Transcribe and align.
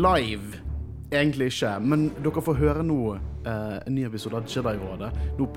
live. 0.00 0.60
Egentlig 1.12 1.46
ikke, 1.50 1.72
men 1.82 2.04
dere 2.22 2.42
får 2.44 2.58
høre 2.60 2.82
nå 2.86 2.96
eh, 3.16 3.78
en 3.86 3.94
ny 3.96 4.04
episode 4.06 4.38
av 4.38 4.46
Jedi-rådet. 4.46 5.08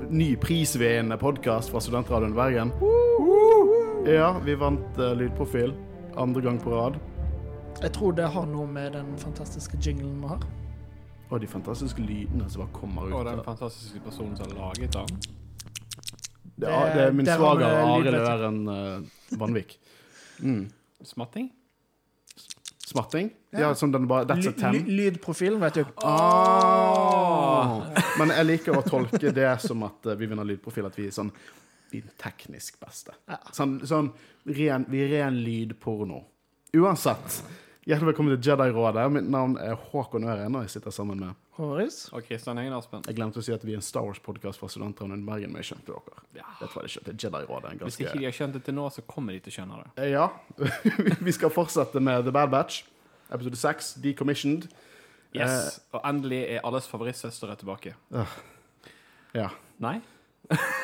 Ny 0.09 0.31
prisvinnende 0.41 1.17
podkast 1.21 1.69
fra 1.73 1.81
Studentradioen 1.83 2.33
Bergen. 2.37 2.71
Ja, 4.09 4.31
vi 4.43 4.55
vant 4.59 4.97
eh, 4.99 5.13
lydprofil 5.19 5.75
andre 6.19 6.41
gang 6.47 6.57
på 6.61 6.73
rad. 6.73 6.97
Jeg 7.83 7.93
tror 7.95 8.17
det 8.17 8.25
har 8.33 8.49
noe 8.49 8.65
med 8.69 8.93
den 8.97 9.13
fantastiske 9.21 9.77
jinglen 9.81 10.17
vi 10.23 10.33
har. 10.33 10.43
Og 11.33 11.39
de 11.41 11.47
fantastiske 11.49 12.01
lydene 12.05 12.49
som 12.51 12.63
bare 12.65 12.73
kommer 12.75 13.07
ut. 13.09 13.15
Og 13.17 13.25
den 13.29 13.39
fantastiske 13.45 14.01
personen 14.05 14.35
som 14.37 14.49
har 14.49 14.57
laget 14.73 14.93
den. 14.97 15.17
Det, 16.53 16.69
er- 16.69 16.93
det 16.93 17.01
er 17.07 17.11
min 17.17 17.25
Der 17.25 17.37
har 17.41 17.57
vi 17.57 17.63
svager 17.63 17.93
Arild. 17.93 18.15
Øren 18.15 18.59
eh, 18.69 19.37
Vanvik. 19.41 19.77
Mm. 20.41 20.65
Smatting? 21.05 21.51
Smatting? 22.93 23.31
Ja, 23.57 23.73
sånn 23.77 23.91
den 23.93 24.07
bare 24.09 24.25
That's 24.29 24.47
a 24.49 24.53
ten. 24.57 24.73
ly- 24.77 24.97
Lydprofilen, 25.11 25.59
vet 25.61 25.81
du. 25.81 25.83
Ah. 26.05 27.81
Men 28.19 28.31
jeg 28.33 28.45
liker 28.47 28.77
å 28.77 28.83
tolke 28.85 29.31
det 29.33 29.49
som 29.63 29.83
at 29.87 30.05
eh, 30.09 30.15
vi 30.19 30.29
vinner 30.31 30.47
lydprofil, 30.47 30.87
at 30.89 30.97
vi 30.99 31.07
er 31.09 31.15
sånn 31.15 31.31
vi 31.93 31.99
er 32.01 32.13
teknisk 32.17 32.79
beste. 32.81 33.13
Sånn, 33.53 33.75
sånn 33.85 34.07
ren, 34.57 34.85
vi 34.89 35.03
er 35.05 35.11
ren 35.11 35.35
lydporno. 35.45 36.23
Uansett, 36.73 37.41
hjertelig 37.83 38.07
velkommen 38.13 38.33
til 38.37 38.51
Jedi-rådet. 38.51 39.03
Mitt 39.11 39.27
navn 39.31 39.55
er 39.59 39.75
Håkon 39.89 40.23
Øren, 40.23 40.55
og 40.55 40.65
jeg 40.65 40.73
sitter 40.75 40.93
sammen 40.95 41.19
med 41.19 41.33
Håris. 41.57 42.05
Og 42.15 42.23
Kristian 42.27 42.57
Engen 42.57 42.75
Aspen. 42.77 43.03
Jeg 43.07 43.17
glemte 43.17 43.41
å 43.41 43.45
si 43.45 43.53
at 43.55 43.65
vi 43.65 43.75
er 43.75 43.81
en 43.81 43.85
Star 43.85 44.05
Wars-podkast 44.07 44.61
fra 44.61 44.69
Studentradioen 44.71 45.23
i 45.23 45.27
Bergen, 45.27 45.51
men 45.53 45.61
jeg 45.63 45.73
skjønte 45.73 45.91
dere. 45.91 46.23
Ja. 46.37 46.47
Det 46.59 46.69
tror 46.69 46.83
jeg 46.83 46.89
de 46.89 46.93
skjønte. 46.95 47.15
Jedi-rådet 47.25 47.73
Ganske... 47.73 47.83
en 47.83 47.91
Hvis 47.91 47.99
ikke 47.99 48.21
de 48.21 48.27
har 48.29 48.37
skjønt 48.39 48.57
det 48.57 48.63
til 48.67 48.77
nå, 48.77 48.87
så 48.95 49.03
kommer 49.15 49.35
de 49.35 49.43
til 49.43 49.53
å 49.53 49.57
skjønne 49.57 49.81
det. 49.81 49.91
Eh, 49.97 50.13
Ja. 50.13 50.29
vi 51.27 51.35
skal 51.35 51.53
fortsette 51.53 52.03
med 52.03 52.23
The 52.27 52.35
Bad 52.35 52.53
Batch, 52.53 52.83
episode 53.29 53.59
6, 53.59 53.93
Decommissioned. 54.05 54.69
Yes. 55.33 55.81
Og 55.91 56.01
endelig 56.05 56.43
er 56.55 56.63
alles 56.63 56.87
favorittsøstre 56.87 57.55
tilbake. 57.59 57.95
Ja. 59.33 59.49
Nei? 59.83 59.99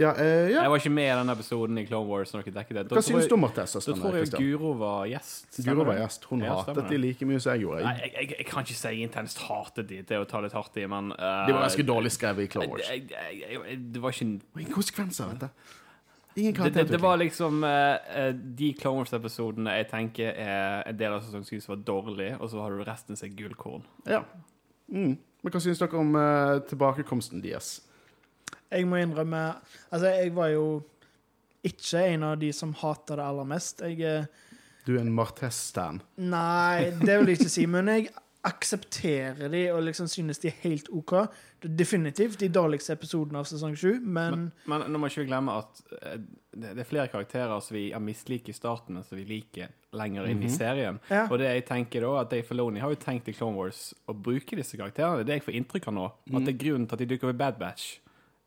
Ja, 0.00 0.14
eh, 0.16 0.48
ja. 0.48 0.62
Jeg 0.62 0.70
var 0.72 0.80
ikke 0.80 0.90
med 0.90 1.04
i 1.04 1.16
den 1.18 1.28
episoden 1.34 1.78
i 1.78 1.84
Clone 1.84 2.08
Wars 2.08 2.30
det. 2.32 2.44
Da 2.44 2.62
Hva 2.64 2.86
tror 2.88 3.02
syns 3.02 3.28
du 3.28 3.34
om 3.34 3.40
Da 3.42 3.46
Martez-søstrene? 3.46 4.00
tror 4.00 4.16
jeg? 4.16 4.30
Guro 4.38 4.72
var 4.80 5.04
gjest. 5.10 5.52
Stemmer 5.52 5.74
Guro 5.74 5.84
var 5.90 5.98
gjest. 6.00 6.24
Hun 6.30 6.40
Ja, 6.40 6.54
hatet 6.62 6.88
de 6.88 6.88
det. 6.88 7.00
like 7.00 7.26
mye 7.28 7.40
som 7.40 7.52
jeg 7.52 7.66
gjorde. 7.66 7.82
Nei, 7.84 7.94
jeg, 8.00 8.12
jeg, 8.14 8.34
jeg 8.38 8.46
kan 8.46 8.64
ikke 8.64 8.78
si 8.78 9.02
intenst 9.02 9.38
hatet 9.38 9.88
de. 9.88 10.00
Det 10.02 10.16
er 10.16 10.24
å 10.24 10.28
ta 10.28 10.40
litt 10.40 10.56
hardt 10.56 10.76
i, 10.80 10.86
men 10.86 11.12
uh, 11.12 11.44
De 11.46 11.52
var 11.52 11.66
ganske 11.68 11.86
dårlig 11.86 12.12
skrevet 12.16 12.44
i 12.44 12.48
Clone 12.48 12.70
Wars. 12.72 12.88
jeg- 12.88 13.82
Det 13.92 14.00
var 14.00 14.10
ikke 14.16 14.40
Ingen 14.56 14.72
konsekvenser, 14.72 15.28
vet 15.28 15.40
du. 15.40 15.48
Ingen 16.40 16.54
det, 16.54 16.72
det, 16.72 16.88
det 16.88 17.00
var 17.00 17.18
liksom 17.20 17.62
eh, 17.62 18.32
de 18.32 18.72
Clone 18.80 19.02
Wars-episodene 19.02 19.74
jeg 19.76 19.90
tenker 19.90 20.32
er 20.32 20.82
en 20.88 20.96
del 20.96 21.12
av 21.12 21.20
sesong 21.20 21.44
7 21.44 21.60
som 21.60 21.74
var 21.76 21.82
dårlig, 21.84 22.30
og 22.40 22.48
så 22.48 22.62
har 22.64 22.70
du 22.72 22.82
resten 22.88 23.16
som 23.16 23.28
er 23.28 23.34
gullkorn. 23.36 23.84
Ja. 24.08 24.22
Mm. 24.88 25.18
Men 25.42 25.52
hva 25.52 25.60
syns 25.60 25.78
dere 25.82 25.98
om 26.00 26.14
uh, 26.16 26.60
tilbakekomsten 26.64 27.42
deres? 27.44 27.82
Jeg 28.72 28.88
må 28.88 29.02
innrømme 29.02 29.42
Altså, 29.90 30.08
jeg 30.08 30.32
var 30.36 30.48
jo 30.54 30.66
ikke 31.62 32.06
en 32.08 32.26
av 32.26 32.40
de 32.40 32.50
som 32.56 32.72
hater 32.74 33.20
det 33.20 33.28
aller 33.28 33.46
mest. 33.46 33.84
Jeg 33.86 34.00
eh, 34.02 34.26
Du 34.86 34.96
er 34.96 35.04
en 35.04 35.14
Martez-stan. 35.14 36.02
Nei, 36.18 36.90
det 36.98 37.20
vil 37.20 37.32
jeg 37.32 37.42
ikke 37.42 37.54
si, 37.54 37.66
men 37.70 37.90
jeg 37.92 38.10
aksepterer 38.42 39.50
de 39.52 39.60
og 39.70 39.84
liksom 39.86 40.08
synes 40.10 40.40
de 40.42 40.50
er 40.50 40.56
helt 40.64 40.88
OK. 40.90 41.12
Det 41.62 41.68
er 41.68 41.76
definitivt 41.78 42.40
de 42.40 42.48
dårligste 42.50 42.96
episodene 42.96 43.38
av 43.38 43.46
sesong 43.46 43.76
sju, 43.78 44.00
men 44.02 44.34
Men, 44.34 44.48
men 44.66 44.84
nå 44.90 44.98
må 44.98 45.10
ikke 45.10 45.22
vi 45.22 45.28
glemme 45.30 45.54
at 45.60 45.82
eh, 46.00 46.18
det, 46.50 46.74
er 46.74 46.88
flere 46.88 47.06
karakterer 47.12 47.62
som 47.62 47.76
vi 47.76 47.84
har 47.92 48.02
misliker 48.02 48.50
i 48.50 48.56
starten, 48.56 48.98
men 48.98 49.06
som 49.06 49.20
vi 49.20 49.28
liker 49.28 49.70
lenger 49.94 50.26
inn 50.26 50.42
i 50.42 50.50
serien. 50.50 50.98
Ja. 51.08 51.28
Og 51.30 51.38
det 51.38 51.52
jeg 51.52 51.66
tenker 51.70 52.02
da, 52.02 52.16
at 52.24 52.34
Dave 52.34 52.48
Filoni 52.48 52.82
har 52.82 52.90
jo 52.90 52.98
tenkt 52.98 53.30
i 53.30 53.36
Clone 53.36 53.56
Wars 53.56 53.92
å 54.10 54.16
bruke 54.16 54.58
disse 54.58 54.76
karakterene. 54.80 55.22
Det 55.22 55.28
er 55.28 55.30
det 55.30 55.38
jeg 55.38 55.46
får 55.46 55.58
inntrykk 55.60 55.90
av 55.92 55.96
nå. 56.00 56.08
At 56.32 56.48
det 56.48 56.56
er 56.56 56.62
grunnen 56.64 56.88
til 56.88 56.98
at 56.98 57.04
de 57.04 57.10
dukker 57.14 57.30
opp 57.30 57.36
i 57.36 57.42
Bad 57.44 57.62
Batch. 57.62 57.92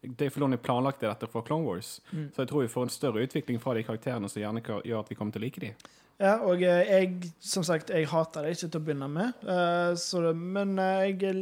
Dave 0.08 0.30
Filoni 0.34 0.58
planlagte 0.62 1.08
dette 1.08 1.28
for 1.32 1.46
Clone 1.48 1.66
Wars. 1.68 2.00
Så 2.12 2.44
jeg 2.44 2.50
tror 2.52 2.62
vi 2.66 2.72
får 2.72 2.88
en 2.88 2.94
større 2.94 3.26
utvikling 3.26 3.62
fra 3.64 3.74
de 3.78 3.84
karakterene 3.88 4.30
som 4.32 4.42
gjerne 4.42 4.64
gjør 4.66 5.00
at 5.02 5.12
vi 5.12 5.18
kommer 5.20 5.36
til 5.36 5.44
å 5.44 5.46
like 5.48 5.64
dem. 5.64 5.86
Ja, 6.16 6.38
og 6.48 6.62
eh, 6.64 6.88
jeg, 6.88 7.32
som 7.44 7.64
sagt, 7.68 7.90
jeg 7.92 8.08
hater 8.08 8.46
det 8.46 8.54
ikke 8.56 8.70
til 8.70 8.80
å 8.80 8.84
begynne 8.88 9.08
med. 9.12 9.42
eh, 9.44 9.90
så 10.00 10.22
det, 10.24 10.32
men 10.40 10.78
eh, 10.80 11.10
jeg 11.12 11.42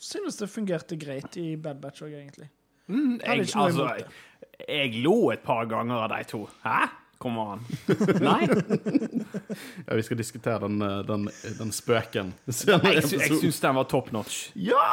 synes 0.00 0.38
det 0.40 0.48
fungerte 0.48 0.96
greit 0.96 1.36
i 1.36 1.50
Bad 1.60 1.82
Batch 1.82 2.06
òg, 2.06 2.14
egentlig. 2.16 2.48
Mm, 2.88 3.18
jeg, 3.20 3.48
altså, 3.58 3.90
jeg, 3.98 4.06
jeg 4.70 5.02
lo 5.04 5.18
et 5.34 5.44
par 5.44 5.66
ganger 5.68 6.06
av 6.06 6.14
de 6.14 6.22
to. 6.32 6.46
Hæ? 6.64 6.86
Kom 7.20 7.36
an. 7.40 7.62
Nei? 8.24 8.44
Ja, 9.86 9.96
vi 9.96 10.02
skal 10.04 10.18
diskutere 10.20 10.64
den, 10.64 10.80
den, 11.08 11.28
den 11.58 11.72
spøken. 11.72 12.34
Jeg, 12.44 13.04
sy 13.08 13.20
jeg 13.20 13.38
syns 13.40 13.60
den 13.64 13.78
var 13.78 13.88
top 13.88 14.12
notch. 14.16 14.46
Ja! 14.56 14.84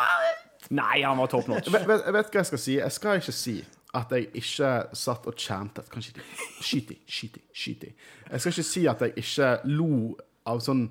Nei, 0.71 1.01
han 1.03 1.17
var 1.17 1.31
top 1.31 1.47
notch. 1.51 1.67
Jeg 1.67 1.87
vet, 1.87 2.05
jeg 2.05 2.15
vet 2.15 2.29
hva 2.31 2.41
jeg 2.41 2.49
skal 2.51 2.61
si. 2.61 2.75
Jeg 2.79 2.95
skal 2.95 3.21
ikke 3.21 3.35
si 3.35 3.55
at 3.93 4.13
jeg 4.15 4.29
ikke 4.41 4.71
satt 4.97 5.27
og 5.29 5.37
chantet. 5.37 5.89
Kanskje 5.93 6.15
de 6.17 6.23
Skyt 6.63 6.89
de, 6.89 6.97
skyt 7.05 7.35
de, 7.37 7.43
skyt 7.53 7.81
de. 7.83 7.91
Jeg 8.31 8.41
skal 8.43 8.55
ikke 8.55 8.69
si 8.71 8.85
at 8.89 9.03
jeg 9.05 9.15
ikke 9.21 9.49
lo 9.69 9.91
av 10.49 10.63
sånn 10.65 10.87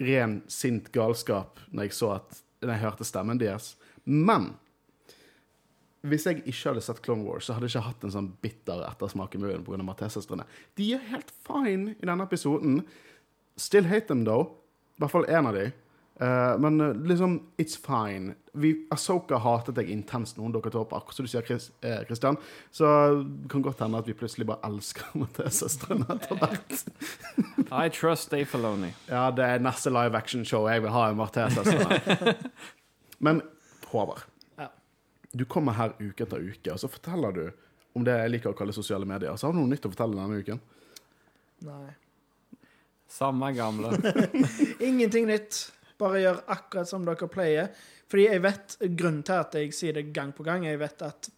ren 0.00 0.40
sint 0.50 0.88
galskap 0.94 1.60
når 1.70 1.88
jeg 1.90 1.96
så 1.98 2.14
at 2.16 2.42
når 2.62 2.74
jeg 2.74 2.84
hørte 2.86 3.06
stemmen 3.06 3.40
deres. 3.42 3.74
Men 4.06 4.52
hvis 6.02 6.24
jeg 6.26 6.40
ikke 6.40 6.72
hadde 6.72 6.82
sett 6.82 7.02
Clone 7.04 7.22
Wars, 7.26 7.46
så 7.46 7.54
hadde 7.54 7.68
jeg 7.68 7.76
ikke 7.76 7.86
hatt 7.90 8.06
en 8.06 8.14
sånn 8.14 8.32
bitter 8.42 8.80
ettersmak 8.88 9.36
i 9.36 9.42
munnen 9.42 9.62
pga. 9.66 9.78
Mathesøstrene. 9.86 10.46
De 10.78 10.88
er 10.96 11.04
helt 11.12 11.30
fine 11.46 11.94
i 11.94 12.08
denne 12.08 12.26
episoden. 12.26 12.80
Still 13.60 13.86
hate 13.86 14.08
them, 14.08 14.24
though. 14.26 14.56
I 14.96 15.04
hvert 15.04 15.14
fall 15.14 15.28
én 15.30 15.46
av 15.46 15.54
de. 15.58 15.68
Eh, 16.22 16.58
men 16.62 16.80
eh, 16.84 16.92
liksom, 17.08 17.32
it's 17.58 17.74
fine. 17.82 18.34
Vi, 18.52 18.74
Asoka 18.94 19.38
hatet 19.42 19.78
jeg 19.80 19.88
intenst 19.94 20.36
noen 20.38 20.52
dere 20.54 20.70
tar 20.70 20.82
opp, 20.84 20.92
akkurat 20.94 21.16
som 21.18 21.26
du 21.26 21.30
sier, 21.32 21.42
Chris, 21.46 21.70
eh, 21.82 22.02
Christian. 22.06 22.36
Så 22.70 22.86
det 23.24 23.48
kan 23.50 23.64
godt 23.64 23.80
hende 23.82 23.98
at 23.98 24.06
vi 24.10 24.14
plutselig 24.18 24.46
bare 24.46 24.62
elsker 24.68 25.08
Mathé-søstrene 25.22 26.06
etter 26.14 26.38
hvert. 26.38 26.84
I 27.72 27.88
trust 27.96 28.30
Dave 28.30 28.46
Filoni. 28.52 28.92
Ja, 29.08 29.24
det 29.34 29.48
er 29.56 29.64
neste 29.64 29.90
live 29.94 30.14
action-show 30.20 30.68
jeg 30.70 30.84
vil 30.84 30.94
ha 30.94 31.08
i 31.10 31.16
Mathé-søstrene. 31.18 32.36
Men 33.26 33.42
Håvard, 33.92 34.22
Ja. 34.60 34.68
du 35.32 35.44
kommer 35.48 35.74
her 35.80 35.96
uke 36.00 36.24
etter 36.26 36.40
uke, 36.44 36.72
og 36.76 36.78
så 36.80 36.88
forteller 36.92 37.34
du 37.36 37.42
om 37.98 38.04
det 38.06 38.14
jeg 38.22 38.30
liker 38.36 38.52
å 38.52 38.56
kalle 38.56 38.72
sosiale 38.72 39.04
medier. 39.08 39.34
Så 39.36 39.48
har 39.48 39.56
du 39.56 39.58
noe 39.60 39.68
nytt 39.74 39.84
å 39.84 39.90
fortelle 39.92 40.16
denne 40.16 40.38
uken? 40.40 40.62
Nei. 41.66 41.90
Samme 43.12 43.50
gamle. 43.52 43.90
Ingenting 44.88 45.26
nytt. 45.28 45.58
Bare 46.02 46.20
gjør 46.24 46.42
akkurat 46.56 46.88
som 46.90 47.04
dere 47.06 47.28
pleier. 47.30 47.70
Fordi 48.10 48.26
jeg 48.28 48.42
vet 48.44 48.76
grunnen 48.98 49.22
til 49.24 49.38
at 49.38 49.54
jeg 49.56 49.72
sier 49.76 49.94
det 49.96 50.08
gang 50.16 50.34
på 50.36 50.44
gang. 50.44 50.66
Jeg 50.68 50.78
vet 50.82 51.02
at 51.06 51.30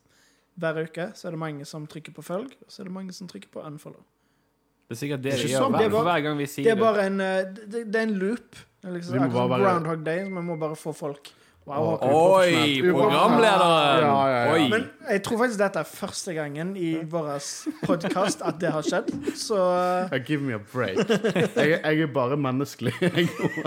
hver 0.59 0.81
uke 0.87 1.09
så 1.19 1.29
er 1.29 1.35
det 1.37 1.41
mange 1.43 1.65
som 1.67 1.87
trykker 1.91 2.15
på 2.17 2.23
følg, 2.25 2.51
og 2.65 2.71
så 2.71 2.83
er 2.83 2.89
det 2.89 2.95
mange 2.95 3.13
som 3.15 3.29
trykker 3.31 3.51
på 3.55 3.63
unfollow. 3.67 4.03
Det 4.89 4.95
er 4.97 5.01
sikkert 5.01 5.23
det 5.25 5.33
Det 5.33 5.39
er 5.41 5.47
de 5.47 5.53
gjør 5.55 5.63
sånn. 5.65 5.73
hver, 5.73 5.79
Det 5.79 5.87
er 5.87 5.95
bare- 5.95 6.05
hver 6.11 6.23
gang 6.27 6.37
vi 6.39 6.47
sier 6.47 6.65
Det 6.65 6.73
er 6.75 6.81
bare 6.81 7.07
en 7.09 7.21
eh, 7.21 7.43
Det, 7.55 7.81
det 7.93 7.97
er 7.97 8.03
en 8.09 8.19
loop. 8.21 8.57
Liksom 8.85 9.13
Vi 9.15 9.19
må 9.19 9.31
bare 9.33 9.49
være- 9.49 9.65
Groundhog 9.65 10.05
Day. 10.05 10.25
Vi 10.25 10.31
må 10.51 10.57
bare 10.61 10.77
få 10.77 10.93
folk 10.95 11.31
Wow, 11.65 11.97
Oi, 12.03 12.83
programlederen! 12.83 14.03
Ja, 14.05 14.29
ja, 14.29 14.41
ja. 14.45 14.53
Oi. 14.53 14.67
Men 14.69 14.83
jeg 15.09 15.23
tror 15.25 15.39
faktisk 15.41 15.63
dette 15.63 15.81
er 15.81 15.89
første 15.89 16.35
gangen 16.37 16.75
i 16.77 16.91
vår 17.09 17.31
podkast 17.87 18.45
at 18.45 18.59
det 18.61 18.73
har 18.75 18.85
skjedd. 18.85 19.09
Så 19.41 19.57
give 20.29 20.45
me 20.45 20.59
a 20.59 20.61
break. 20.61 21.01
Jeg, 21.57 21.81
jeg 21.81 22.05
er 22.05 22.13
bare 22.13 22.37
menneskelig. 22.37 22.93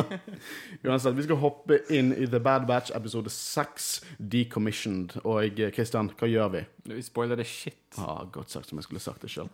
Uansett, 0.86 1.18
vi 1.18 1.26
skal 1.26 1.42
hoppe 1.42 1.82
inn 1.90 2.14
i 2.14 2.30
The 2.30 2.38
Bad 2.38 2.70
Batch 2.70 2.94
episode 2.94 3.34
6, 3.34 3.90
Decommissioned. 4.22 5.18
Og 5.26 5.58
Kristian, 5.74 6.14
hva 6.20 6.30
gjør 6.30 6.54
vi? 6.54 6.66
Vi 6.94 7.02
spoiler 7.02 7.42
det 7.42 7.50
shit. 7.50 7.82
Ah, 7.98 8.28
godt 8.30 8.54
sagt 8.54 8.70
som 8.70 8.78
jeg 8.78 8.92
skulle 8.92 9.02
sagt 9.02 9.26
det 9.26 9.34
sjøl. 9.34 9.50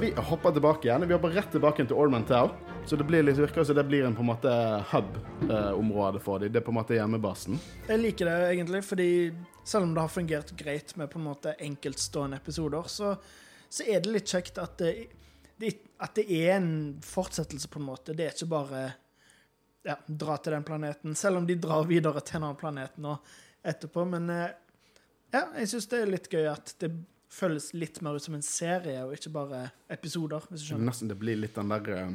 Vi 0.00 0.12
hopper 0.16 0.52
tilbake 0.52 0.88
igjen. 0.88 1.08
Vi 1.08 1.14
hopper 1.14 1.28
rett 1.28 1.50
tilbake 1.52 1.84
til 1.86 1.96
Ormantel. 1.96 2.50
Så 2.86 2.96
det 2.96 3.04
blir 3.08 3.22
litt, 3.24 3.38
virker 3.40 3.64
som 3.64 3.76
det 3.78 3.84
blir 3.88 4.04
en 4.04 4.14
på 4.14 4.20
en 4.20 4.28
måte 4.28 4.50
hub-område 4.90 6.20
for 6.20 6.42
dem. 6.42 6.52
Det 6.52 6.60
er 6.60 6.66
på 6.66 6.74
en 6.74 6.76
måte 6.76 6.98
hjemmebasen. 6.98 7.56
jeg 7.88 8.02
liker 8.02 8.28
det 8.28 8.36
egentlig, 8.50 8.82
fordi 8.84 9.08
selv 9.64 9.88
om 9.88 9.94
det 9.94 10.04
har 10.04 10.12
fungert 10.12 10.52
greit 10.58 10.96
med 10.96 11.10
på 11.10 11.18
en 11.18 11.24
måte 11.24 11.54
enkeltstående 11.58 12.36
episoder, 12.36 12.82
så, 12.92 13.14
så 13.68 13.88
er 13.88 14.04
det 14.04 14.12
litt 14.12 14.28
kjekt 14.28 14.60
at 14.60 14.76
det, 14.78 14.92
det, 15.56 15.72
at 15.98 16.14
det 16.14 16.28
er 16.28 16.56
en 16.58 16.70
fortsettelse, 17.02 17.68
på 17.68 17.80
en 17.80 17.88
måte. 17.88 18.12
Det 18.12 18.28
er 18.28 18.36
ikke 18.36 18.52
bare 18.52 18.84
ja, 19.86 19.96
dra 20.06 20.36
til 20.36 20.58
den 20.58 20.68
planeten, 20.68 21.14
selv 21.14 21.40
om 21.40 21.48
de 21.48 21.56
drar 21.56 21.88
videre 21.88 22.20
til 22.20 22.42
en 22.42 22.50
annen 22.50 22.60
planet 22.60 23.00
nå 23.00 23.16
etterpå. 23.64 24.04
Men 24.04 24.30
eh, 24.30 24.48
Ja, 25.32 25.48
jeg 25.58 25.68
syns 25.68 25.88
det 25.90 25.98
er 26.00 26.10
litt 26.10 26.28
gøy 26.32 26.46
at 26.52 26.76
det 26.78 26.92
føles 27.32 27.72
litt 27.74 28.00
mer 28.04 28.16
ut 28.16 28.22
som 28.22 28.36
en 28.38 28.44
serie, 28.44 29.02
og 29.04 29.14
ikke 29.16 29.32
bare 29.34 29.66
episoder, 29.92 30.46
hvis 30.50 30.62
du 30.62 30.70
skjønner. 30.70 30.90
Nesten 30.90 31.10
det 31.10 31.18
blir 31.20 31.38
litt 31.40 31.56
den 31.58 31.72
der 31.72 31.92
eh, 31.96 32.10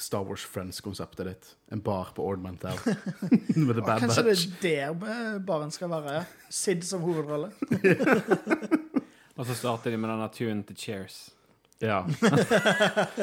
Star 0.00 0.24
Wars 0.24 0.44
Friends-konseptet 0.48 1.28
ditt. 1.28 1.50
En 1.72 1.82
bar 1.84 2.12
på 2.16 2.24
Ord 2.24 2.40
Mantel. 2.42 2.78
Med 3.56 3.74
The 3.74 3.82
Bad 3.84 4.06
kanskje 4.06 4.24
det 4.62 4.76
er 4.80 4.94
der 4.94 5.42
baren 5.44 5.70
skal 5.74 5.92
være. 5.92 6.20
ja. 6.20 6.24
Sid 6.48 6.86
som 6.88 7.04
hovedrolle. 7.04 7.52
Og 9.40 9.46
så 9.46 9.54
starter 9.56 9.90
de 9.90 9.96
med 9.96 10.10
denne 10.10 10.26
tunen 10.28 10.64
til 10.68 10.76
Cheers. 10.76 11.30
Ja. 11.80 12.02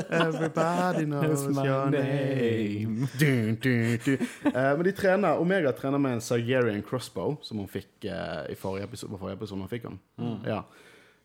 Everybody 0.10 1.06
knows 1.06 1.44
my 1.46 1.62
your 1.68 1.92
name. 1.94 3.08
Du, 3.20 3.52
du, 3.56 3.98
du. 4.06 4.14
Eh, 4.46 4.78
men 4.78 4.84
de 4.88 4.92
trener, 4.98 5.38
Omega 5.38 5.72
trener 5.78 6.02
med 6.02 6.18
en 6.18 6.22
Sigerian 6.22 6.82
crossbow, 6.82 7.38
som 7.46 7.62
hun 7.62 7.70
fikk 7.70 8.08
eh, 8.10 8.50
i 8.50 8.56
forrige 8.58 8.90
episode. 8.90 9.20
Forrige 9.22 9.38
episode 9.38 9.62
hun 9.62 9.70
fikk 9.70 9.86
den. 9.86 10.00
Ja. 10.48 10.64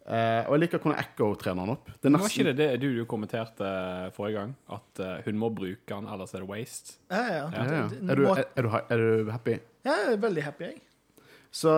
Eh, 0.02 0.42
og 0.48 0.56
jeg 0.56 0.62
liker 0.64 0.80
hvordan 0.82 0.98
Echo 0.98 1.28
trener 1.38 1.62
han 1.62 1.72
opp. 1.76 1.90
Det 2.02 2.10
er 2.10 2.16
Var 2.18 2.32
ikke 2.32 2.46
det 2.48 2.54
det 2.58 2.68
du, 2.82 2.88
du 2.96 3.02
kommenterte 3.06 3.68
forrige 4.16 4.40
gang? 4.40 4.54
At 4.74 5.02
uh, 5.02 5.12
hun 5.28 5.38
må 5.38 5.50
bruke 5.54 5.94
han, 5.94 6.08
ellers 6.10 6.34
er 6.34 6.42
det 6.42 6.48
waste? 6.50 6.96
Ja, 7.12 7.20
ja. 7.22 7.44
ja, 7.54 7.66
ja. 7.76 7.84
Det- 7.92 8.00
Er, 8.10 8.16
du, 8.18 8.24
er, 8.32 8.42
er, 8.56 8.66
du, 8.66 8.72
er 8.96 9.04
du 9.04 9.30
happy? 9.30 9.58
Ja, 9.86 9.94
jeg 10.02 10.16
er 10.16 10.24
veldig 10.24 10.42
happy, 10.48 10.64
jeg. 10.72 10.80
Så 11.52 11.72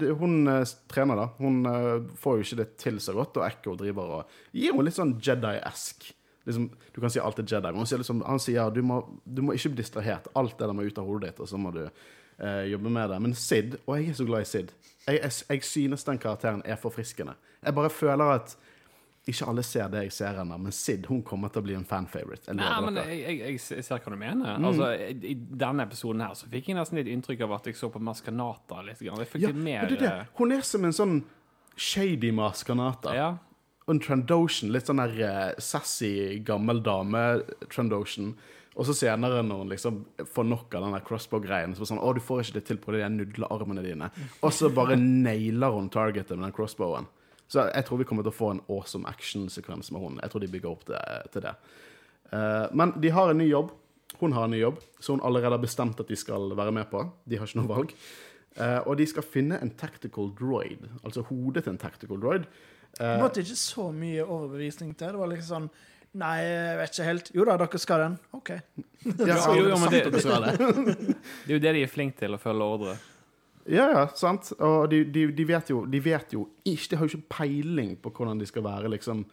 det, 0.00 0.12
hun 0.20 0.46
uh, 0.48 0.62
trener, 0.88 1.18
da. 1.18 1.26
Hun 1.42 1.66
eh, 1.66 2.04
får 2.22 2.36
jo 2.38 2.44
ikke 2.46 2.58
det 2.62 2.66
til 2.78 3.00
så 3.02 3.12
godt, 3.16 3.36
og 3.40 3.44
Echo 3.48 3.74
driver 3.76 4.12
og 4.20 4.36
gir 4.54 4.70
henne 4.70 4.84
litt 4.86 4.96
sånn 4.96 5.16
Jedi-esk. 5.18 6.12
Liksom, 6.46 6.68
du 6.94 7.00
kan 7.02 7.10
si 7.10 7.18
alt 7.18 7.40
er 7.42 7.48
Jedi, 7.50 7.72
men 7.74 7.82
hun 7.82 7.88
sier 7.90 7.98
liksom, 7.98 8.20
han 8.22 8.38
sier 8.40 8.70
du 8.70 8.78
må, 8.86 9.00
du 9.26 9.42
må 9.42 9.56
ikke 9.58 9.72
bli 9.74 9.82
distrahert. 9.82 10.28
Alt 10.38 10.54
det 10.60 10.68
der 10.70 10.76
må 10.78 10.86
ut 10.86 11.00
av 11.02 11.08
hodet 11.10 11.32
ditt, 11.32 11.42
og 11.42 11.50
så 11.50 11.58
må 11.58 11.72
du 11.74 11.82
eh, 11.84 12.62
jobbe 12.70 12.92
med 12.94 13.10
det. 13.10 13.18
Men 13.26 13.34
Sid, 13.36 13.80
og 13.84 13.96
jeg 13.98 14.12
er 14.14 14.20
så 14.20 14.28
glad 14.30 14.46
i 14.46 14.50
Sid, 14.52 14.70
jeg, 15.06 15.20
jeg, 15.22 15.32
jeg 15.48 15.62
synes 15.64 16.04
den 16.04 16.18
karakteren 16.18 16.62
er 16.64 16.76
forfriskende. 16.80 17.34
Jeg 17.62 17.74
bare 17.74 17.90
føler 17.90 18.32
at 18.40 18.56
ikke 19.26 19.46
alle 19.50 19.62
ser 19.66 19.88
det 19.90 20.04
jeg 20.04 20.12
ser 20.14 20.36
henne, 20.38 20.54
men 20.62 20.70
Sid 20.74 21.06
hun 21.10 21.22
kommer 21.26 21.50
til 21.50 21.58
å 21.58 21.66
bli 21.66 21.74
en 21.74 21.84
fanfavorite. 21.88 22.52
Nei, 22.54 22.68
men 22.84 23.00
jeg, 23.00 23.38
jeg, 23.40 23.60
ser- 23.82 23.98
hva 24.04 24.12
du 24.12 24.18
mener. 24.20 24.60
Altså, 24.68 24.92
I 25.10 25.34
denne 25.34 25.82
episoden 25.88 26.22
her 26.22 26.36
så 26.38 26.46
fikk 26.52 26.68
jeg 26.70 26.78
nesten 26.78 27.00
litt 27.00 27.10
inntrykk 27.10 27.42
av 27.48 27.56
at 27.58 27.66
jeg 27.66 27.74
så 27.80 27.90
på 27.90 27.98
Maskanata 28.06 28.84
litt. 28.86 29.00
Grann. 29.02 29.18
Jeg 29.24 29.32
fikk 29.32 29.42
Ja, 29.48 29.50
mer 29.56 29.88
det 29.90 29.98
det. 30.04 30.12
eh, 30.12 30.30
Hun 30.38 30.54
er 30.54 30.62
som 30.62 30.86
en 30.86 30.94
sånn 30.94 31.16
shady 31.74 32.30
maskanata. 32.32 33.16
Ja. 33.18 33.28
Og 33.88 33.96
en 33.96 34.00
Trandoshan, 34.02 34.70
litt 34.74 34.86
sånn 34.86 35.02
der 35.02 35.18
uh, 35.18 35.58
sassy, 35.62 36.38
gammel 36.46 36.78
dame-Trandoshan. 36.86 38.32
Og 38.76 38.84
så 38.84 38.92
senere, 38.96 39.40
når 39.44 39.62
hun 39.62 39.70
liksom 39.72 40.00
får 40.28 40.44
nok 40.44 40.74
av 40.76 40.84
den 40.84 40.94
der 40.96 41.04
crossbow-greien, 41.04 41.72
så 41.72 41.80
er 41.80 41.86
det 41.86 41.90
sånn 41.94 42.02
Å, 42.04 42.12
du 42.12 42.20
får 42.20 42.42
ikke 42.42 42.58
det 42.58 42.64
til 42.68 42.80
på 42.82 42.92
de 42.92 43.06
nudlearmene 43.08 43.84
dine. 43.84 44.10
Og 44.44 44.52
så 44.52 44.68
bare 44.74 44.98
nailer 45.00 45.72
hun 45.72 45.88
targetet 45.92 46.36
med 46.36 46.50
den 46.50 46.56
crossbowen. 46.56 47.08
Så 47.48 47.64
jeg 47.70 47.86
tror 47.86 48.02
vi 48.02 48.06
kommer 48.08 48.26
til 48.26 48.34
å 48.34 48.36
få 48.36 48.52
en 48.52 48.62
awesome 48.66 49.08
action-sekvens 49.08 49.92
med 49.94 50.02
hun. 50.02 50.20
Jeg 50.20 50.32
tror 50.32 50.44
de 50.44 50.52
bygger 50.52 50.70
opp 50.72 50.84
det, 50.90 51.00
til 51.32 51.46
det. 51.46 51.54
Uh, 52.32 52.66
men 52.76 52.92
de 53.00 53.12
har 53.14 53.32
en 53.32 53.40
ny 53.40 53.48
jobb. 53.48 53.72
Hun 54.20 54.36
har 54.36 54.46
en 54.46 54.54
ny 54.54 54.60
jobb, 54.60 54.80
så 55.00 55.14
hun 55.14 55.24
allerede 55.24 55.56
har 55.56 55.62
bestemt 55.62 56.00
at 56.02 56.10
de 56.10 56.16
skal 56.18 56.52
være 56.58 56.74
med 56.74 56.90
på. 56.90 57.04
De 57.24 57.38
har 57.38 57.48
ikke 57.48 57.62
noe 57.62 57.72
valg. 57.72 57.96
Uh, 58.56 58.80
og 58.84 58.96
de 59.00 59.08
skal 59.08 59.24
finne 59.24 59.60
en 59.62 59.72
tactical 59.78 60.32
droid, 60.36 60.84
altså 61.02 61.24
hodet 61.30 61.64
til 61.64 61.74
en 61.74 61.80
tactical 61.80 62.20
droid. 62.20 62.48
Det 62.96 63.16
måtte 63.20 63.42
ikke 63.44 63.58
så 63.60 63.90
mye 63.92 64.24
overbevisning 64.24 64.94
til. 64.96 65.12
Det 65.12 65.20
var 65.20 65.28
liksom 65.28 65.66
sånn 65.66 65.66
Nei, 66.16 66.36
jeg 66.46 66.76
vet 66.80 66.92
ikke 66.94 67.06
helt. 67.10 67.30
Jo 67.36 67.44
da, 67.48 67.56
dere 67.60 67.78
skal 67.82 68.02
den. 68.04 68.14
OK. 68.38 68.50
Ja, 69.26 69.36
jo, 69.52 69.66
jo, 69.68 69.76
men 69.82 69.90
det- 69.94 70.04
det, 70.14 70.22
Det 70.22 71.50
er 71.50 71.52
jo 71.56 71.58
det 71.66 71.74
de 71.76 71.82
er 71.84 71.92
flinke 71.92 72.18
til, 72.22 72.34
å 72.36 72.40
følge 72.40 72.68
ordre. 72.76 72.94
ja, 73.68 73.88
ja, 73.92 74.04
sant. 74.16 74.52
Og 74.62 74.88
de, 74.90 75.02
de, 75.10 75.26
de 75.36 75.44
vet 75.48 75.70
jo 75.74 75.82
De 75.90 76.00
vet 76.00 76.32
jo 76.36 76.44
ikke 76.64 76.88
De 76.92 76.96
har 77.00 77.06
jo 77.08 77.16
ikke 77.18 77.34
peiling 77.36 77.96
på 78.00 78.12
hvordan 78.14 78.38
de 78.40 78.46
skal 78.46 78.62
være 78.66 78.88
liksom 78.94 79.24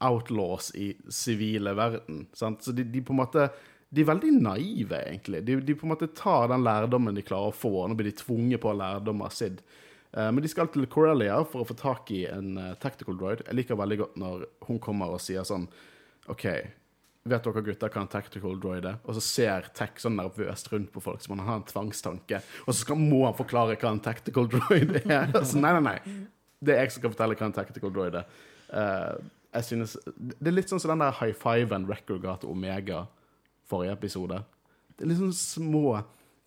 outlaws 0.00 0.70
i 0.74 0.90
sivile 1.12 1.74
verden. 1.76 2.26
Sant? 2.32 2.62
Så 2.64 2.72
de, 2.72 2.84
de 2.84 3.02
på 3.04 3.12
en 3.12 3.20
måte 3.20 3.48
De 3.92 4.02
er 4.02 4.08
veldig 4.08 4.30
naive, 4.42 4.98
egentlig. 5.06 5.44
De, 5.46 5.60
de 5.62 5.74
på 5.78 5.86
en 5.86 5.92
måte 5.94 6.08
tar 6.16 6.48
den 6.50 6.64
lærdommen 6.66 7.14
de 7.14 7.22
klarer 7.22 7.52
å 7.52 7.54
få. 7.54 7.70
Nå 7.86 7.94
blir 7.96 8.08
de 8.10 8.16
tvunget 8.18 8.60
på 8.64 8.72
lærdom 8.74 9.20
av 9.22 9.30
Sid. 9.36 9.60
Eh, 9.60 9.85
Men 10.14 10.40
de 10.42 10.48
skal 10.48 10.70
til 10.72 10.86
Corellia 10.88 11.42
for 11.44 11.64
å 11.64 11.68
få 11.68 11.74
tak 11.76 12.10
i 12.14 12.22
en 12.30 12.56
eh, 12.60 12.74
tactical 12.80 13.18
droid. 13.18 13.42
Jeg 13.46 13.58
liker 13.58 13.78
veldig 13.78 13.98
godt 14.00 14.18
når 14.22 14.46
hun 14.68 14.78
kommer 14.82 15.12
og 15.12 15.20
sier 15.20 15.44
sånn 15.44 15.66
OK, 16.32 16.46
vet 17.26 17.44
dere 17.46 17.62
gutter 17.66 17.92
hva 17.92 18.02
en 18.04 18.10
tactical 18.10 18.56
droid 18.62 18.86
er? 18.88 18.98
Og 19.06 19.16
så 19.18 19.22
ser 19.24 19.68
Tech 19.76 20.00
sånn 20.02 20.16
nervøst 20.18 20.70
rundt 20.72 20.92
på 20.94 21.02
folk 21.04 21.22
om 21.28 21.36
han 21.36 21.46
har 21.48 21.60
en 21.60 21.68
tvangstanke. 21.68 22.40
Og 22.64 22.72
så 22.72 22.80
skal, 22.80 22.98
må 23.00 23.24
han 23.26 23.36
forklare 23.38 23.78
hva 23.80 23.92
en 23.92 24.02
tactical 24.02 24.48
droid 24.54 24.98
er. 25.04 25.32
Så 25.42 25.60
nei, 25.60 25.74
nei, 25.78 25.84
nei. 25.92 26.16
Det 26.62 26.74
er 26.74 26.84
jeg 26.84 26.94
som 26.94 27.02
skal 27.02 27.14
fortelle 27.14 27.38
hva 27.38 27.48
en 27.50 27.56
tactical 27.56 27.94
droid 27.94 28.20
er. 28.22 28.36
Eh, 28.70 29.14
jeg 29.56 29.68
synes, 29.70 29.96
Det 30.16 30.50
er 30.50 30.56
litt 30.56 30.72
sånn 30.72 30.82
som 30.82 30.92
den 30.92 31.04
der 31.04 31.16
high 31.20 31.36
five-en 31.36 31.88
Record 31.88 32.22
ga 32.24 32.36
Omega 32.44 33.06
forrige 33.66 33.96
episode. 33.96 34.42
Det 34.96 35.04
er 35.04 35.10
litt 35.10 35.22
sånn 35.22 35.36
små 35.36 36.00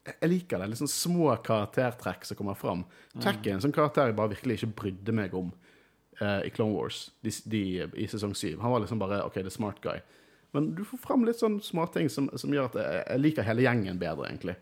Jeg 0.07 0.29
liker 0.31 0.61
det. 0.61 0.69
Litt 0.71 0.81
sånn 0.81 0.91
små 0.91 1.33
karaktertrekk 1.45 2.23
som 2.25 2.37
kommer 2.39 2.57
fram. 2.57 2.85
Tech 3.19 3.41
er 3.43 3.57
en 3.57 3.65
sånn 3.65 3.75
karakter 3.75 4.09
jeg 4.09 4.17
bare 4.17 4.33
virkelig 4.33 4.59
ikke 4.59 4.71
brydde 4.83 5.15
meg 5.15 5.35
om 5.37 5.51
uh, 6.21 6.39
i 6.45 6.51
Clone 6.55 6.73
Wars 6.73 7.09
de, 7.25 7.33
de, 7.51 7.63
i 7.99 8.07
sesong 8.09 8.33
7. 8.33 8.55
Han 8.63 8.73
var 8.73 8.83
liksom 8.85 9.01
bare 9.01 9.21
OK, 9.27 9.41
the 9.43 9.53
smart 9.53 9.81
guy. 9.83 9.99
Men 10.55 10.71
du 10.77 10.81
får 10.87 11.03
fram 11.03 11.27
litt 11.27 11.41
sånn 11.41 11.59
småting 11.61 12.09
som, 12.09 12.31
som 12.39 12.53
gjør 12.53 12.71
at 12.71 12.79
jeg, 12.79 13.03
jeg 13.03 13.23
liker 13.25 13.45
hele 13.45 13.65
gjengen 13.67 14.01
bedre, 14.01 14.31
egentlig. 14.31 14.57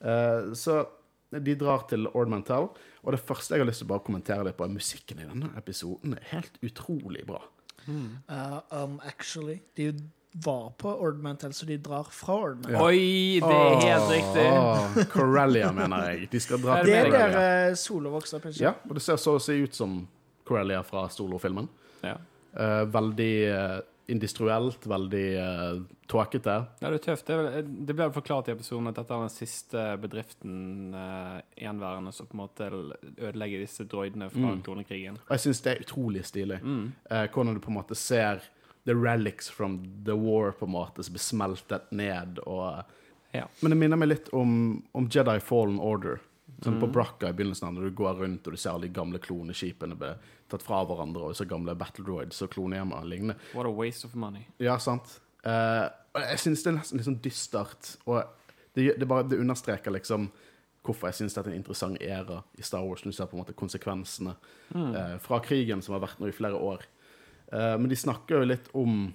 Uh, 0.00 0.54
så 0.56 0.82
de 1.30 1.54
drar 1.54 1.84
til 1.90 2.08
Ord 2.16 2.30
Mantell, 2.32 2.70
og 3.04 3.14
det 3.14 3.20
første 3.22 3.54
jeg 3.54 3.62
har 3.62 3.68
lyst 3.68 3.84
til 3.84 3.90
å 3.90 3.92
bare 3.92 4.06
kommentere 4.06 4.46
litt 4.46 4.56
på, 4.58 4.66
er 4.66 4.74
musikken 4.74 5.20
i 5.22 5.28
denne 5.28 5.52
episoden 5.60 6.16
er 6.16 6.30
helt 6.32 6.56
utrolig 6.66 7.22
bra. 7.28 7.42
Uh, 7.86 8.60
um, 8.70 8.98
actually. 9.06 9.60
De 9.76 9.92
var 10.32 10.70
på 10.78 10.92
Ordmantel, 11.02 11.52
så 11.52 11.66
de 11.66 11.76
drar 11.82 12.06
fra 12.14 12.34
Ordmantel. 12.34 12.80
Oi, 12.80 13.40
det 13.42 13.50
er 13.50 13.80
helt 13.82 14.10
riktig! 14.12 14.46
Oh, 14.46 15.00
Corellia, 15.10 15.72
mener 15.74 16.10
jeg. 16.12 16.28
De 16.30 16.40
skal 16.40 16.60
dra 16.62 16.76
Det 16.86 16.94
er 16.94 17.10
der 17.10 17.36
uh, 17.70 17.74
Solo 17.76 18.12
vokser 18.14 18.38
opp. 18.38 18.46
Ja, 18.60 18.74
og 18.88 18.94
det 18.94 19.02
ser 19.02 19.18
så 19.18 19.34
å 19.38 19.42
si 19.42 19.58
ut 19.64 19.74
som 19.74 20.04
Corellia 20.46 20.82
fra 20.86 21.08
Solo-filmen. 21.10 21.66
Ja. 22.06 22.14
Uh, 22.54 22.84
veldig 22.94 23.32
uh, 23.50 23.80
industrielt, 24.10 24.86
veldig 24.90 25.24
uh, 25.38 25.82
tåkete. 26.10 26.54
Ja, 26.82 26.88
det 26.90 27.00
er 27.00 27.04
tøft. 27.04 27.26
Det, 27.28 27.34
er 27.34 27.44
vel- 27.58 27.74
det 27.86 27.94
ble 27.98 28.08
forklart 28.14 28.48
i 28.50 28.54
episoden 28.56 28.88
at 28.90 28.96
dette 28.98 29.14
er 29.14 29.26
den 29.26 29.34
siste 29.34 29.84
bedriften 30.02 30.94
uh, 30.94 31.36
gjenværende 31.58 32.14
som 32.14 32.26
på 32.30 32.34
en 32.38 32.42
måte 32.44 32.70
ødelegger 32.70 33.62
disse 33.66 33.86
droidene 33.86 34.30
fra 34.30 34.54
Mm. 34.54 34.62
kronekrigen. 34.66 35.18
Og 35.26 35.34
jeg 35.36 35.44
syns 35.48 35.60
det 35.66 35.74
er 35.76 35.84
utrolig 35.84 36.24
stilig. 36.26 36.58
Mm. 36.62 36.88
Eh, 37.10 37.26
hvordan 37.34 37.54
du 37.54 37.60
på 37.62 37.70
en 37.70 37.78
måte 37.82 37.94
ser 37.98 38.42
the 38.84 38.94
relics 38.94 39.50
from 39.50 40.04
the 40.04 40.16
war 40.16 40.52
på 40.52 40.66
en 40.66 40.72
måte 40.72 41.02
som 41.02 41.14
blir 41.14 41.24
smeltet 41.24 41.90
ned. 41.90 42.38
Og, 42.46 42.82
Ja. 43.32 43.44
Men 43.60 43.70
det 43.70 43.76
minner 43.78 43.96
meg 44.00 44.08
litt 44.08 44.28
om, 44.34 44.82
om 44.92 45.04
Jedi 45.06 45.36
Fallen 45.40 45.78
Order. 45.78 46.18
Sånn 46.64 46.74
Mm. 46.74 46.80
På 46.80 46.86
Bracca 46.92 47.28
i 47.28 47.32
begynnelsen, 47.32 47.74
når 47.74 47.82
du 47.82 47.90
går 47.96 48.14
rundt 48.20 48.46
og 48.46 48.52
du 48.52 48.58
ser 48.58 48.78
de 48.82 48.88
gamle 48.88 49.18
kloneskipene 49.22 49.96
bli 49.96 50.10
tatt 50.50 50.64
fra 50.66 50.82
hverandre, 50.84 51.30
og 51.30 51.36
så 51.36 51.46
gamle 51.48 51.76
battle 51.78 52.04
droids 52.04 52.42
og 52.42 52.50
klonehjemmer 52.50 53.00
og 53.00 53.06
lignende. 53.06 53.36
What 53.54 53.66
a 53.66 53.70
waste 53.70 54.04
of 54.08 54.14
money. 54.14 54.42
Ja, 54.58 54.76
sant. 54.78 55.20
Uh, 55.46 55.88
jeg 56.18 56.42
syns 56.42 56.64
det 56.64 56.72
er 56.72 56.78
nesten 56.80 56.98
litt 56.98 57.06
sånn 57.06 57.20
dystert. 57.22 57.94
Og 58.10 58.24
det, 58.74 58.98
det, 58.98 59.08
bare, 59.08 59.28
det 59.30 59.38
understreker 59.40 59.94
liksom 59.94 60.28
hvorfor 60.84 61.10
jeg 61.10 61.20
syns 61.20 61.36
det 61.36 61.42
er 61.44 61.50
en 61.52 61.58
interessant 61.60 62.02
æra 62.02 62.42
i 62.58 62.64
Star 62.66 62.84
Wars. 62.84 63.04
Når 63.04 63.12
du 63.14 63.16
ser 63.16 63.30
på 63.30 63.36
en 63.38 63.44
måte 63.44 63.56
konsekvensene 63.56 64.34
eh, 64.74 65.16
fra 65.22 65.40
krigen 65.44 65.84
som 65.84 65.94
har 65.96 66.04
vært 66.04 66.20
nå 66.20 66.30
i 66.30 66.34
flere 66.34 66.56
år. 66.56 66.84
Eh, 67.52 67.76
men 67.78 67.88
de 67.90 67.98
snakker 67.98 68.40
jo 68.40 68.48
litt 68.48 68.70
om 68.78 69.08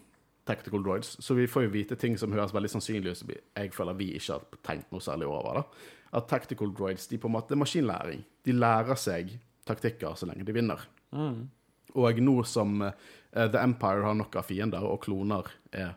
tactical 0.45 0.83
droids, 0.85 1.15
så 1.23 1.33
vi 1.33 1.47
får 1.49 1.65
jo 1.65 1.73
vite 1.73 1.97
ting 1.97 2.17
som 2.21 2.33
høres 2.35 2.53
veldig 2.53 2.69
sannsynlig 2.75 3.15
ut, 3.15 3.17
som 3.17 3.31
jeg 3.33 3.73
føler 3.73 3.97
vi 3.97 4.11
ikke 4.19 4.37
har 4.37 4.61
tenkt 4.67 4.91
noe 4.93 5.01
særlig 5.01 5.29
over. 5.29 5.61
da. 5.61 5.91
At 6.19 6.29
tactical 6.29 6.71
droids 6.75 7.07
de 7.09 7.17
på 7.17 7.29
en 7.29 7.35
måte 7.35 7.55
er 7.55 7.61
maskinlæring. 7.63 8.21
De 8.45 8.53
lærer 8.53 8.99
seg 8.99 9.33
taktikker 9.65 10.13
så 10.15 10.29
lenge 10.29 10.45
de 10.45 10.53
vinner. 10.53 10.85
Mm. 11.15 11.47
Og 11.95 12.19
nå 12.21 12.35
som 12.45 12.81
uh, 12.83 12.91
The 13.33 13.61
Empire 13.63 14.05
har 14.05 14.17
nok 14.19 14.37
av 14.37 14.45
fiender, 14.45 14.85
og 14.85 15.01
kloner 15.07 15.49
er 15.73 15.95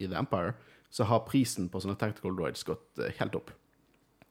i 0.00 0.08
The 0.08 0.18
Empire, 0.18 0.56
så 0.90 1.06
har 1.06 1.26
prisen 1.28 1.68
på 1.70 1.82
sånne 1.82 1.98
tactical 2.00 2.34
droids 2.34 2.66
gått 2.66 2.98
uh, 2.98 3.12
helt 3.20 3.38
opp. 3.38 3.54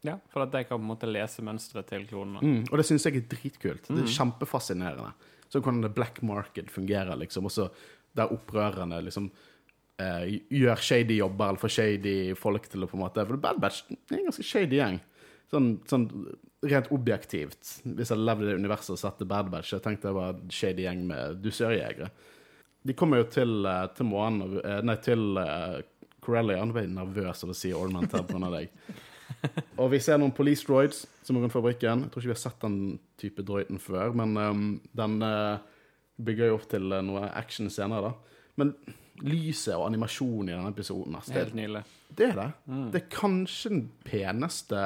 Ja, 0.03 0.17
for 0.33 0.43
at 0.43 0.51
de 0.51 0.65
kan 0.67 0.75
på 0.75 0.83
en 0.83 0.89
måte 0.89 1.07
lese 1.07 1.43
mønsteret 1.45 1.87
til 1.87 2.03
klonene. 2.09 2.43
Mm, 2.43 2.63
og 2.67 2.79
det 2.79 2.85
syns 2.89 3.05
jeg 3.07 3.21
er 3.21 3.29
dritkult. 3.31 3.87
Det 3.87 4.01
er 4.03 4.11
kjempefascinerende. 4.11 5.13
Så 5.53 5.61
hvordan 5.61 5.83
det 5.85 5.93
black 5.93 6.23
market 6.25 6.71
fungerer, 6.73 7.13
liksom. 7.21 7.45
Og 7.45 7.53
så 7.53 7.67
der 8.17 8.31
opprørerne 8.33 8.97
liksom 9.05 9.27
eh, 10.01 10.39
gjør 10.49 10.81
shady 10.81 11.19
jobber 11.19 11.51
eller 11.51 11.61
får 11.61 11.73
shady 11.75 12.15
folk 12.37 12.65
til 12.69 12.85
å 12.85 12.89
på 12.89 12.97
en 12.97 13.03
måte 13.03 13.25
For 13.29 13.41
Bad 13.41 13.61
Batch 13.61 13.83
er 13.93 14.17
en 14.17 14.31
ganske 14.31 14.45
shady 14.47 14.79
gjeng. 14.79 14.99
Sånn, 15.53 15.69
sånn 15.85 16.07
rent 16.65 16.89
objektivt. 16.95 17.59
Hvis 17.83 18.09
jeg 18.09 18.15
hadde 18.15 18.25
levd 18.25 18.45
i 18.45 18.49
det 18.49 18.59
universet 18.63 18.95
og 18.95 19.01
sett 19.03 19.19
The 19.21 19.29
Bad 19.29 19.53
Batch, 19.53 19.75
jeg 19.75 19.85
tenkte 19.85 20.09
jeg 20.09 20.17
var 20.17 20.33
en 20.33 20.53
shady 20.57 20.87
gjeng 20.87 21.05
med 21.11 21.41
dusørjegere. 21.43 22.09
De 22.83 22.97
kommer 22.97 23.21
jo 23.21 23.29
til, 23.31 23.53
eh, 23.69 23.85
til 23.95 24.09
månen 24.09 24.57
eh, 24.59 24.81
Nei, 24.83 24.97
til 25.05 25.37
uh, 25.37 25.77
Corellia. 26.23 26.65
Nå 26.65 26.75
ble 26.75 26.87
nervøs 26.91 27.45
av 27.45 27.53
å 27.53 27.57
si 27.57 27.71
Ornament 27.77 28.15
her 28.17 28.25
pga. 28.27 28.49
deg. 28.57 28.73
Og 29.81 29.91
vi 29.93 29.99
ser 30.03 30.19
noen 30.21 30.33
police 30.35 30.65
droids 30.67 31.03
som 31.23 31.37
er 31.37 31.45
rundt 31.45 31.55
fabrikken. 31.55 32.05
Jeg 32.05 32.13
tror 32.13 32.23
ikke 32.23 32.31
vi 32.31 32.35
har 32.35 32.43
sett 32.43 32.63
den 32.63 32.77
type 33.19 33.45
droiden 33.45 33.79
før, 33.81 34.13
men 34.17 34.37
um, 34.37 34.65
den 34.95 35.17
uh, 35.23 35.57
bygger 36.23 36.51
jo 36.51 36.59
opp 36.59 36.69
til 36.71 36.91
uh, 36.93 37.01
noe 37.05 37.27
action 37.33 37.71
senere, 37.73 38.11
da. 38.11 38.39
Men 38.61 38.73
lyset 39.23 39.75
og 39.75 39.87
animasjonen 39.87 40.49
i 40.49 40.55
denne 40.55 40.71
episoden 40.73 41.15
altså, 41.15 41.35
Helt 41.37 41.53
nydelig. 41.57 41.83
det 42.17 42.31
er 42.31 42.39
det. 42.39 42.49
Det 42.93 42.99
er 42.99 43.05
kanskje 43.13 43.71
den 43.71 43.83
peneste 44.05 44.79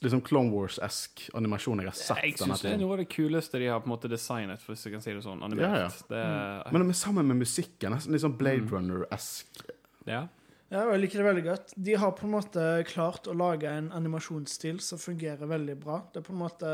liksom 0.00 0.20
Clone 0.24 0.52
Wars-esk 0.54 1.26
animasjon 1.34 1.82
jeg 1.82 1.90
har 1.90 1.96
sett. 1.98 2.22
Jeg 2.22 2.38
synes 2.38 2.60
syns 2.60 2.64
det 2.64 2.72
er 2.72 2.80
noe 2.80 2.94
av 2.96 3.02
det 3.02 3.08
kuleste 3.12 3.60
de 3.60 3.68
har 3.68 3.82
på 3.82 3.88
en 3.90 3.94
måte 3.94 4.08
designet, 4.08 4.62
hvis 4.64 4.86
jeg 4.86 4.94
kan 4.94 5.04
si 5.04 5.12
det 5.12 5.24
sånn. 5.24 5.42
Animert. 5.44 5.66
Ja, 5.66 5.82
ja. 5.84 6.06
Det 6.08 6.22
er, 6.22 6.72
Men 6.72 6.86
med, 6.88 6.96
sammen 6.98 7.28
med 7.28 7.42
musikken, 7.42 7.92
nesten 7.96 8.14
litt 8.14 8.24
sånn 8.24 8.34
Mm. 8.34 8.40
Blade 8.40 8.70
Runner-esk. 8.72 9.64
ja. 10.08 10.26
Ja, 10.74 10.88
og 10.88 10.96
jeg 10.96 11.04
liker 11.04 11.20
det 11.20 11.26
veldig 11.28 11.42
godt. 11.46 11.72
De 11.86 11.94
har 12.02 12.14
på 12.18 12.26
en 12.26 12.32
måte 12.34 12.62
klart 12.88 13.28
å 13.30 13.34
lage 13.38 13.70
en 13.70 13.92
animasjonsstil 13.94 14.80
som 14.82 14.98
fungerer 14.98 15.46
veldig 15.46 15.76
bra. 15.78 16.00
Det 16.10 16.18
er 16.18 16.26
på 16.26 16.34
en 16.34 16.40
måte 16.40 16.70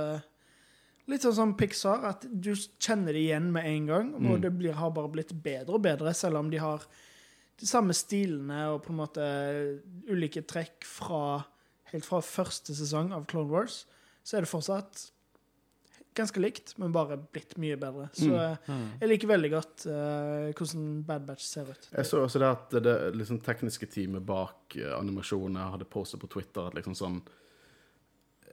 litt 1.11 1.27
sånn 1.27 1.37
som 1.37 1.53
Pixar, 1.59 2.07
at 2.09 2.25
du 2.25 2.53
kjenner 2.55 3.13
det 3.13 3.27
igjen 3.27 3.51
med 3.53 3.67
en 3.69 3.87
gang, 3.91 4.11
og 4.15 4.23
Mm. 4.23 4.41
det 4.41 4.53
blir, 4.57 4.73
har 4.79 4.91
bare 4.95 5.11
blitt 5.13 5.35
bedre 5.43 5.75
og 5.75 5.83
bedre, 5.83 6.15
selv 6.15 6.39
om 6.39 6.49
de 6.51 6.57
har 6.63 6.87
de 7.59 7.67
samme 7.67 7.93
stilene 7.93 8.71
og 8.73 8.85
på 8.85 8.91
en 8.95 9.01
måte 9.03 9.25
ulike 10.09 10.47
trekk 10.47 10.85
fra 10.87 11.45
helt 11.93 12.07
fra 12.07 12.21
første 12.23 12.73
sesong 12.73 13.13
av 13.13 13.27
Clone 13.27 13.51
Wars, 13.51 13.85
så 14.25 14.37
er 14.37 14.41
det 14.47 14.49
fortsatt 14.53 15.11
ganske 16.15 16.41
likt, 16.43 16.73
men 16.79 16.93
bare 16.93 17.17
blitt 17.17 17.57
mye 17.59 17.77
bedre. 17.81 18.09
Så 18.13 18.31
Mm. 18.31 18.39
eh, 18.69 18.79
jeg 19.01 19.09
liker 19.09 19.29
veldig 19.31 19.51
godt 19.53 19.85
uh, 19.87 20.51
hvordan 20.53 20.87
Bad 21.07 21.27
Batch 21.27 21.45
ser 21.47 21.71
ut. 21.71 21.89
Jeg 21.93 22.07
så 22.07 22.25
også 22.25 22.39
det 22.43 22.49
at 22.51 22.71
det 22.83 22.97
liksom, 23.15 23.41
tekniske 23.47 23.87
teamet 23.87 24.25
bak 24.27 24.77
uh, 24.77 24.97
animasjonene 24.99 25.71
hadde 25.75 25.85
postet 25.91 26.21
på 26.21 26.31
Twitter 26.33 26.67
at 26.67 26.75
liksom 26.75 26.97
sånn 26.99 27.21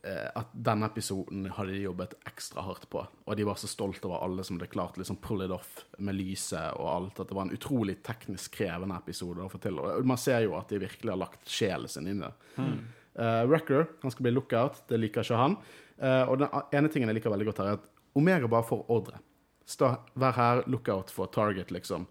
uh, 0.06 0.30
At 0.36 0.54
denne 0.54 0.86
episoden 0.88 1.48
hadde 1.58 1.74
de 1.74 1.82
jobbet 1.88 2.14
ekstra 2.30 2.62
hardt 2.62 2.86
på. 2.90 3.02
Og 3.26 3.36
de 3.36 3.44
var 3.44 3.58
så 3.60 3.68
stolte 3.68 4.08
over 4.08 4.24
alle 4.24 4.44
som 4.46 4.60
hadde 4.60 4.70
klart 4.72 4.98
liksom 4.98 5.18
pull 5.18 5.42
it 5.44 5.52
off 5.52 5.86
med 5.98 6.16
lyset 6.16 6.78
og 6.78 6.88
alt. 6.94 7.20
At 7.20 7.28
det 7.32 7.36
var 7.36 7.50
en 7.50 7.56
utrolig 7.58 7.98
teknisk 8.06 8.54
krevende 8.60 8.96
episode 8.96 9.44
å 9.44 9.50
få 9.52 9.60
til. 9.60 9.80
Og 9.82 10.06
man 10.08 10.18
ser 10.22 10.46
jo 10.46 10.56
at 10.60 10.70
de 10.70 10.80
virkelig 10.86 11.12
har 11.12 11.20
lagt 11.26 11.50
sjelen 11.50 11.90
sin 11.92 12.08
inn 12.08 12.22
i 12.22 12.28
det. 12.30 12.70
Uh, 13.18 13.44
Wrecker, 13.50 13.88
han 14.02 14.14
skal 14.14 14.28
bli 14.28 14.36
lookout. 14.36 14.84
Det 14.90 15.00
liker 15.02 15.26
ikke 15.26 15.40
han. 15.40 15.58
Uh, 15.98 16.24
og 16.30 16.38
den 16.42 16.54
ene 16.78 16.92
tingen 16.94 17.10
jeg 17.10 17.18
liker 17.18 17.34
veldig 17.34 17.50
godt 17.50 17.64
her, 17.64 17.72
er 17.72 17.80
at 17.80 17.90
Omega 18.18 18.50
bare 18.50 18.66
får 18.68 18.86
ordre. 18.94 19.22
Stå, 19.68 19.92
vær 20.16 20.38
her, 20.38 20.64
lookout 20.70 21.12
for 21.12 21.30
target, 21.34 21.74
liksom. 21.74 22.08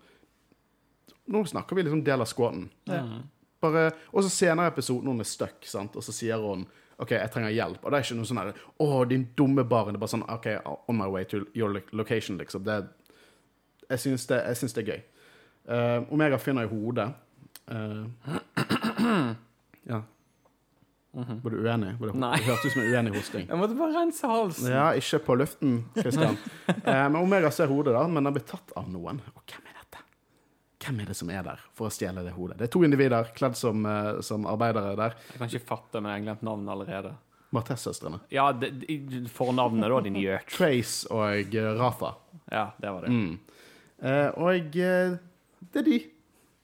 Nå 1.26 1.44
snakker 1.48 1.76
vi 1.76 1.86
liksom 1.86 2.02
del 2.06 2.22
av 2.22 2.28
squaden. 2.30 2.68
Ja. 2.90 3.02
Bare, 3.62 3.88
og 4.12 4.22
så 4.22 4.30
senere 4.30 4.68
i 4.68 4.74
episoden 4.74 5.08
hun 5.10 5.22
er 5.22 5.28
stuck, 5.28 5.64
sant? 5.66 5.96
og 5.96 6.04
så 6.04 6.14
sier 6.14 6.42
hun 6.42 6.66
OK, 7.02 7.12
jeg 7.12 7.30
trenger 7.32 7.52
hjelp. 7.52 7.82
Og 7.82 7.92
det 7.92 7.98
er 7.98 8.06
ikke 8.06 8.16
noe 8.16 8.28
sånn 8.28 8.40
her 8.40 8.52
Å, 8.80 8.86
din 9.08 9.26
dumme 9.36 9.64
barn. 9.68 9.92
Det 9.92 9.98
er 9.98 10.04
bare 10.04 10.14
sånn 10.14 10.24
OK, 10.32 10.46
on 10.88 10.96
my 10.96 11.08
way 11.12 11.26
to 11.28 11.42
your 11.56 11.74
location, 11.92 12.38
liksom. 12.40 12.64
Det, 12.64 12.78
jeg 13.90 14.02
syns 14.02 14.26
det, 14.30 14.40
jeg 14.48 14.60
syns 14.60 14.76
det 14.76 14.84
er 14.84 14.92
gøy. 14.92 15.02
Uh, 15.66 16.14
Omega 16.14 16.38
finner 16.40 16.66
i 16.66 16.70
hodet. 16.70 17.08
uh, 17.72 18.06
ja. 19.92 20.00
Var 21.16 21.50
du 21.50 21.56
uenig? 21.64 21.94
Var 22.00 22.10
det, 22.12 22.14
Nei. 22.20 22.36
Det 22.36 22.44
hørtes 22.50 22.66
ut 22.66 22.72
som 22.74 22.82
en 22.82 22.90
uenig 22.92 23.12
hosting. 23.16 23.46
Jeg 23.48 23.58
måtte 23.60 23.76
bare 23.78 23.94
rense 23.96 24.28
halsen. 24.28 24.66
Ja, 24.68 24.86
ikke 24.98 25.20
på 25.24 25.36
luften, 25.40 25.78
Kristian. 25.96 26.36
Eh, 26.86 27.08
men 27.08 27.16
Omega 27.22 27.48
ser 27.50 27.70
hodet, 27.72 27.94
da, 27.96 28.02
men 28.06 28.26
den 28.28 28.34
blir 28.36 28.44
tatt 28.46 28.72
av 28.76 28.86
noen. 28.92 29.18
Og 29.34 29.42
hvem 29.48 29.64
er 29.70 29.78
dette? 29.80 30.02
Hvem 30.84 31.00
er 31.02 31.08
det 31.10 31.16
som 31.18 31.30
er 31.34 31.42
der 31.46 31.62
for 31.74 31.88
å 31.88 31.94
stjele 31.94 32.22
det 32.26 32.34
hodet? 32.36 32.58
Det 32.60 32.68
er 32.68 32.72
to 32.76 32.82
individer 32.86 33.30
kledd 33.34 33.56
som, 33.58 33.80
eh, 33.88 34.20
som 34.26 34.44
arbeidere 34.46 34.92
der. 34.98 35.16
Jeg 35.32 35.40
kan 35.40 35.48
ikke 35.50 35.66
fatte, 35.72 36.02
men 36.02 36.12
jeg 36.12 36.20
har 36.20 36.26
glemt 36.28 36.44
navnet 36.46 36.74
allerede. 36.76 37.14
Martez-søstrene. 37.56 38.20
Ja, 38.34 38.50
det- 38.52 38.74
det- 38.84 39.30
fornavnet, 39.32 39.88
da, 39.88 40.00
din 40.04 40.14
gjøk. 40.20 40.46
Trace 40.52 41.06
og 41.10 41.54
eh, 41.54 41.72
Rafa. 41.80 42.12
Ja, 42.52 42.68
det 42.78 42.90
var 42.92 43.00
det. 43.06 43.10
Mm. 43.10 43.38
Eh, 44.02 44.28
og 44.36 44.76
eh, 44.76 45.16
det 45.72 45.80
er 45.80 45.86
de. 45.90 45.98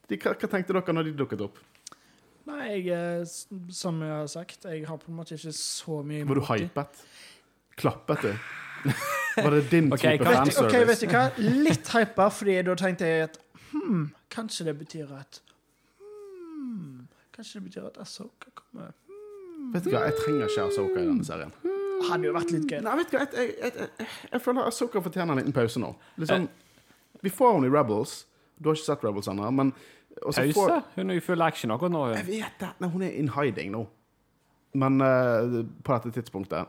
de 0.08 0.16
hva, 0.18 0.34
hva 0.36 0.48
tenkte 0.52 0.74
dere 0.76 0.92
når 0.94 1.04
de 1.08 1.12
dukket 1.24 1.40
opp? 1.48 1.58
Nei, 2.52 2.66
jeg, 2.68 2.88
eh, 2.92 3.62
som 3.72 4.00
jeg 4.02 4.12
har 4.12 4.26
sagt, 4.30 4.66
jeg 4.68 4.86
har 4.88 4.98
på 5.00 5.10
en 5.10 5.16
måte 5.16 5.36
ikke 5.38 5.52
så 5.56 6.02
mye 6.06 6.26
Var 6.28 6.40
du 6.40 6.44
hypet? 6.50 7.04
Klappet 7.80 8.26
du? 8.26 8.32
Var 9.36 9.50
det 9.56 9.62
din 9.70 9.92
okay, 9.94 10.18
type 10.18 10.26
fanservice? 10.28 10.66
Ok, 10.66 10.76
vet 10.88 11.00
du 11.00 11.06
hva? 11.12 11.24
Litt 11.68 11.92
hypa, 11.94 12.28
fordi 12.34 12.58
da 12.66 12.76
tenkte 12.78 13.08
jeg 13.08 13.28
at 13.30 13.38
hmm, 13.70 14.10
kanskje 14.32 14.68
det 14.68 14.76
betyr 14.78 15.14
at 15.16 15.40
hmm, 16.00 17.06
Kanskje 17.32 17.60
det 17.60 17.68
betyr 17.70 17.86
at 17.88 18.02
Asoka 18.02 18.52
kommer 18.58 18.92
Vet 19.72 19.86
du 19.86 19.94
hva, 19.94 20.04
Jeg 20.10 20.18
trenger 20.20 20.50
ikke 20.50 20.66
Asoka 20.66 20.98
i 20.98 21.06
denne 21.06 21.24
serien. 21.24 21.54
Hadde 22.02 22.26
jo 22.26 22.32
vært 22.34 22.50
litt 22.50 22.66
gøy. 22.66 22.80
Nei, 22.82 22.96
vet 22.98 23.12
du 23.12 23.16
hva, 23.16 23.24
jeg, 23.30 23.54
jeg, 23.62 23.72
jeg, 23.78 24.08
jeg, 24.32 24.42
føler 24.42 24.68
Asoka 24.68 25.02
fortjener 25.04 25.36
en 25.36 25.40
liten 25.40 25.54
pause 25.54 25.80
nå. 25.80 25.92
Liksom, 26.18 26.48
vi 27.22 27.32
får 27.32 27.54
henne 27.56 27.70
i 27.70 27.72
Rebels. 27.72 28.16
Du 28.58 28.68
har 28.68 28.78
ikke 28.78 28.88
sett 28.88 29.04
Rebels 29.06 29.30
ennå, 29.30 29.46
men 29.54 29.70
Pause? 30.20 30.52
får- 30.54 30.82
Hun 30.96 31.10
er 31.10 31.14
i 31.14 31.20
full 31.20 31.42
action 31.42 31.70
akkurat 31.70 31.92
nå. 31.92 32.02
Jeg 32.14 32.26
vet 32.26 32.58
det. 32.60 32.68
Nei, 32.80 32.88
hun 32.88 33.02
er 33.02 33.10
in 33.18 33.28
hiding 33.28 33.72
nå. 33.72 33.86
Men 34.74 35.00
uh, 35.00 35.62
på 35.84 35.92
dette 35.98 36.12
tidspunktet 36.22 36.66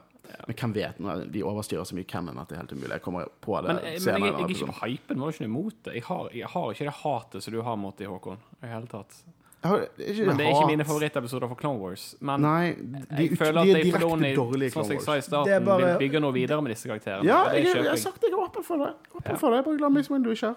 Men 0.48 0.56
hvem 0.58 0.74
vet? 0.76 0.98
Når 1.00 1.28
De 1.32 1.44
overstyrer 1.44 1.86
så 1.88 1.96
mye 1.96 2.08
canon 2.10 2.40
at 2.42 2.50
det 2.50 2.56
er 2.58 2.62
helt 2.64 2.72
umulig. 2.74 2.92
Jeg 2.98 3.02
kommer 3.06 3.28
på 3.44 3.60
det 3.62 3.76
Men, 3.76 4.00
senere. 4.00 4.20
men 4.20 4.24
jeg, 4.24 4.34
jeg, 4.34 4.34
jeg, 4.34 4.44
er 4.44 4.56
ikke 4.56 4.72
på 4.74 4.80
hypen. 4.88 5.20
Var 5.22 5.30
ikke 5.36 5.44
noe 5.46 5.52
imot 5.52 5.78
det. 5.86 5.94
Jeg 6.00 6.04
har, 6.08 6.30
jeg 6.34 6.48
har 6.56 6.72
ikke 6.74 6.86
det 6.90 6.94
hatet 7.04 7.44
som 7.44 7.54
du 7.54 7.62
har 7.62 7.76
mot 7.78 7.98
det, 7.98 8.08
Håkon. 8.08 8.38
I 8.64 8.68
hele 8.74 8.88
tatt. 8.92 9.20
Har- 9.64 9.86
ikke 9.96 10.26
Men 10.28 10.36
det 10.38 10.44
er 10.46 10.50
ikke 10.52 10.60
hat. 10.64 10.72
mine 10.74 10.84
favorittepisoder 10.90 11.48
for 11.48 11.56
Clone 11.56 11.80
Wars. 11.80 12.16
Men 12.20 12.42
Nei, 12.44 12.74
de, 12.74 13.04
jeg 13.08 13.38
føler 13.38 13.46
føler 13.46 13.54
de 13.54 13.60
at 13.62 13.78
er 13.78 13.84
direkte 13.84 14.00
Filoni, 14.02 14.34
dårlige 14.36 14.68
i 14.68 14.74
sånn 14.74 14.84
som 14.90 14.92
jeg 14.98 15.02
sa 15.06 15.12
i 15.12 15.16
Wars. 15.16 15.26
Starten, 15.30 15.66
bare- 15.70 15.86
vil 15.86 16.02
bygge 16.10 16.20
noe 16.26 16.34
videre 16.36 16.62
med 16.66 16.74
disse 16.76 16.90
karakterene. 16.90 17.24
Ja, 17.30 17.38
jeg, 17.54 17.64
jeg, 17.70 17.76
jeg, 17.78 17.88
har 17.94 17.96
sagt 18.02 18.20
det. 18.20 18.28
Jeg 18.34 18.36
er 18.40 18.44
åpen 18.44 18.64
for 18.68 18.78
det. 18.84 18.90
Åpen 19.16 19.32
Ja. 19.32 19.38
for 19.40 19.56
det. 19.56 19.64
Bare 19.70 19.78
la 19.80 19.90
Mace 19.90 20.12
Windu 20.12 20.32
ikke 20.34 20.48
her. 20.52 20.56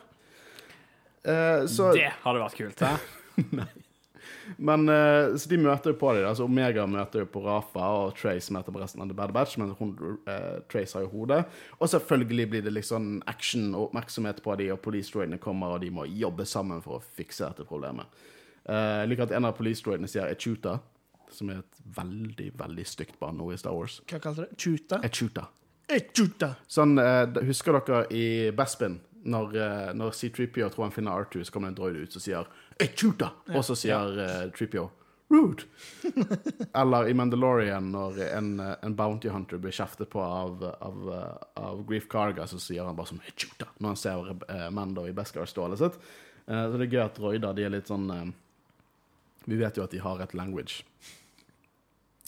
Eh, 1.26 1.66
så, 1.66 1.90
Det 1.96 2.12
hadde 2.22 2.42
vært 2.42 2.56
kult. 2.58 2.80
Hæ? 2.86 3.66
men 4.68 4.88
uh, 4.88 5.34
så 5.36 5.50
de 5.50 5.58
møter 5.58 5.92
jo 5.92 5.98
på 5.98 6.12
dem. 6.14 6.26
Altså 6.28 6.46
Omega 6.46 6.86
møter 6.86 7.24
jo 7.24 7.28
på 7.30 7.42
Rafa, 7.44 7.88
og 8.04 8.14
Trace 8.18 8.54
møter 8.54 8.74
på 8.74 8.82
resten 8.82 9.02
av 9.02 9.10
The 9.10 9.16
Bad 9.18 9.34
Batch, 9.34 9.56
men 9.60 9.74
hun, 9.80 9.94
uh, 10.28 10.60
Trace 10.70 10.96
har 10.96 11.06
jo 11.06 11.12
hodet. 11.12 11.42
Og 11.80 11.90
selvfølgelig 11.90 12.48
blir 12.52 12.66
det 12.66 12.74
liksom 12.76 13.16
action 13.26 13.72
og 13.74 13.88
oppmerksomhet 13.88 14.42
på 14.44 14.56
dem, 14.60 14.72
og 14.76 14.82
police 14.84 15.12
droidene 15.12 15.40
kommer, 15.42 15.76
og 15.76 15.82
de 15.82 15.90
må 15.94 16.06
jobbe 16.06 16.46
sammen 16.46 16.84
for 16.84 17.00
å 17.00 17.04
fikse 17.18 17.46
dette 17.48 17.66
problemet. 17.66 18.06
Uh, 18.66 19.02
Jeg 19.02 19.10
liker 19.12 19.28
at 19.28 19.36
en 19.38 19.50
av 19.50 19.58
police 19.58 19.82
droidene 19.82 20.10
sier 20.10 20.30
Echuta, 20.30 20.78
som 21.34 21.50
er 21.50 21.60
et 21.64 21.84
veldig, 21.96 22.52
veldig 22.58 22.86
stygt 22.86 23.18
banneord 23.18 23.56
i 23.56 23.60
Star 23.60 23.74
Wars. 23.74 23.98
Hva 24.06 24.22
kalte 24.22 24.44
du 24.44 24.46
det? 24.46 24.60
Chuta? 24.62 25.02
Echuta. 25.02 25.48
Echuta. 25.90 26.52
Sånn, 26.70 26.94
Husker 27.46 27.76
dere 27.78 28.06
i 28.14 28.24
Bespin, 28.54 28.96
når, 29.26 29.56
eh, 29.56 29.94
når 29.94 30.14
C-3PO 30.14 30.68
tror 30.70 30.86
han 30.86 30.94
finner 30.94 31.24
R2, 31.24 31.44
så 31.44 31.52
kommer 31.52 31.68
det 31.68 31.74
en 31.74 31.80
droid 31.80 31.96
ut 31.96 32.14
som 32.14 32.22
sier 32.22 32.48
Echuta! 32.80 33.32
Og 33.54 33.64
så 33.66 33.76
sier 33.78 34.20
eh, 34.22 34.44
3PO 34.54 34.86
Rude! 35.28 35.66
Eller 36.80 37.08
i 37.10 37.14
Mandalorian, 37.18 37.90
når 37.92 38.20
en, 38.28 38.52
eh, 38.62 38.74
en 38.86 38.96
bounty 38.98 39.32
hunter 39.32 39.60
blir 39.62 39.74
kjeftet 39.74 40.10
på 40.12 40.22
av, 40.22 40.62
av, 40.80 41.08
av 41.58 41.82
Grief 41.88 42.08
Karga, 42.12 42.46
så 42.46 42.60
sier 42.62 42.86
han 42.86 42.98
bare 42.98 43.12
som 43.14 43.22
Echuta! 43.26 43.70
Når 43.78 43.94
han 43.94 44.00
ser 44.00 44.34
uh, 44.34 44.68
Mando 44.74 45.06
i 45.08 45.14
Beskar-stålet 45.16 45.82
sitt. 45.82 45.98
Uh, 46.46 46.66
så 46.70 46.76
det 46.76 46.86
er 46.86 46.94
gøy 46.94 47.04
at 47.06 47.18
droider 47.18 47.56
de 47.56 47.66
er 47.66 47.74
litt 47.74 47.90
sånn 47.90 48.06
Vi 49.46 49.58
vet 49.58 49.78
jo 49.78 49.86
at 49.86 49.94
de 49.94 50.02
har 50.02 50.22
et 50.22 50.34
language. 50.34 50.84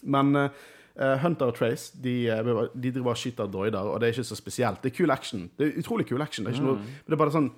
Men 0.02 0.50
Hunter 0.98 1.52
og 1.52 1.54
Trace 1.54 1.94
de, 2.02 2.26
eh, 2.28 2.52
de 2.74 2.90
driver 2.90 3.14
og 3.14 3.20
skyter 3.20 3.46
droider, 3.46 3.86
og 3.86 4.00
det 4.00 4.08
er 4.08 4.16
ikke 4.16 4.28
så 4.32 4.38
spesielt. 4.38 4.82
Det 4.82 4.92
er 4.92 4.96
kul 4.96 5.14
action. 5.14 5.48
Det 5.58 5.68
er 5.68 5.80
utrolig 5.82 6.06
kul 6.08 6.22
action. 6.22 6.44
Det 6.44 6.52
er, 6.52 6.58
ikke 6.58 6.66
noe, 6.66 6.82
men 6.82 7.06
det 7.06 7.16
er 7.18 7.22
bare 7.22 7.34
sånn 7.34 7.50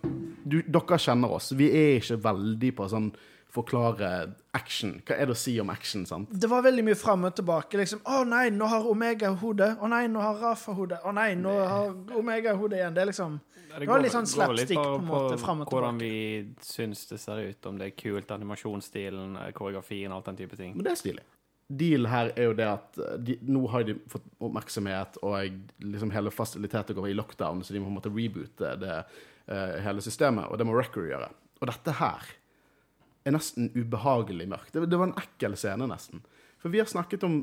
du, 0.44 0.62
Dere 0.66 0.98
kjenner 1.00 1.36
oss. 1.36 1.52
Vi 1.56 1.70
er 1.72 2.00
ikke 2.00 2.20
veldig 2.24 2.72
på 2.76 2.88
sånn 2.92 3.10
forklare 3.50 4.10
action. 4.54 5.00
Hva 5.06 5.16
er 5.16 5.26
det 5.26 5.34
å 5.34 5.38
si 5.38 5.56
om 5.62 5.70
action? 5.72 6.04
sant? 6.06 6.30
Det 6.30 6.50
var 6.50 6.62
veldig 6.62 6.84
mye 6.86 6.98
fram 6.98 7.24
og 7.26 7.34
tilbake. 7.34 7.76
liksom, 7.80 8.00
'Å 8.04 8.26
nei, 8.26 8.50
nå 8.50 8.66
har 8.66 8.86
Omega 8.86 9.34
hodet.' 9.34 9.78
'Å 9.80 9.88
nei, 9.88 10.06
nå 10.06 10.20
har 10.20 10.34
Rafa 10.40 10.72
hodet.' 10.72 11.00
'Å 11.02 11.14
nei, 11.14 11.34
nå 11.34 11.54
har 11.66 11.94
Omega 12.16 12.54
hodet 12.54 12.78
igjen.' 12.78 12.94
Det 12.94 13.02
er 13.02 13.06
liksom 13.06 13.40
Det 13.78 13.86
var 13.86 14.00
litt 14.00 14.12
sånn 14.12 14.26
slapstick 14.26 14.76
på 14.76 14.98
en 14.98 15.06
måte, 15.06 15.38
fram 15.38 15.60
og 15.60 15.68
Hvordan 15.70 15.98
vi 15.98 16.54
syns 16.60 17.06
det 17.08 17.20
ser 17.20 17.38
ut, 17.38 17.66
om 17.66 17.78
det 17.78 17.86
er 17.86 17.90
kult, 17.96 18.30
animasjonsstilen, 18.30 19.36
eh, 19.36 19.52
koreografien, 19.52 20.12
alt 20.12 20.24
den 20.24 20.36
type 20.36 20.56
ting. 20.56 20.74
Men 20.74 20.84
det 20.84 20.92
er 20.92 20.96
stilig. 20.96 21.22
Deal 21.70 22.08
her 22.10 22.32
er 22.34 22.48
jo 22.48 22.54
det 22.58 22.66
at 22.66 22.98
eh, 22.98 23.18
de, 23.22 23.36
nå 23.46 23.62
har 23.70 23.84
de 23.86 23.94
fått 24.10 24.26
oppmerksomhet, 24.42 25.20
og 25.22 25.84
liksom 25.84 26.10
hele 26.14 26.32
fasilitetet 26.34 26.96
går 26.98 27.12
i 27.12 27.14
lockdown, 27.14 27.62
så 27.62 27.76
de 27.76 27.82
må 27.82 27.86
på 27.86 27.92
en 27.94 27.98
måte 28.00 28.12
reboote 28.14 28.74
det, 28.80 28.96
uh, 29.50 29.76
hele 29.84 30.02
systemet, 30.02 30.50
og 30.50 30.58
det 30.58 30.66
må 30.66 30.74
Record 30.74 31.06
gjøre. 31.10 31.30
Og 31.60 31.70
dette 31.70 31.94
her 32.00 32.34
er 33.28 33.36
nesten 33.36 33.70
ubehagelig 33.76 34.48
mørkt. 34.50 34.74
Det, 34.74 34.88
det 34.90 34.98
var 34.98 35.10
en 35.10 35.18
ekkel 35.20 35.54
scene, 35.60 35.86
nesten. 35.90 36.24
For 36.60 36.72
vi 36.72 36.82
har 36.82 36.90
snakket 36.90 37.24
om 37.28 37.40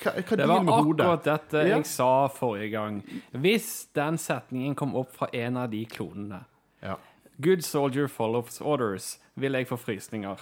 hva, 0.00 0.12
hva 0.14 0.36
Det 0.38 0.46
var 0.46 0.68
akkurat 0.70 1.24
dette 1.26 1.62
Ja. 1.64 1.76
jeg 1.76 1.86
sa 1.90 2.28
forrige 2.30 2.70
gang. 2.70 3.00
Hvis 3.32 3.88
den 3.96 4.18
setningen 4.22 4.76
kom 4.78 4.94
opp 4.94 5.16
fra 5.16 5.26
en 5.32 5.56
av 5.56 5.70
de 5.70 5.84
klonene 5.86 6.44
Ja. 6.82 6.96
Good 7.40 7.64
soldier 7.64 8.06
follows 8.08 8.60
orders, 8.60 9.18
vil 9.34 9.52
jeg 9.52 9.66
få 9.66 9.76
frysninger. 9.80 10.38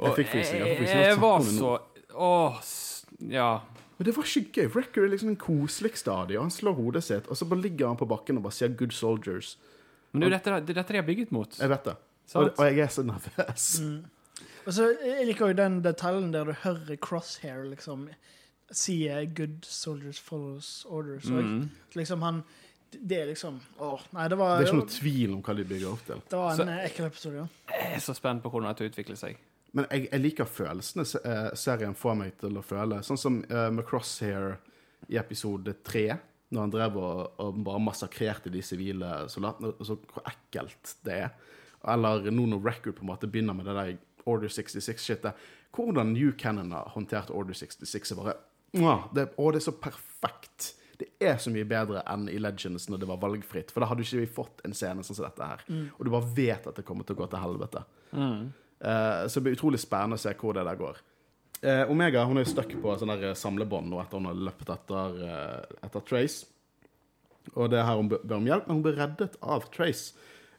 Jeg 0.00 0.16
fikk 0.16 0.28
frysninger, 0.32 0.66
jeg 0.66 0.78
jeg, 0.80 1.06
Jeg 1.06 1.20
var 1.20 1.40
så 1.44 1.78
Åh, 2.14 2.60
Ja. 3.20 3.60
Men 3.98 4.04
det 4.06 4.14
var 4.16 4.24
ikke 4.24 4.52
gøy. 4.62 4.68
Wrecker 4.74 5.04
er 5.04 5.08
liksom 5.12 5.28
en 5.28 5.36
koselig 5.36 5.90
stadie 6.00 6.38
Og 6.38 6.42
Han 6.46 6.50
slår 6.50 6.72
hodet 6.74 7.02
sitt, 7.04 7.26
og 7.28 7.36
så 7.36 7.44
bare 7.48 7.60
ligger 7.60 7.88
han 7.88 7.96
på 8.00 8.06
bakken 8.08 8.36
og 8.38 8.42
bare 8.44 8.52
sier 8.52 8.68
'good 8.68 8.92
soldiers'. 8.96 9.56
Men 10.12 10.22
det 10.22 10.26
er 10.26 10.30
jo 10.30 10.36
dette, 10.38 10.66
det 10.66 10.70
er 10.70 10.82
dette 10.82 10.92
de 10.92 10.96
har 10.96 11.06
bygget 11.06 11.32
mot. 11.32 11.58
Jeg 11.60 11.68
vet 11.68 11.84
det. 11.84 11.96
Og, 12.34 12.50
og 12.58 12.64
jeg 12.66 12.78
er 12.78 12.86
så 12.88 13.02
nervøs. 13.02 13.80
Og 14.66 14.72
så 14.72 14.96
Jeg 15.04 15.26
liker 15.26 15.46
jo 15.46 15.52
den 15.52 15.82
detaljen 15.82 16.32
der 16.32 16.44
du 16.44 16.52
hører 16.52 16.96
Crosshair 16.96 17.64
liksom 17.70 18.08
si 18.72 19.06
eh, 19.08 19.26
'good 19.26 19.62
soldiers 19.62 20.18
follows 20.20 20.86
orders'. 20.88 21.30
Og 21.32 21.44
Mm. 21.44 21.70
liksom 21.94 22.22
han 22.22 22.42
Det 22.92 23.12
er 23.20 23.26
liksom 23.26 23.60
Åh, 23.80 24.00
nei, 24.12 24.28
det 24.28 24.38
var 24.38 24.58
Det 24.58 24.68
er 24.68 24.72
ikke 24.72 24.80
noe 24.80 24.88
tvil 24.88 25.32
om 25.34 25.42
hva 25.42 25.56
de 25.56 25.64
bygger 25.64 25.92
opp 25.92 26.06
til. 26.06 26.14
Det 26.14 26.32
var 26.38 26.50
en 26.50 26.56
Så- 26.56 26.84
ekkel 26.84 27.06
episode, 27.06 27.34
ja. 27.36 27.46
Jeg 27.80 27.94
er 27.94 27.98
så 28.00 28.14
spent 28.14 28.42
på 28.42 28.50
hvordan 28.50 28.74
dette 28.76 28.90
utvikler 28.90 29.16
seg. 29.16 29.36
Men 29.76 29.86
jeg, 29.90 30.08
jeg 30.08 30.22
liker 30.24 30.50
følelsene 30.50 31.04
eh, 31.20 31.52
serien 31.58 31.94
får 31.96 32.18
meg 32.18 32.34
til 32.40 32.58
å 32.58 32.64
føle. 32.64 33.00
Sånn 33.06 33.20
som 33.20 33.38
uh, 33.52 33.68
med 33.74 33.86
Crosshair 33.86 34.56
i 35.10 35.18
episode 35.20 35.76
tre, 35.86 36.06
når 36.50 36.64
han 36.64 36.74
drev 36.74 36.98
og, 36.98 37.20
og 37.42 37.60
bare 37.66 37.82
massakrerte 37.82 38.50
de 38.52 38.62
sivile 38.66 39.28
soldatene, 39.30 39.72
så 39.86 39.96
hvor 40.10 40.26
ekkelt 40.28 40.96
det 41.06 41.16
er. 41.26 41.56
Eller 41.88 42.26
nå 42.34 42.48
når 42.50 42.66
Record 42.66 42.98
på 42.98 43.06
en 43.06 43.12
måte 43.12 43.30
begynner 43.30 43.56
med 43.56 43.70
det 43.70 43.76
der 43.78 43.92
Order 44.28 44.52
66-shitet. 44.52 45.38
Hvordan 45.74 46.12
New 46.12 46.32
Cannon 46.36 46.74
har 46.74 46.90
håndtert 46.94 47.30
Order 47.30 47.56
66 47.56 48.12
er 48.12 48.18
bare 48.18 48.36
det, 49.14 49.30
Å, 49.34 49.50
det 49.50 49.62
er 49.62 49.64
så 49.64 49.74
perfekt. 49.74 50.74
Det 51.00 51.08
er 51.24 51.38
så 51.40 51.50
mye 51.54 51.64
bedre 51.64 52.02
enn 52.10 52.28
i 52.28 52.36
Legends 52.38 52.90
når 52.90 53.00
det 53.02 53.08
var 53.08 53.20
valgfritt. 53.22 53.72
For 53.72 53.82
da 53.82 53.88
hadde 53.90 54.04
ikke 54.04 54.20
vi 54.20 54.32
fått 54.34 54.60
en 54.66 54.74
scene 54.76 55.04
sånn 55.06 55.16
som 55.16 55.26
dette 55.26 55.46
her. 55.46 55.64
Og 55.96 56.04
du 56.04 56.12
bare 56.12 56.34
vet 56.36 56.68
at 56.68 56.76
det 56.76 56.84
kommer 56.86 57.08
til 57.08 57.16
å 57.16 57.22
gå 57.22 57.30
til 57.32 57.42
helvete. 57.42 57.82
Eh, 58.12 58.42
så 58.80 59.34
det 59.34 59.42
blir 59.44 59.56
utrolig 59.58 59.80
spennende 59.82 60.16
å 60.16 60.22
se 60.22 60.32
hvor 60.40 60.54
det 60.56 60.62
der 60.64 60.78
går. 60.80 61.00
Eh, 61.62 61.90
Omega 61.90 62.24
hun 62.24 62.40
er 62.40 62.48
stuck 62.48 62.72
på 62.80 62.94
sånn 62.96 63.12
der 63.12 63.36
samlebånd 63.36 63.90
nå 63.92 63.98
etter 64.00 64.16
hun 64.16 64.30
har 64.30 64.38
løpt 64.48 64.70
etter, 64.72 65.18
eh, 65.26 65.78
etter 65.84 66.04
Trace. 66.08 66.46
Og 67.52 67.68
det 67.72 67.80
er 67.80 67.88
her 67.88 67.98
hun 68.00 68.08
ber 68.08 68.36
om 68.36 68.48
hjelp, 68.48 68.68
men 68.68 68.78
hun 68.78 68.84
blir 68.86 68.96
reddet 68.96 69.36
av 69.42 69.66
Trace. 69.74 70.14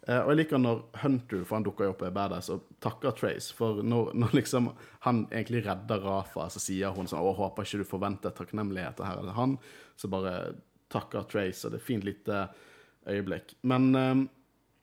Eh, 0.07 0.19
og 0.19 0.31
jeg 0.31 0.39
liker 0.43 0.61
når 0.61 0.83
Hunter, 1.01 1.43
for 1.45 1.57
han 1.57 1.65
dukker 1.65 1.89
opp 1.89 2.03
i 2.05 2.13
Badass, 2.13 2.51
og 2.53 2.67
takker 2.81 3.15
Trace. 3.17 3.49
For 3.57 3.81
når, 3.81 4.13
når 4.17 4.37
liksom 4.37 4.69
han 5.07 5.23
egentlig 5.31 5.63
redder 5.65 6.05
Rafa, 6.05 6.49
så 6.53 6.61
sier 6.61 6.93
hun 6.93 7.09
sånn 7.09 7.21
'Å, 7.21 7.33
håper 7.37 7.65
ikke 7.65 7.81
du 7.81 7.89
forventer 7.89 8.37
takknemlighet 8.37 9.01
her 9.05 9.17
eller 9.21 9.33
han'. 9.33 9.57
Så 9.97 10.09
bare 10.09 10.53
takker 10.89 11.25
Trace, 11.29 11.65
og 11.65 11.71
det 11.71 11.79
er 11.79 11.81
et 11.81 11.89
fint 11.89 12.05
lite 12.05 12.49
øyeblikk. 13.07 13.55
Men 13.63 13.95
eh, 13.95 14.27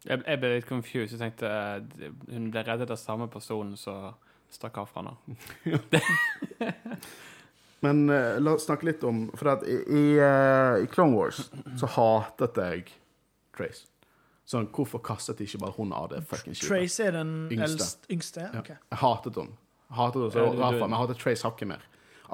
Jeg, 0.07 0.23
jeg 0.27 0.39
ble 0.41 0.51
litt 0.55 0.67
confused. 0.69 1.17
Jeg 1.17 1.21
tenkte 1.21 1.49
eh, 1.51 2.13
hun 2.31 2.51
ble 2.55 2.63
reddet 2.69 2.91
av 2.95 2.99
samme 3.01 3.27
person 3.33 3.73
som 3.77 4.13
stakk 4.53 4.79
av 4.79 4.87
fra 4.93 5.03
henne. 5.03 5.81
Men 7.81 8.09
eh, 8.11 8.39
la 8.43 8.55
oss 8.57 8.65
snakke 8.67 8.89
litt 8.89 9.05
om 9.07 9.29
For 9.39 9.53
at 9.53 9.63
i, 9.69 9.77
i, 9.87 10.05
eh, 10.19 10.81
i 10.83 10.89
Clone 10.91 11.15
Wars 11.19 11.45
så 11.79 11.91
hatet 11.95 12.59
jeg 12.59 12.89
Trace. 13.59 13.87
Sånn, 14.49 14.69
hvorfor 14.73 15.03
kastet 15.05 15.41
ikke 15.45 15.59
bare 15.61 15.75
hun 15.77 15.91
av 15.93 16.07
det 16.13 16.23
fuckings 16.31 16.61
skipet? 16.63 16.71
Trace 16.71 17.05
er 17.05 17.17
den 17.19 17.33
Yngste. 17.53 17.65
eldst, 17.67 18.07
yngste. 18.15 18.45
Ja. 18.55 18.63
ok. 18.63 18.71
Jeg 18.95 19.01
hatet 19.03 19.39
henne. 19.43 19.59
Hatet 19.99 20.21
henne 20.23 20.31
så 20.33 20.39
Ja, 20.45 20.53
du- 20.55 20.61
Rafa, 20.63 20.85
men 20.87 20.95
jeg 20.97 21.03
hater 21.03 21.19
Trace 21.25 21.45
hakket 21.49 21.69
mer. 21.75 21.83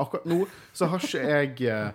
Akkurat 0.04 0.26
nå 0.30 0.38
så 0.76 0.86
har 0.92 1.02
ikke 1.06 1.24
jeg 1.24 1.64
eh, 1.70 1.90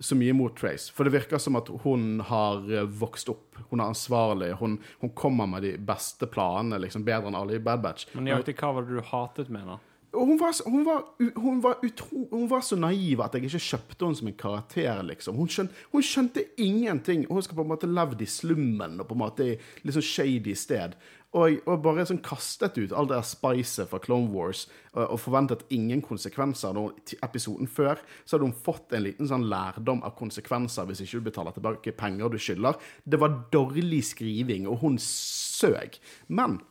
så 0.00 0.16
mye 0.18 0.34
mot 0.36 0.54
Trace, 0.58 0.92
for 0.94 1.06
det 1.06 1.14
virker 1.16 1.40
som 1.42 1.58
at 1.58 1.68
hun 1.84 2.20
har 2.28 2.64
eh, 2.70 2.86
vokst 3.00 3.30
opp. 3.32 3.58
Hun 3.70 3.82
er 3.82 3.90
ansvarlig. 3.90 4.52
Hun, 4.60 4.78
hun 5.02 5.12
kommer 5.18 5.50
med 5.50 5.66
de 5.66 5.74
beste 5.78 6.28
planene, 6.30 6.80
liksom 6.84 7.06
bedre 7.06 7.30
enn 7.30 7.38
alle 7.38 7.58
i 7.58 7.62
Bad 7.62 7.82
Batch. 7.84 8.08
Men 8.14 8.28
nøyaktig 8.28 8.58
hva 8.60 8.74
var 8.76 8.86
det 8.86 8.98
du 8.98 9.06
hatet 9.10 9.52
med 9.52 9.64
henne? 9.64 9.78
Hun 10.12 10.38
var, 10.40 10.54
hun, 10.64 10.84
var, 10.86 11.02
hun, 11.34 11.58
var 11.60 11.74
utro, 11.84 12.28
hun 12.30 12.46
var 12.48 12.62
så 12.64 12.78
naiv 12.80 13.20
at 13.20 13.34
jeg 13.36 13.44
ikke 13.44 13.60
kjøpte 13.60 14.06
henne 14.06 14.16
som 14.16 14.30
en 14.30 14.38
karakter. 14.40 15.02
liksom. 15.04 15.36
Hun 15.36 15.50
skjønte, 15.52 15.74
skjønte 16.00 16.44
ingenting. 16.56 17.26
Hun 17.28 17.44
skal 17.44 17.58
på 17.58 17.66
en 17.66 17.72
måte 17.74 17.90
levd 17.90 18.24
i 18.24 18.30
slummen 18.30 18.96
og 19.02 19.08
på 19.10 19.18
en 19.18 19.20
måte 19.20 19.44
i 19.44 19.58
litt 19.84 19.98
sånn 19.98 20.08
shady 20.08 20.54
sted. 20.56 20.96
Og, 21.36 21.58
og 21.68 21.82
bare 21.84 22.06
sånn 22.08 22.22
kastet 22.24 22.78
ut 22.80 22.92
all 22.96 23.08
det 23.10 23.18
der 23.18 23.26
spicet 23.28 23.90
fra 23.90 23.98
Clone 24.00 24.30
Wars 24.32 24.62
og, 24.94 25.02
og 25.02 25.18
forventet 25.20 25.66
ingen 25.74 26.00
konsekvenser. 26.00 26.72
Når, 26.72 26.94
til 27.04 27.20
episoden 27.26 27.68
før 27.68 28.00
så 28.22 28.36
hadde 28.36 28.48
hun 28.48 28.62
fått 28.64 28.94
en 28.96 29.04
liten 29.04 29.28
sånn 29.28 29.44
lærdom 29.50 30.00
av 30.08 30.14
konsekvenser 30.16 30.88
hvis 30.88 31.02
ikke 31.04 31.20
du 31.20 31.28
betaler 31.28 31.56
tilbake 31.56 31.92
penger 32.00 32.32
du 32.32 32.38
skylder. 32.40 32.80
Det 33.04 33.20
var 33.20 33.36
dårlig 33.52 34.00
skriving, 34.08 34.64
og 34.72 34.80
hun 34.86 34.96
søg. 35.02 36.00
Men 36.32 36.62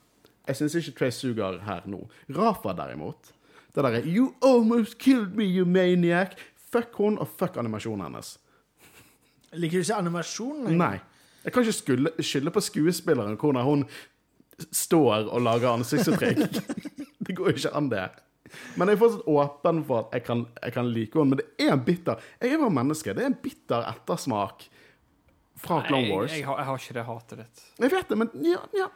jeg 0.48 0.62
syns 0.62 0.80
ikke 0.82 0.96
Trace 1.04 1.22
suger 1.22 1.62
her 1.68 1.86
nå. 1.86 2.02
Rafa, 2.34 2.74
derimot. 2.74 3.34
Det 3.76 3.86
derre 3.86 4.02
You 4.10 4.32
almost 4.42 4.98
killed 4.98 5.38
me, 5.38 5.46
you 5.46 5.70
maniac. 5.70 6.34
Fuck 6.56 6.98
hun, 6.98 7.22
og 7.22 7.30
fuck 7.38 7.62
animasjonen 7.62 8.08
hennes. 8.08 8.40
Liker 9.54 9.78
du 9.78 9.86
ikke 9.86 10.02
animasjonen? 10.02 10.74
Nei. 10.82 10.96
Jeg 11.46 11.54
kan 11.54 11.64
ikke 11.64 12.24
skylde 12.26 12.52
på 12.52 12.64
skuespilleren 12.64 13.38
hvordan 13.40 13.64
hun 13.64 13.84
står 14.72 15.28
og 15.28 15.44
lager 15.46 15.70
ansiktsuttrykk. 15.74 16.62
det 17.28 17.36
går 17.38 17.52
jo 17.52 17.60
ikke 17.62 17.76
an, 17.78 17.90
det. 17.92 18.08
Men 18.80 18.90
jeg 18.90 18.98
er 18.98 19.02
fortsatt 19.02 19.28
åpen 19.28 19.82
for 19.88 20.06
at 20.06 20.18
jeg 20.18 20.26
kan, 20.28 20.46
jeg 20.62 20.76
kan 20.76 20.92
like 20.92 21.20
henne. 21.20 21.34
Men 21.34 21.42
det 21.42 21.48
er 21.66 21.74
en 21.74 21.84
bitter 21.84 22.22
Jeg 22.42 22.54
er 22.54 22.62
bare 22.62 22.76
menneske. 22.80 23.16
Det 23.16 23.26
er 23.26 23.32
en 23.32 23.42
bitter 23.44 23.90
ettersmak 23.92 24.68
fra 25.58 25.82
Clone 25.88 26.14
Wars. 26.14 26.32
Jeg, 26.32 26.42
jeg, 26.42 26.48
har, 26.48 26.62
jeg 26.62 26.70
har 26.70 26.82
ikke 26.82 26.98
det 26.98 27.06
hatet 27.10 27.44
ditt. 27.44 27.66
Jeg 27.82 27.94
vet 27.94 28.14
det, 28.14 28.18
men 28.24 28.32
ja, 28.46 28.62
ja. 28.78 28.88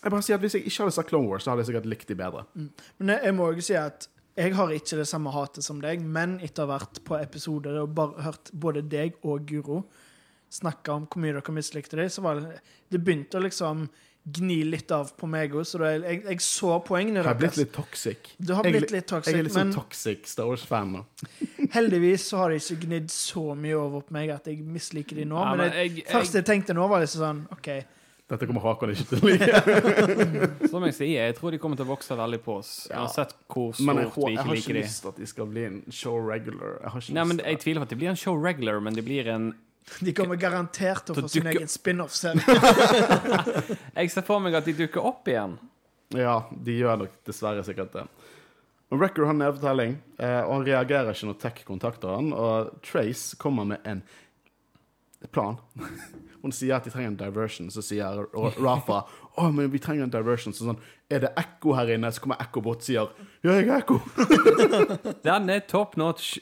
Jeg 0.00 0.14
bare 0.14 0.24
sier 0.24 0.38
at 0.38 0.44
Hvis 0.44 0.56
jeg 0.56 0.64
ikke 0.64 0.86
hadde 0.86 0.96
sagt 0.96 1.12
Clone 1.12 1.28
Wars, 1.28 1.44
så 1.44 1.52
hadde 1.52 1.66
jeg 1.66 1.72
sikkert 1.72 1.90
likt 1.90 2.08
de 2.08 2.16
bedre. 2.16 2.46
Men 2.54 3.14
jeg, 3.14 3.20
jeg 3.28 3.36
må 3.36 3.50
også 3.50 3.66
si 3.68 3.78
at 3.78 4.08
jeg 4.38 4.54
har 4.56 4.70
ikke 4.72 4.96
det 4.96 5.08
samme 5.10 5.32
hatet 5.34 5.66
som 5.66 5.80
deg, 5.82 6.00
men 6.00 6.38
etter 6.40 6.64
å 6.64 6.70
ha 6.70 6.78
vært 6.78 7.02
på 7.04 7.18
episoder 7.18 7.80
og 7.82 7.90
bare 7.98 8.24
hørt 8.24 8.52
både 8.56 8.84
deg 8.88 9.18
og 9.26 9.42
Guro 9.48 9.82
snakke 10.50 10.94
om 10.94 11.04
hvor 11.10 11.22
mye 11.22 11.34
dere 11.36 11.54
mislikte 11.54 11.98
dem, 11.98 12.08
så 12.10 12.24
var 12.24 12.40
det 12.40 12.60
Det 12.90 13.02
begynte 13.02 13.38
å 13.38 13.44
liksom 13.44 13.84
gni 14.36 14.58
litt 14.68 14.90
av 14.94 15.12
på 15.18 15.28
meg 15.30 15.52
òg, 15.54 15.64
så 15.68 15.78
da 15.82 15.92
jeg, 15.94 16.02
jeg, 16.06 16.22
jeg 16.30 16.40
så 16.46 16.76
poengene 16.86 17.22
Har 17.26 17.34
blitt 17.40 17.56
litt 17.60 17.72
toxic? 17.74 18.32
Du 18.38 18.54
har 18.54 18.64
Jeg- 18.64 18.76
blitt 18.78 18.90
litt 18.94 19.06
toxic, 19.10 19.32
Jeg 19.34 19.40
er 19.40 19.48
litt 19.48 19.56
sånn 19.56 19.72
toxic 19.74 20.26
Star 20.30 20.46
Wars-fan 20.50 20.92
nå. 20.96 21.04
Heldigvis 21.76 22.26
så 22.30 22.42
har 22.44 22.50
de 22.54 22.60
ikke 22.62 22.80
gnidd 22.86 23.10
så 23.14 23.54
mye 23.54 23.76
over 23.78 24.00
på 24.06 24.16
meg 24.18 24.30
at 24.34 24.46
jeg 24.50 24.60
misliker 24.66 25.16
de 25.22 25.24
nå. 25.30 25.38
Ja, 25.40 25.54
men 25.54 25.58
men 25.66 25.70
det 25.72 25.86
jeg- 25.96 26.06
første 26.10 26.40
jeg 26.42 26.46
tenkte 26.52 26.74
nå, 26.76 26.88
var 26.88 27.00
liksom 27.04 27.24
sånn 27.26 27.42
OK. 27.56 27.72
Dette 28.30 28.46
kommer 28.46 28.62
Hakon 28.62 28.92
ikke 28.94 29.08
til 29.10 29.18
å 29.18 29.26
like. 29.26 30.68
Som 30.70 30.84
jeg 30.86 30.94
sier, 30.94 31.24
jeg 31.26 31.34
tror 31.34 31.50
de 31.50 31.58
kommer 31.58 31.74
til 31.80 31.82
å 31.88 31.90
vokse 31.90 32.14
veldig 32.14 32.38
på 32.44 32.60
oss. 32.60 32.68
Ja. 32.86 33.00
Uansett 33.02 33.32
hvor 33.50 33.74
Men 33.82 33.98
jeg, 34.04 34.06
liker 34.06 34.28
vi 34.28 34.34
jeg 34.36 34.44
har 34.46 34.60
ikke 34.60 34.76
lyst 34.76 35.00
til 35.02 35.10
at 35.10 35.18
de 35.18 35.26
skal 35.26 35.48
bli 35.50 35.64
en 35.66 35.80
show 35.90 36.14
regular. 36.28 36.76
Jeg 36.84 36.92
har 36.94 37.00
ikke 37.02 37.16
Nei, 37.18 37.40
Jeg 37.50 37.58
tviler 37.64 37.82
på 37.82 37.88
at 37.88 37.94
det 37.96 37.98
blir 38.04 38.12
en 38.12 38.20
show 38.22 38.38
regular, 38.38 38.78
men 38.86 38.94
det 38.94 39.04
blir 39.08 39.26
en 39.34 39.48
De 40.06 40.12
kommer 40.16 40.38
garantert 40.40 41.04
til 41.06 41.16
å 41.16 41.24
få 41.24 41.28
sin 41.30 41.42
dukker- 41.44 41.58
egen 41.60 41.70
spin-off-serie. 41.70 42.58
Jeg 43.98 44.12
ser 44.14 44.26
for 44.26 44.42
meg 44.44 44.54
at 44.58 44.68
de 44.68 44.76
dukker 44.84 45.04
opp 45.10 45.28
igjen. 45.30 45.58
Ja, 46.16 46.40
de 46.50 46.78
gjør 46.80 47.04
nok 47.04 47.12
dessverre 47.28 47.62
sikkert 47.66 47.92
det. 47.94 48.06
Men 48.90 48.98
Record 49.04 49.28
har 49.30 49.36
nedfortelling, 49.38 49.92
eh, 50.18 50.40
og 50.42 50.56
han 50.56 50.64
reagerer 50.66 51.12
ikke 51.14 51.28
når 51.28 51.36
Tech 51.44 51.60
kontakter 51.68 52.10
han, 52.16 52.32
og 52.34 52.72
Trace 52.82 53.36
kommer 53.38 53.68
med 53.70 53.84
en 53.86 54.00
plan. 55.30 55.60
Hun 56.40 56.54
sier 56.56 56.72
at 56.78 56.86
de 56.88 56.90
trenger 56.90 57.12
en 57.12 57.18
diversion, 57.20 57.68
så 57.70 57.82
sier 57.84 58.22
Rafa 58.32 59.02
å, 59.36 59.50
men 59.52 59.68
vi 59.70 59.78
trenger 59.78 60.06
en 60.06 60.12
diversion. 60.14 60.54
Så 60.56 60.64
sånn, 60.64 60.78
er 61.12 61.20
det 61.26 61.30
ekko 61.38 61.74
her 61.76 61.92
inne? 61.92 62.08
Så 62.16 62.22
kommer 62.24 62.40
Ekko 62.40 62.62
bort 62.64 62.80
og 62.80 62.86
sier 62.88 63.10
ja, 63.44 63.58
jeg 63.58 63.68
er 63.68 63.82
ekko. 63.82 63.98
Den 65.26 65.52
er 65.52 65.60
top 65.68 65.98
notch. 66.00 66.38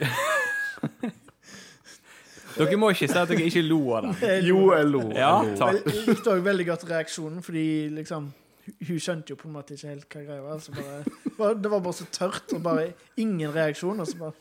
Dere 2.58 2.76
må 2.80 2.90
ikke 2.92 3.08
si 3.08 3.18
at 3.18 3.28
dere 3.30 3.46
ikke 3.48 3.62
lo 3.68 3.80
av 3.96 4.08
det. 4.20 4.32
Jo, 4.48 4.72
jeg 4.74 4.90
lo. 4.90 5.02
Ja, 5.14 5.32
takk. 5.58 5.80
Jeg 5.86 6.04
likte 6.08 6.34
òg 6.34 6.42
veldig 6.46 6.66
godt 6.68 6.84
reaksjonen, 6.90 7.42
fordi 7.46 7.64
liksom 7.94 8.32
hun- 8.32 8.98
skjønte 9.00 9.30
jo 9.32 9.36
på 9.40 9.48
en 9.48 9.54
måte 9.54 9.74
ikke 9.78 9.88
helt 9.94 10.08
hva 10.12 10.24
greia 10.26 10.42
var. 10.42 10.58
Så 10.60 10.74
bare, 10.76 11.04
bare, 11.38 11.54
det 11.62 11.70
var 11.70 11.80
bare 11.80 11.92
så 11.94 12.06
tørt, 12.12 12.52
og 12.54 12.62
bare 12.62 12.92
ingen 13.16 13.52
reaksjon. 13.54 14.00
Og 14.00 14.06
så 14.06 14.18
bare 14.18 14.32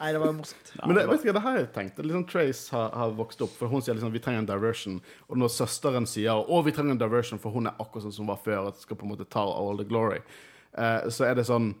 Nei, 0.00 0.08
det 0.12 0.20
var 0.22 0.32
morsomt. 0.32 0.70
Men 0.86 0.96
det, 0.96 1.02
vet 1.06 1.20
du 1.20 1.26
hva, 1.28 1.32
det 1.36 1.42
her 1.44 1.56
jeg 1.58 1.66
tenkte 1.74 2.02
liksom 2.06 2.22
Trace 2.24 2.70
har, 2.72 2.86
har 2.96 3.10
vokst 3.12 3.42
opp, 3.44 3.52
for 3.58 3.68
hun 3.68 3.82
sier 3.84 3.92
liksom 3.98 4.14
vi 4.14 4.22
trenger 4.24 4.40
en 4.40 4.46
diversion. 4.48 4.94
Og 5.28 5.36
når 5.36 5.50
søsteren 5.52 6.06
sier 6.08 6.32
å, 6.32 6.62
vi 6.64 6.72
trenger 6.72 6.94
en 6.96 7.02
diversion, 7.02 7.38
for 7.38 7.52
hun 7.52 7.68
er 7.68 7.74
akkurat 7.76 8.06
sånn 8.06 8.14
som 8.16 8.24
hun 8.24 8.30
var 8.32 8.40
før, 8.40 8.70
og 8.70 8.80
skal 8.80 8.96
på 8.96 9.04
en 9.04 9.12
måte 9.12 9.28
ta 9.28 9.42
all 9.44 9.76
the 9.76 9.84
glory, 9.84 10.22
eh, 10.78 11.10
så 11.12 11.28
er 11.28 11.34
det 11.36 11.44
sånn 11.44 11.74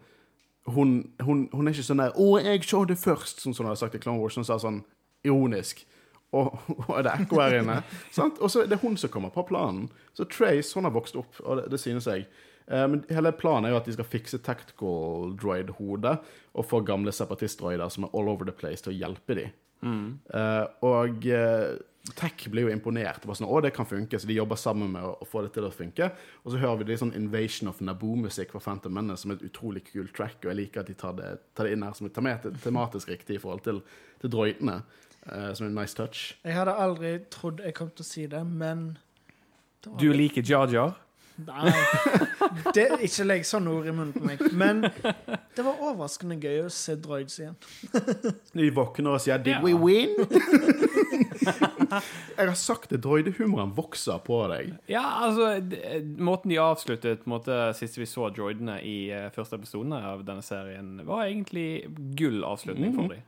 hun, 0.76 0.92
hun, 1.24 1.48
hun 1.54 1.66
er 1.66 1.72
ikke 1.72 1.88
sånn 1.88 1.98
der 2.04 2.12
'Å, 2.12 2.44
jeg 2.44 2.62
så 2.68 2.84
det 2.86 2.98
først', 3.00 3.40
sånn 3.42 3.54
som 3.56 3.64
hun 3.64 3.72
har 3.72 3.80
sagt 3.80 3.96
i 3.96 3.98
Clone 3.98 4.20
Wars. 4.20 4.36
Hun 4.36 4.44
sa 4.44 4.58
sånn 4.60 4.84
ironisk. 5.24 5.84
Og, 6.32 6.54
og 6.88 6.94
er 6.98 7.06
det 7.06 7.16
ekko 7.24 7.42
her 7.42 7.58
inne? 7.60 7.82
sant? 8.10 8.40
Og 8.40 8.52
så 8.52 8.64
er 8.64 8.72
det 8.72 8.80
hun 8.82 8.96
som 9.00 9.12
kommer 9.12 9.34
på 9.34 9.44
planen. 9.48 9.90
Så 10.16 10.28
Trace 10.30 10.74
hun 10.78 10.88
har 10.88 10.94
vokst 10.94 11.18
opp, 11.20 11.40
og 11.44 11.60
det, 11.60 11.68
det 11.74 11.80
synes 11.82 12.08
jeg. 12.08 12.26
Eh, 12.66 12.86
men 12.88 13.04
hele 13.10 13.32
planen 13.36 13.68
er 13.68 13.74
jo 13.74 13.80
at 13.80 13.88
de 13.88 13.96
skal 13.96 14.08
fikse 14.08 14.40
tactical 14.44 15.32
droid-hodet 15.40 16.18
og 16.56 16.68
få 16.68 16.82
gamle 16.86 17.12
separatist-droider 17.14 17.92
som 17.92 18.06
er 18.06 18.14
all 18.16 18.30
over 18.32 18.48
the 18.48 18.56
place, 18.56 18.84
til 18.84 18.94
å 18.94 18.98
hjelpe 18.98 19.38
dem. 19.38 19.56
Eh, 19.82 20.66
og 20.86 21.24
uh, 21.26 21.72
Tech 22.18 22.48
blir 22.50 22.66
jo 22.66 22.72
imponert. 22.74 23.22
Bare 23.26 23.38
sånn, 23.38 23.46
å, 23.50 23.60
det 23.62 23.70
kan 23.76 23.86
funke, 23.86 24.18
så 24.18 24.26
de 24.26 24.34
jobber 24.34 24.58
sammen 24.58 24.90
med 24.94 25.04
å, 25.06 25.12
å 25.22 25.26
få 25.28 25.44
det 25.44 25.52
til 25.54 25.66
å 25.68 25.74
funke. 25.74 26.08
Og 26.42 26.54
så 26.54 26.58
hører 26.62 26.80
vi 26.80 26.88
det 26.88 26.96
sånn 26.98 27.14
Invasion 27.18 27.70
of 27.70 27.78
Naboo-musikk 27.84 28.54
fra 28.54 28.62
Phantom 28.64 28.94
Menace 28.94 29.22
som 29.22 29.34
er 29.34 29.38
et 29.38 29.46
utrolig 29.50 29.84
kult 29.86 30.10
track, 30.16 30.40
og 30.42 30.50
jeg 30.50 30.58
liker 30.64 30.82
at 30.82 30.90
de 30.90 30.96
tar 30.98 31.14
det, 31.18 31.30
tar 31.54 31.68
det 31.68 31.76
inn 31.76 31.86
her 31.86 31.94
som 31.98 32.08
er 32.08 32.14
temat- 32.16 32.48
tematisk 32.64 33.12
riktig 33.12 33.38
i 33.38 33.42
forhold 33.42 33.62
til, 33.66 33.78
til 34.22 34.34
droidene. 34.34 34.80
Eh, 35.30 35.52
som 35.54 35.66
en 35.66 35.74
nice 35.74 35.94
touch. 35.98 36.34
Jeg 36.44 36.54
hadde 36.56 36.74
aldri 36.74 37.14
trodd 37.30 37.60
jeg 37.64 37.74
kom 37.78 37.90
til 37.90 38.04
å 38.06 38.10
si 38.10 38.26
det, 38.26 38.42
men 38.46 38.98
det 39.84 39.96
Du 39.98 40.12
liker 40.12 40.42
Jar? 40.46 40.94
Nei. 41.42 41.72
Det, 42.76 42.84
ikke 43.06 43.24
legg 43.24 43.44
sånne 43.48 43.72
ord 43.72 43.86
i 43.88 43.92
munnen 43.94 44.12
på 44.14 44.20
meg. 44.26 44.42
Men 44.52 44.82
det 45.56 45.64
var 45.64 45.80
overraskende 45.80 46.36
gøy 46.42 46.66
å 46.66 46.70
se 46.72 46.94
droids 47.00 47.38
igjen. 47.40 47.56
De 48.52 48.68
våkner 48.76 49.16
og 49.16 49.22
sier 49.24 49.40
'Did 49.40 49.56
Ja. 49.56 49.62
we 49.64 49.72
win?' 49.72 50.12
jeg 52.36 52.46
har 52.48 52.54
sagt 52.54 52.90
det, 52.92 53.00
droidehumoren 53.02 53.72
vokser 53.76 54.20
på 54.24 54.42
deg. 54.52 54.74
Ja, 54.92 55.02
altså 55.26 55.56
Måten 56.18 56.52
de 56.52 56.60
avsluttet 56.62 57.24
på 57.24 57.32
måte, 57.32 57.56
sist 57.74 57.98
vi 57.98 58.06
så 58.06 58.28
droidene 58.34 58.78
i 58.84 59.10
eh, 59.10 59.30
første 59.34 59.56
episode 59.58 59.98
av 59.98 60.24
denne 60.28 60.44
serien, 60.44 61.00
var 61.06 61.26
egentlig 61.26 61.88
gull 62.18 62.44
avslutning 62.44 62.94
for 62.94 63.08
dem. 63.08 63.22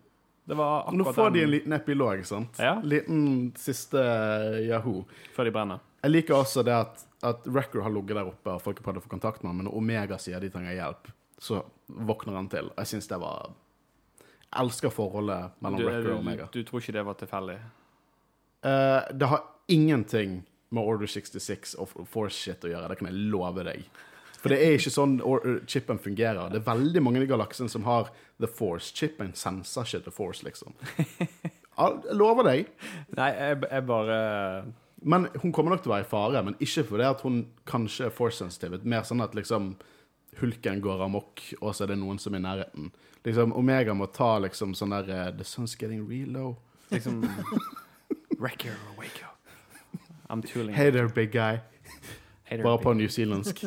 Det 0.44 0.54
var 0.54 0.92
Nå 0.92 1.12
får 1.12 1.30
de 1.30 1.42
en 1.42 1.50
liten 1.50 1.72
epilog, 1.72 2.26
sant? 2.26 2.58
Ja. 2.60 2.76
Liten 2.84 3.52
siste 3.56 4.00
eh, 4.00 4.58
Yahoo. 4.68 5.04
før 5.32 5.48
de 5.48 5.52
brenner. 5.54 5.84
Jeg 6.04 6.12
liker 6.12 6.36
også 6.36 6.62
det 6.66 6.74
at, 6.76 7.04
at 7.24 7.46
Record 7.48 7.86
har 7.86 7.92
ligget 7.94 8.18
der 8.18 8.28
oppe, 8.28 8.52
og 8.52 8.60
folk 8.60 8.82
har 8.82 8.84
prøvd 8.90 9.00
å 9.00 9.04
få 9.06 9.12
kontakt 9.14 9.40
med 9.42 9.54
ham, 9.54 9.62
men 9.62 9.70
når 9.70 9.78
Omega 9.80 10.18
sier 10.20 10.42
de 10.44 10.50
trenger 10.52 10.76
hjelp, 10.76 11.08
så 11.40 11.62
våkner 11.86 12.36
han 12.36 12.50
til. 12.52 12.68
Jeg 12.76 12.92
syns 12.92 13.08
det 13.08 13.20
var 13.22 13.54
Jeg 14.44 14.60
elsker 14.66 14.92
forholdet 14.92 15.56
mellom 15.64 15.80
Du, 15.80 15.88
Record 15.88 16.12
og 16.12 16.20
Omega. 16.20 16.48
du 16.52 16.60
tror 16.62 16.84
ikke 16.84 16.96
det 16.98 17.06
var 17.08 17.16
tilfeldig? 17.22 17.56
Uh, 18.64 19.00
det 19.16 19.30
har 19.32 19.48
ingenting 19.72 20.42
med 20.74 20.84
Order 20.84 21.08
66 21.08 21.74
og 21.80 21.92
Force 22.10 22.36
shit 22.36 22.64
å 22.64 22.72
gjøre, 22.72 22.90
det 22.92 23.00
kan 23.00 23.08
jeg 23.08 23.30
love 23.32 23.64
deg. 23.64 23.88
For 24.44 24.52
det 24.52 24.58
er 24.60 24.74
ikke 24.76 24.92
sånn 24.92 25.14
or- 25.24 25.44
chipen 25.70 25.96
fungerer. 26.04 26.50
Det 26.52 26.58
er 26.60 26.66
veldig 26.68 27.00
mange 27.02 27.22
i 27.24 27.28
galaksen 27.30 27.70
som 27.72 27.86
har 27.88 28.10
The 28.38 28.46
Force. 28.50 28.92
Chipen 28.92 29.30
senser 29.34 29.88
ikke 29.88 30.02
The 30.04 30.12
Force, 30.12 30.44
liksom. 30.44 30.74
Jeg 31.78 32.14
lover 32.14 32.44
deg. 32.46 32.68
Nei, 33.16 33.30
jeg, 33.34 33.56
jeg 33.66 33.86
bare 33.88 34.18
Men 35.02 35.24
hun 35.42 35.50
kommer 35.56 35.72
nok 35.74 35.80
til 35.82 35.90
å 35.90 35.94
være 35.96 36.04
i 36.04 36.10
fare, 36.12 36.42
men 36.46 36.54
ikke 36.62 36.84
fordi 36.86 37.06
at 37.08 37.24
hun 37.26 37.40
kanskje 37.66 38.06
er 38.06 38.12
force-sensitive. 38.14 38.78
Mer 38.84 39.02
sånn 39.08 39.24
at 39.24 39.34
liksom 39.34 39.72
hulken 40.38 40.78
går 40.84 41.02
amok, 41.08 41.42
og 41.60 41.74
så 41.74 41.84
er 41.84 41.92
det 41.94 41.98
noen 42.00 42.20
som 42.22 42.34
er 42.36 42.40
i 42.40 42.44
nærheten. 42.44 42.92
Liksom, 43.26 43.52
Omega 43.58 43.94
må 43.96 44.06
ta 44.12 44.36
liksom 44.44 44.72
sånn 44.78 44.94
der 44.94 45.10
eh, 45.10 45.32
The 45.40 45.44
sun's 45.48 45.74
getting 45.80 46.06
real 46.08 46.28
low. 46.36 46.56
liksom 46.92 47.24
Wrecker, 48.38 48.76
wake 48.98 49.22
up. 49.24 49.38
I'm 50.30 50.42
tooling. 50.42 50.74
Hey 50.74 50.90
there, 50.90 51.08
big 51.08 51.32
guy. 51.32 51.60
Bare 52.50 52.78
på 52.78 52.92
newzealandsk. 52.92 53.62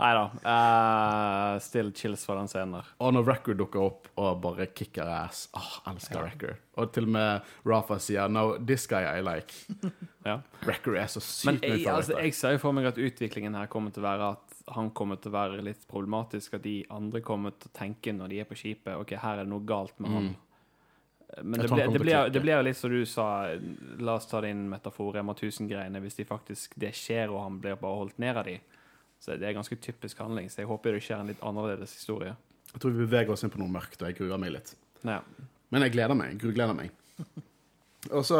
Nei 0.00 0.12
da. 0.16 0.24
Uh, 0.40 1.58
still 1.60 1.92
chills 1.92 2.24
for 2.24 2.40
den 2.40 2.48
scenen 2.48 2.78
der. 2.78 2.88
Og 3.04 3.12
når 3.12 3.26
Record 3.28 3.60
dukker 3.60 3.82
opp 3.84 4.08
og 4.16 4.40
bare 4.40 4.68
kicker 4.72 5.10
ass 5.18 5.46
Åh, 5.56 5.74
elsker 5.92 6.24
Record. 6.24 6.62
Og 6.80 6.90
til 6.96 7.08
og 7.08 7.12
med 7.18 7.52
Rafa 7.68 7.98
sier 8.00 8.32
No, 8.32 8.54
this 8.56 8.88
guy 8.88 9.04
I 9.04 9.20
like. 9.24 9.52
Ja. 10.26 10.40
Record 10.66 10.96
er 10.98 11.12
så 11.12 11.20
Men 11.46 11.60
sykt 11.60 11.68
jeg, 11.68 11.82
mye 11.84 11.92
altså, 11.92 12.16
jeg 12.18 12.34
ser 12.34 12.56
jo 12.56 12.62
for 12.64 12.74
meg 12.74 12.88
at 12.88 12.96
utviklingen 12.98 13.54
her 13.54 13.68
kommer 13.70 13.92
til 13.94 14.02
å 14.02 14.08
være 14.08 14.32
at 14.34 14.56
han 14.74 14.88
kommer 14.96 15.20
til 15.22 15.30
å 15.30 15.36
være 15.36 15.62
litt 15.62 15.84
problematisk, 15.86 16.56
at 16.56 16.64
de 16.64 16.80
andre 16.90 17.20
kommer 17.22 17.54
til 17.54 17.70
å 17.70 17.76
tenke 17.76 18.10
når 18.16 18.32
de 18.32 18.40
er 18.42 18.48
på 18.48 18.58
skipet 18.58 18.96
OK, 18.98 19.14
her 19.22 19.38
er 19.38 19.44
det 19.44 19.52
noe 19.52 19.62
galt 19.68 19.94
med 20.02 20.10
han. 20.10 20.32
Men 21.42 21.60
Jeg 21.60 21.68
det 21.68 21.74
blir, 21.74 21.92
det, 21.92 22.00
blir, 22.00 22.28
det 22.30 22.40
blir 22.40 22.54
jo 22.54 22.64
litt 22.68 22.78
som 22.78 22.92
du 22.92 23.00
sa, 23.08 23.26
la 23.98 24.14
oss 24.14 24.28
ta 24.30 24.40
din 24.44 24.68
metafor, 24.70 25.10
Rema 25.16 25.34
1000-greiene. 25.34 26.00
Hvis 26.04 26.18
de 26.20 26.26
faktisk, 26.28 26.76
det 26.78 26.92
skjer, 26.96 27.32
og 27.34 27.42
han 27.42 27.58
blir 27.60 27.78
bare 27.80 27.98
holdt 28.02 28.20
ned 28.22 28.38
av 28.38 28.46
de, 28.46 28.60
så 29.20 29.34
det 29.34 29.48
er 29.48 29.56
ganske 29.56 29.78
typisk 29.82 30.22
handling. 30.22 30.48
Så 30.52 30.62
jeg 30.62 30.70
håper 30.70 30.94
det 30.94 31.02
skjer 31.04 31.24
en 31.24 31.32
litt 31.32 31.42
annerledes 31.44 31.96
historie. 31.98 32.36
Jeg 32.72 32.82
tror 32.82 32.94
vi 32.94 33.04
beveger 33.04 33.34
oss 33.34 33.42
inn 33.46 33.52
på 33.52 33.60
noe 33.60 33.72
mørkt, 33.72 33.98
og 34.00 34.10
jeg 34.10 34.18
gruer 34.20 34.40
meg 34.40 34.54
litt. 34.54 34.72
Ja. 35.02 35.18
Men 35.74 35.86
jeg 35.86 35.96
gleder 35.96 36.18
meg. 36.18 36.38
Grugleder 36.40 36.76
meg. 36.78 36.94
Og 38.14 38.22
så 38.26 38.38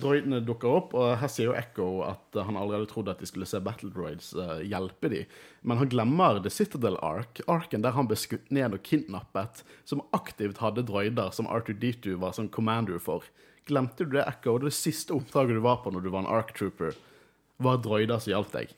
droidene 0.00 0.42
dukker 0.44 0.78
opp, 0.78 0.94
og 0.96 1.16
her 1.20 1.30
sier 1.32 1.50
jo 1.50 1.56
Echo 1.56 1.86
at 2.06 2.36
eh, 2.36 2.44
han 2.44 2.58
allerede 2.58 2.88
trodde 2.90 3.12
at 3.14 3.22
de 3.22 3.28
skulle 3.28 3.48
se 3.48 3.60
Battle 3.64 3.90
Droids 3.94 4.32
eh, 4.36 4.62
hjelpe 4.68 5.10
de. 5.12 5.22
Men 5.66 5.80
han 5.80 5.90
glemmer 5.92 6.40
The 6.42 6.52
Citadel 6.52 6.98
Ark, 7.04 7.40
arken 7.50 7.84
der 7.84 7.96
han 7.96 8.08
ble 8.10 8.18
skutt 8.20 8.50
ned 8.54 8.76
og 8.76 8.84
kidnappet, 8.86 9.62
som 9.88 10.04
aktivt 10.16 10.60
hadde 10.64 10.86
droider 10.88 11.32
som 11.36 11.48
R2D2 11.48 12.18
var 12.22 12.36
som 12.36 12.50
commander 12.52 13.00
for. 13.02 13.24
Glemte 13.66 14.06
du 14.06 14.18
det, 14.18 14.26
Echo? 14.28 14.58
Det 14.62 14.74
siste 14.76 15.14
oppdraget 15.16 15.58
du 15.58 15.64
var 15.64 15.80
på 15.82 15.92
når 15.94 16.04
du 16.04 16.10
var 16.12 16.24
en 16.24 16.34
Ark 16.38 16.52
Trooper, 16.56 16.96
var 17.62 17.80
droider 17.82 18.20
som 18.22 18.34
hjalp 18.34 18.52
deg. 18.52 18.74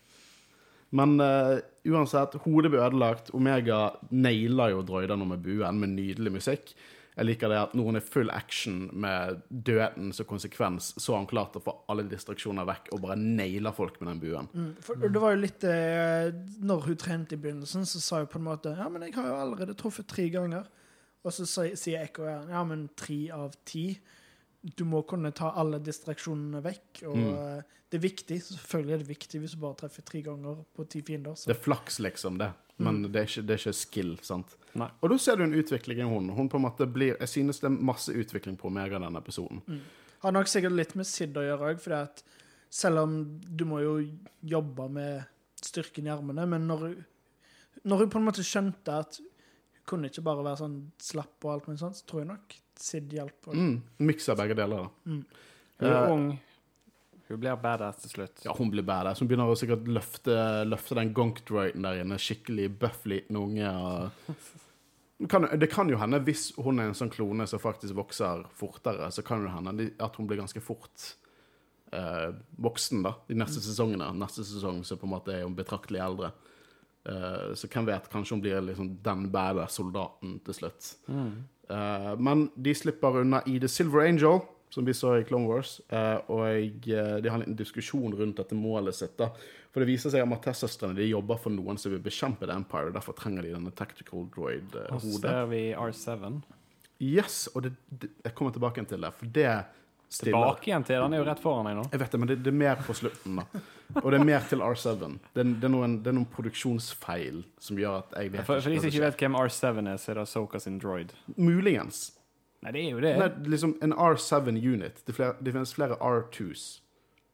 Men 0.96 1.18
uh, 1.20 1.59
uansett, 1.85 2.38
hodet 2.46 2.70
ble 2.72 2.81
ødelagt. 2.81 3.33
Omega 3.37 3.90
nailer 4.09 4.72
jo 4.72 4.85
droidene 4.88 5.27
med 5.29 5.42
buen 5.44 5.83
med 5.83 5.92
nydelig 5.98 6.33
musikk. 6.38 6.72
Jeg 7.18 7.26
liker 7.26 7.50
det 7.50 7.57
at 7.59 7.72
når 7.74 7.88
hun 7.88 7.98
er 7.98 8.04
full 8.07 8.31
action 8.31 8.76
med 9.02 9.40
døden 9.50 10.12
som 10.14 10.26
konsekvens, 10.31 10.92
så 11.02 11.12
har 11.12 11.24
han 11.24 11.26
klart 11.31 11.57
å 11.59 11.62
få 11.64 11.74
alle 11.90 12.04
distraksjoner 12.07 12.66
vekk 12.68 12.92
og 12.94 13.00
bare 13.02 13.16
nailer 13.18 13.74
folk 13.74 13.98
med 14.00 14.12
den 14.12 14.20
buen. 14.22 14.48
Mm, 14.54 14.68
For 14.87 14.94
det 15.02 15.18
var 15.20 15.35
jo 15.35 15.40
litt 15.42 15.64
eh, 15.66 16.28
Når 16.62 16.85
hun 16.87 16.96
trente 17.02 17.35
i 17.35 17.40
begynnelsen, 17.42 17.83
så 17.90 18.00
sa 18.00 18.20
hun 18.22 18.31
på 18.31 18.38
en 18.38 18.46
måte 18.46 18.76
Ja, 18.78 18.87
men 18.88 19.02
jeg 19.09 19.16
har 19.18 19.26
jo 19.33 19.40
allerede 19.42 19.74
truffet 19.78 20.07
tre 20.09 20.28
ganger. 20.31 20.68
Og 21.26 21.35
så 21.35 21.44
sier 21.50 22.04
Ekko 22.07 22.24
ja, 22.28 22.38
ja, 22.54 22.62
men 22.64 22.87
tre 22.96 23.18
av 23.35 23.52
ti. 23.66 23.88
Du 24.78 24.85
må 24.87 25.02
kunne 25.07 25.33
ta 25.35 25.50
alle 25.59 25.81
distraksjonene 25.83 26.62
vekk. 26.64 27.02
Og 27.11 27.16
Mm. 27.18 27.35
eh, 27.35 27.62
det 27.90 27.98
er 27.98 28.04
viktig. 28.07 28.38
Selvfølgelig 28.44 28.94
er 28.94 28.98
det 29.02 29.09
viktig 29.09 29.40
hvis 29.42 29.52
du 29.57 29.61
bare 29.66 29.74
treffer 29.83 30.04
tre 30.07 30.22
ganger 30.22 30.62
på 30.76 30.87
ti 30.88 31.00
fiender. 31.02 31.35
Så. 31.35 31.50
Det 31.50 31.57
er 31.57 31.62
flaks, 31.66 31.98
liksom, 32.04 32.38
det. 32.38 32.52
Men 32.78 33.00
det, 33.10 33.16
er 33.20 33.26
ikke, 33.26 33.42
det 33.46 33.54
er 33.54 33.62
ikke 33.62 33.74
skill, 33.74 34.12
sant. 34.22 34.52
Nei. 34.78 34.86
Og 35.02 35.10
da 35.10 35.16
ser 35.18 35.36
du 35.36 35.42
en 35.44 35.54
utvikling 35.58 35.98
i 36.04 36.06
hun. 36.06 36.28
Hun 36.36 36.48
på 36.52 36.60
en 36.60 36.62
måte 36.62 36.86
blir 36.86 37.16
Jeg 37.18 37.28
synes 37.32 37.58
det 37.58 37.66
er 37.70 37.78
masse 37.90 38.12
utvikling 38.14 38.56
på 38.60 38.70
meg 38.70 38.92
av 38.94 39.02
denne 39.02 39.18
episoden. 39.18 39.62
Har 40.22 40.34
nok 40.34 40.50
sikkert 40.50 40.76
litt 40.78 40.94
med 40.98 41.06
Sid 41.06 41.36
å 41.38 41.42
gjøre 41.46 41.72
òg, 41.72 41.80
for 41.82 42.08
selv 42.70 43.02
om 43.02 43.16
du 43.42 43.64
må 43.66 43.80
jo 43.82 43.94
jobbe 44.46 44.88
med 44.92 45.24
styrken 45.58 46.06
i 46.06 46.12
armene, 46.14 46.46
men 46.46 46.66
når 46.70 46.90
når 47.88 48.02
hun 48.02 48.10
på 48.10 48.18
en 48.18 48.26
måte 48.26 48.42
skjønte 48.46 48.94
at 49.00 49.18
hun 49.20 49.28
kunne 49.88 50.08
ikke 50.10 50.24
bare 50.26 50.42
være 50.44 50.60
sånn 50.60 50.78
slapp 51.00 51.44
og 51.46 51.52
alt 51.52 51.68
mulig 51.68 51.80
sånt, 51.80 51.96
så 51.96 52.06
tror 52.08 52.24
jeg 52.24 52.30
nok 52.32 52.56
Sid 52.78 53.14
hjalp. 53.14 53.38
også. 53.48 53.58
Mm, 53.58 54.06
Mikser 54.06 54.36
begge 54.38 54.54
deler, 54.58 54.84
da. 54.84 54.90
Hun 55.08 55.24
er 55.80 55.94
Eh, 56.04 56.12
ung. 56.12 56.26
Hun 57.28 57.40
blir 57.42 57.58
badass 57.60 58.00
til 58.02 58.14
slutt. 58.14 58.40
Ja, 58.46 58.54
hun 58.56 58.70
blir 58.72 58.86
badass. 58.88 59.20
Hun 59.20 59.28
begynner 59.28 59.50
å 59.50 59.56
sikkert 59.58 59.88
løfte, 59.90 60.36
løfte 60.64 60.96
den 60.96 61.12
gonkdroiden 61.16 61.84
der 61.84 62.00
inne. 62.00 62.16
Skikkelig 62.20 62.70
buff 62.80 63.04
liten 63.10 63.36
unge. 63.36 63.72
Kan, 65.28 65.48
det 65.60 65.68
kan 65.72 65.90
jo 65.90 65.98
hende, 66.00 66.22
hvis 66.24 66.52
hun 66.56 66.80
er 66.80 66.88
en 66.88 66.96
sånn 66.96 67.12
klone 67.12 67.44
som 67.50 67.60
faktisk 67.60 67.96
vokser 67.98 68.46
fortere, 68.56 69.10
så 69.12 69.24
kan 69.26 69.44
det 69.44 69.52
hende 69.52 69.90
at 70.00 70.16
hun 70.16 70.28
blir 70.30 70.40
ganske 70.40 70.62
fort 70.62 71.08
eh, 71.92 72.30
voksen 72.56 73.02
da, 73.04 73.16
de 73.28 73.36
neste 73.36 73.60
sesongene. 73.64 74.12
Neste 74.16 74.46
sesong 74.46 74.84
så 74.86 74.96
på 74.96 75.08
en 75.08 75.16
måte 75.16 75.34
er 75.34 75.44
hun 75.44 75.56
betraktelig 75.58 76.00
eldre. 76.04 76.32
Eh, 77.08 77.50
så 77.58 77.68
hvem 77.68 77.88
vet, 77.90 78.08
kanskje 78.12 78.36
hun 78.36 78.44
blir 78.44 78.62
liksom 78.70 78.94
den 79.04 79.28
badass 79.34 79.76
soldaten 79.80 80.38
til 80.46 80.58
slutt. 80.62 80.94
Eh, 81.08 82.12
men 82.16 82.48
de 82.56 82.74
slipper 82.76 83.20
unna 83.22 83.42
i 83.46 83.58
The 83.60 83.68
Silver 83.68 84.06
Angel, 84.06 84.40
som 84.70 84.85
vi 84.85 84.92
så 84.94 85.14
i 85.20 85.24
Clone 85.24 85.48
Wars. 85.48 85.81
eh, 85.88 86.18
og 86.28 86.42
eh, 86.48 87.20
de 87.20 87.28
har 87.28 87.35
en 87.38 87.44
liten 87.44 87.57
diskusjon 87.57 88.12
rundt 88.18 88.37
dette 88.37 88.54
målet 88.59 88.94
sitt. 88.94 89.16
da. 89.18 89.31
For 89.72 89.81
det 89.85 89.88
viser 89.90 90.11
seg 90.11 90.22
at 90.24 90.28
Matessa-søstrene 90.28 90.96
de 90.96 91.09
jobber 91.11 91.38
for 91.38 91.50
noen 91.54 91.78
som 91.78 91.92
vil 91.92 92.00
bekjempe 92.00 92.46
The 92.48 92.54
Empire. 92.57 92.90
Derfor 92.92 93.12
trenger 93.16 93.42
de 93.44 93.52
denne 93.54 93.70
tactical 93.76 94.24
Og 94.26 94.31
så 94.31 94.38
droid-hodet. 94.40 95.20
ser 95.20 95.46
vi 95.50 95.62
R7. 95.74 96.42
Yes, 97.00 97.48
og 97.54 97.62
det, 97.62 97.74
det, 97.88 98.09
jeg 98.24 98.35
kommer 98.35 98.50
tilbake 98.57 98.83
til 98.90 99.00
det, 99.04 99.12
for 99.14 99.26
det 99.31 99.50
stiller 100.11 100.33
Tilbake 100.40 100.66
igjen 100.70 100.85
til 100.88 100.98
den 101.04 101.12
er 101.14 101.20
jo 101.20 101.24
rett 101.28 101.38
foran 101.44 101.66
deg 101.68 101.76
nå. 101.76 101.83
Jeg 101.92 102.00
vet 102.00 102.11
det, 102.14 102.18
men 102.18 102.28
det, 102.33 102.37
det 102.42 102.50
er 102.50 102.57
mer 102.59 102.81
på 102.83 102.94
slutten, 102.96 103.37
da. 103.38 103.61
Og 104.02 104.09
det 104.11 104.18
er 104.18 104.24
mer 104.24 104.40
til 104.48 104.59
R7. 104.64 105.18
Det, 105.37 105.44
er- 105.44 105.68
noen, 105.70 105.98
det 106.02 106.11
er 106.11 106.16
noen 106.16 106.26
produksjonsfeil 106.33 107.44
som 107.62 107.78
gjør 107.78 108.00
at 108.02 108.16
jeg 108.18 108.33
vet 108.35 108.46
For, 108.48 108.59
for 108.61 108.72
de 108.72 108.81
som 108.81 108.88
ikke 108.90 109.04
vet 109.04 109.20
hvem 109.22 109.37
R7 109.38 109.78
er, 109.92 109.96
så 110.00 110.11
er 110.12 110.20
det 110.22 110.26
Soka 110.28 110.59
sin 110.61 110.78
droid. 110.83 111.12
Muligens. 111.37 112.17
Nei, 112.64 112.73
det 112.75 112.83
er 112.83 112.90
jo 112.90 113.03
det. 113.03 113.14
Nei, 113.21 113.29
liksom 113.55 113.77
en 113.85 113.94
R7-unit. 113.94 115.05
Det, 115.07 115.14
er 115.23 115.38
det 115.38 115.55
finnes 115.55 115.75
flere 115.77 115.99
R2s. 116.03 116.66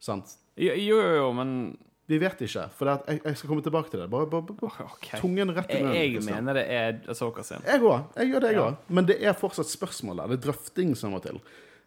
Sant? 0.05 0.37
Jo, 0.59 0.75
jo, 0.77 1.01
jo, 1.17 1.27
men 1.35 1.75
Vi 2.05 2.19
vet 2.21 2.41
ikke, 2.45 2.67
for 2.77 2.91
at 2.91 3.07
jeg, 3.09 3.17
jeg 3.25 3.37
skal 3.39 3.49
komme 3.49 3.63
tilbake 3.65 3.89
til 3.89 4.03
det. 4.03 4.05
Bare, 4.13 4.27
bare, 4.29 4.53
bare 4.53 4.83
okay. 4.91 5.17
tungen 5.17 5.49
rett 5.55 5.71
i 5.73 5.79
munnen. 5.81 5.95
jeg 5.97 6.11
jeg 6.19 6.25
mener 6.27 6.59
det 6.59 6.65
er 6.69 6.99
Asoka 7.09 7.41
sin. 7.41 7.63
Jeg 7.65 7.81
òg. 7.81 8.11
Jeg 8.13 8.29
gjør 8.29 8.43
det, 8.43 8.51
jeg 8.53 8.59
Ja. 8.61 8.67
Men 8.87 9.07
det 9.09 9.15
er 9.25 9.33
fortsatt 9.33 9.71
spørsmål 9.71 10.21
der. 10.21 10.35
Det 10.35 10.37
er 10.37 10.43
drøfting 10.43 10.93
som 10.99 11.15
må 11.17 11.21
til. 11.23 11.41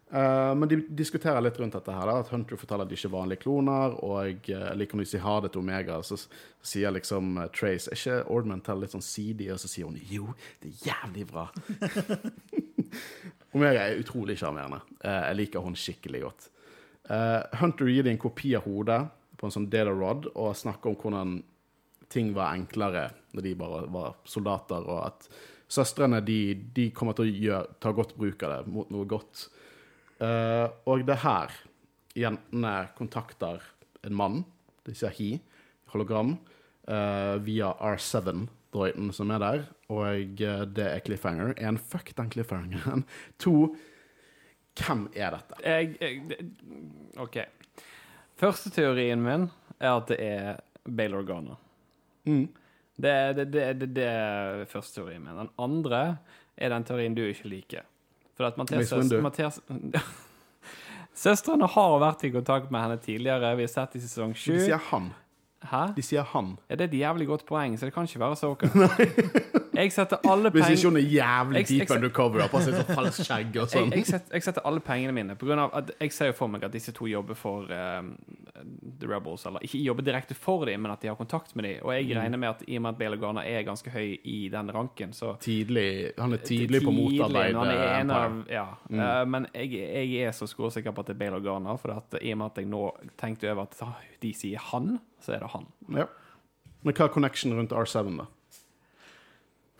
Uh, 0.09 0.55
men 0.57 0.65
de 0.69 0.79
diskuterer 0.97 1.39
litt 1.41 1.59
rundt 1.61 1.75
dette 1.77 1.93
her. 1.93 2.09
Da, 2.09 2.17
at 2.19 2.31
Hunter 2.33 2.57
forteller 2.57 2.87
at 2.87 2.91
de 2.91 2.97
ikke 2.97 3.07
er 3.11 3.13
vanlige 3.13 3.43
kloner. 3.45 3.95
Og 4.03 4.49
uh, 4.51 4.69
like 4.75 4.97
når 4.97 5.05
de 5.05 5.11
sier 5.13 5.23
ha 5.23 5.35
det 5.45 5.53
til 5.53 5.61
Omega, 5.61 5.99
så, 6.03 6.17
sier 6.65 6.91
liksom 6.91 7.37
uh, 7.37 7.45
Trace 7.55 7.87
Er 7.87 7.99
ikke 7.99 8.17
Ordman 8.33 8.63
til 8.65 8.81
litt 8.81 8.95
sånn 8.95 9.05
seedy? 9.05 9.47
Og 9.53 9.61
så 9.61 9.69
sier 9.71 9.87
hun 9.87 9.99
jo, 10.09 10.33
det 10.63 10.73
er 10.73 10.89
jævlig 10.89 11.27
bra. 11.29 11.47
Hun 13.53 13.65
er 13.65 13.97
utrolig 13.97 14.37
sjarmerende. 14.39 14.81
Eh, 15.01 15.21
jeg 15.29 15.37
liker 15.39 15.63
hun 15.65 15.77
skikkelig 15.77 16.21
godt. 16.25 16.49
Eh, 17.09 17.57
Hunter 17.61 17.89
gir 17.89 18.05
dem 18.05 18.17
en 18.17 18.21
kopi 18.21 18.53
av 18.57 18.67
hodet 18.67 18.99
på 19.39 19.47
en 19.47 19.55
sånn 19.55 19.69
Data 19.71 19.93
Rod 19.95 20.27
og 20.35 20.57
snakker 20.57 20.91
om 20.91 20.99
hvordan 20.99 21.39
ting 22.11 22.33
var 22.35 22.53
enklere 22.57 23.07
når 23.33 23.45
de 23.45 23.55
bare 23.57 23.79
var 23.93 24.19
soldater, 24.25 24.85
og 24.85 25.01
at 25.05 25.27
søstrene 25.69 26.21
de, 26.25 26.39
de 26.73 26.89
kommer 26.93 27.17
til 27.17 27.29
å 27.29 27.33
gjøre, 27.47 27.73
ta 27.81 27.93
godt 27.93 28.15
bruk 28.17 28.45
av 28.45 28.55
det 28.55 28.73
mot 28.73 28.89
noe 28.93 29.09
godt. 29.09 29.47
Eh, 30.21 30.65
og 30.89 31.05
det 31.05 31.15
er 31.15 31.25
her 31.25 31.57
jentene 32.17 32.73
kontakter 32.97 33.61
en 34.05 34.17
mann, 34.17 34.41
de 34.85 34.95
sier 34.97 35.13
he, 35.17 35.33
hologram, 35.93 36.37
via 37.45 37.67
R7 37.85 38.47
drøyten 38.73 39.11
som 39.15 39.31
er 39.33 39.41
der, 39.41 39.63
og 39.89 40.05
eh, 40.09 40.65
det 40.69 40.85
er 40.85 41.03
cliffhanger. 41.05 41.53
En, 41.57 41.79
fuck 41.79 42.11
den 42.17 42.29
cliffhangeren. 42.33 43.05
To, 43.43 43.73
hvem 44.79 45.07
er 45.15 45.35
dette? 45.35 45.59
Jeg, 45.65 45.95
jeg, 45.99 46.49
OK. 47.19 47.41
Første 48.39 48.71
teorien 48.71 49.21
min 49.23 49.49
er 49.79 49.91
at 49.95 50.11
det 50.11 50.19
er 50.23 50.61
Bale 50.85 51.19
Organa. 51.19 51.57
Mm. 52.29 52.47
Det, 52.99 53.35
det, 53.35 53.45
det, 53.53 53.89
det, 53.95 54.05
er 54.05 54.65
første 54.69 54.99
teorien 54.99 55.23
min. 55.23 55.37
Den 55.39 55.51
andre 55.59 56.03
er 56.59 56.73
den 56.73 56.87
teorien 56.87 57.15
du 57.15 57.23
ikke 57.25 57.51
liker. 57.51 57.87
For 58.37 58.47
at 58.47 58.59
Mathias 58.59 59.59
Søstrene 61.19 61.67
har 61.67 61.97
vært 61.99 62.21
i 62.23 62.31
kontakt 62.31 62.69
med 62.71 62.85
henne 62.85 62.99
tidligere. 63.03 63.55
Vi 63.59 63.65
har 63.65 63.71
sett 63.71 63.97
i 63.97 64.03
sesong 64.03 64.31
sju. 64.37 64.53
Du 64.55 64.61
sier 64.63 64.79
han. 64.91 65.09
Hæ? 65.63 65.91
De 65.95 66.01
sier 66.01 66.23
han. 66.23 66.57
Ja, 66.69 66.75
det 66.75 66.81
er 66.81 66.87
et 66.87 66.99
jævlig 66.99 67.27
godt 67.27 67.45
poeng, 67.45 67.79
så 67.79 67.85
det 67.85 67.93
kan 67.93 68.03
ikke 68.03 68.19
være 68.19 68.35
Soka. 68.35 68.67
Jeg 69.79 69.91
setter 69.95 70.19
alle 70.27 70.49
Hvis 70.51 70.69
ikke 70.75 70.89
hun 70.89 70.97
er 70.99 71.05
jævlig 71.07 71.55
Jeg- 71.61 71.67
deep 71.69 71.87
jeg- 71.87 71.97
undercover 71.97 72.41
og 72.43 72.49
har 72.51 72.59
sånn 72.67 72.89
falskt 72.95 73.25
skjegg 73.29 73.47
og 73.55 73.61
jeg, 73.63 73.69
sånn. 73.73 73.91
jeg, 73.95 74.05
setter, 74.09 74.33
jeg 74.35 74.43
setter 74.43 74.61
alle 74.67 74.81
pengene 74.83 75.13
mine 75.15 75.35
på 75.39 75.47
grunn 75.47 75.59
av 75.63 75.73
at 75.79 75.91
jeg 76.01 76.11
ser 76.11 76.25
jo 76.31 76.33
for 76.33 76.47
meg 76.51 76.63
at 76.67 76.71
disse 76.75 76.91
to 76.91 77.05
jobber 77.07 77.37
for 77.39 77.63
eh, 77.71 78.01
The 78.99 79.07
Rebels. 79.07 79.45
Eller 79.47 79.63
ikke 79.63 79.79
jobber 79.85 80.03
direkte 80.03 80.35
for 80.35 80.65
dem, 80.65 80.81
men 80.83 80.91
at 80.91 80.99
de 81.01 81.07
har 81.07 81.15
kontakt 81.15 81.55
med 81.55 81.63
dem. 81.65 81.79
Og 81.85 81.93
jeg 81.95 82.09
Mm. 82.09 82.21
regner 82.21 82.37
med 82.39 82.49
at 82.49 82.63
i 82.67 82.75
og 82.75 82.81
med 82.81 82.89
at 82.89 82.97
Bale 82.99 83.17
Garner 83.17 83.41
er 83.47 83.63
ganske 83.63 83.89
høy 83.89 84.19
i 84.25 84.49
den 84.49 84.67
ranken, 84.75 85.13
så 85.13 85.37
Tidlig, 85.39 86.11
han 86.17 86.33
er 86.33 86.37
tidlig 86.43 86.81
på 86.83 86.91
motarbeid. 86.91 87.53
når 87.53 87.65
han 87.65 87.77
er 87.77 87.99
en 88.01 88.11
av, 88.11 88.45
ja. 88.49 88.65
Eh, 88.91 89.25
men 89.25 89.47
jeg, 89.55 89.71
jeg 89.71 90.27
er 90.27 90.31
så 90.31 90.45
skråsikker 90.47 90.91
på 90.93 90.99
at 90.99 91.05
det 91.07 91.15
er 91.15 91.19
Bale 91.31 91.41
Garner, 91.41 91.77
for 91.77 91.91
at 91.91 92.21
i 92.21 92.31
og 92.33 92.37
med 92.39 92.45
at 92.51 92.55
jeg 92.57 92.65
nå 92.67 92.91
tenkte 93.17 93.49
over 93.51 93.61
at 93.63 93.79
de 94.21 94.33
sier 94.33 94.57
han, 94.59 94.99
så 95.21 95.35
er 95.35 95.39
det 95.39 95.49
han. 95.51 95.65
Ja. 95.95 96.05
Men 96.83 96.93
hva 96.93 97.05
er 97.05 97.13
connection 97.13 97.53
rundt 97.53 97.71
R7, 97.71 98.17
da? 98.17 98.25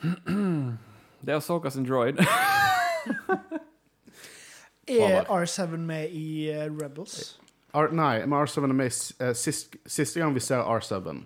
Det 1.25 1.33
er 1.35 1.39
Soka 1.43 1.69
sin 1.69 1.83
droid. 1.85 2.19
Er 4.87 5.23
R7 5.29 5.77
med 5.77 6.09
i 6.15 6.49
eh, 6.49 6.65
Rebels? 6.81 7.39
R, 7.75 7.91
nei, 7.93 8.23
men 8.25 8.39
R7 8.39 8.63
er 8.63 8.73
med 8.73 8.87
i 8.89 8.93
eh, 9.23 9.33
sist, 9.37 9.75
Siste 9.85 10.19
gang 10.23 10.33
vi 10.33 10.41
ser 10.41 10.63
R7, 10.65 11.19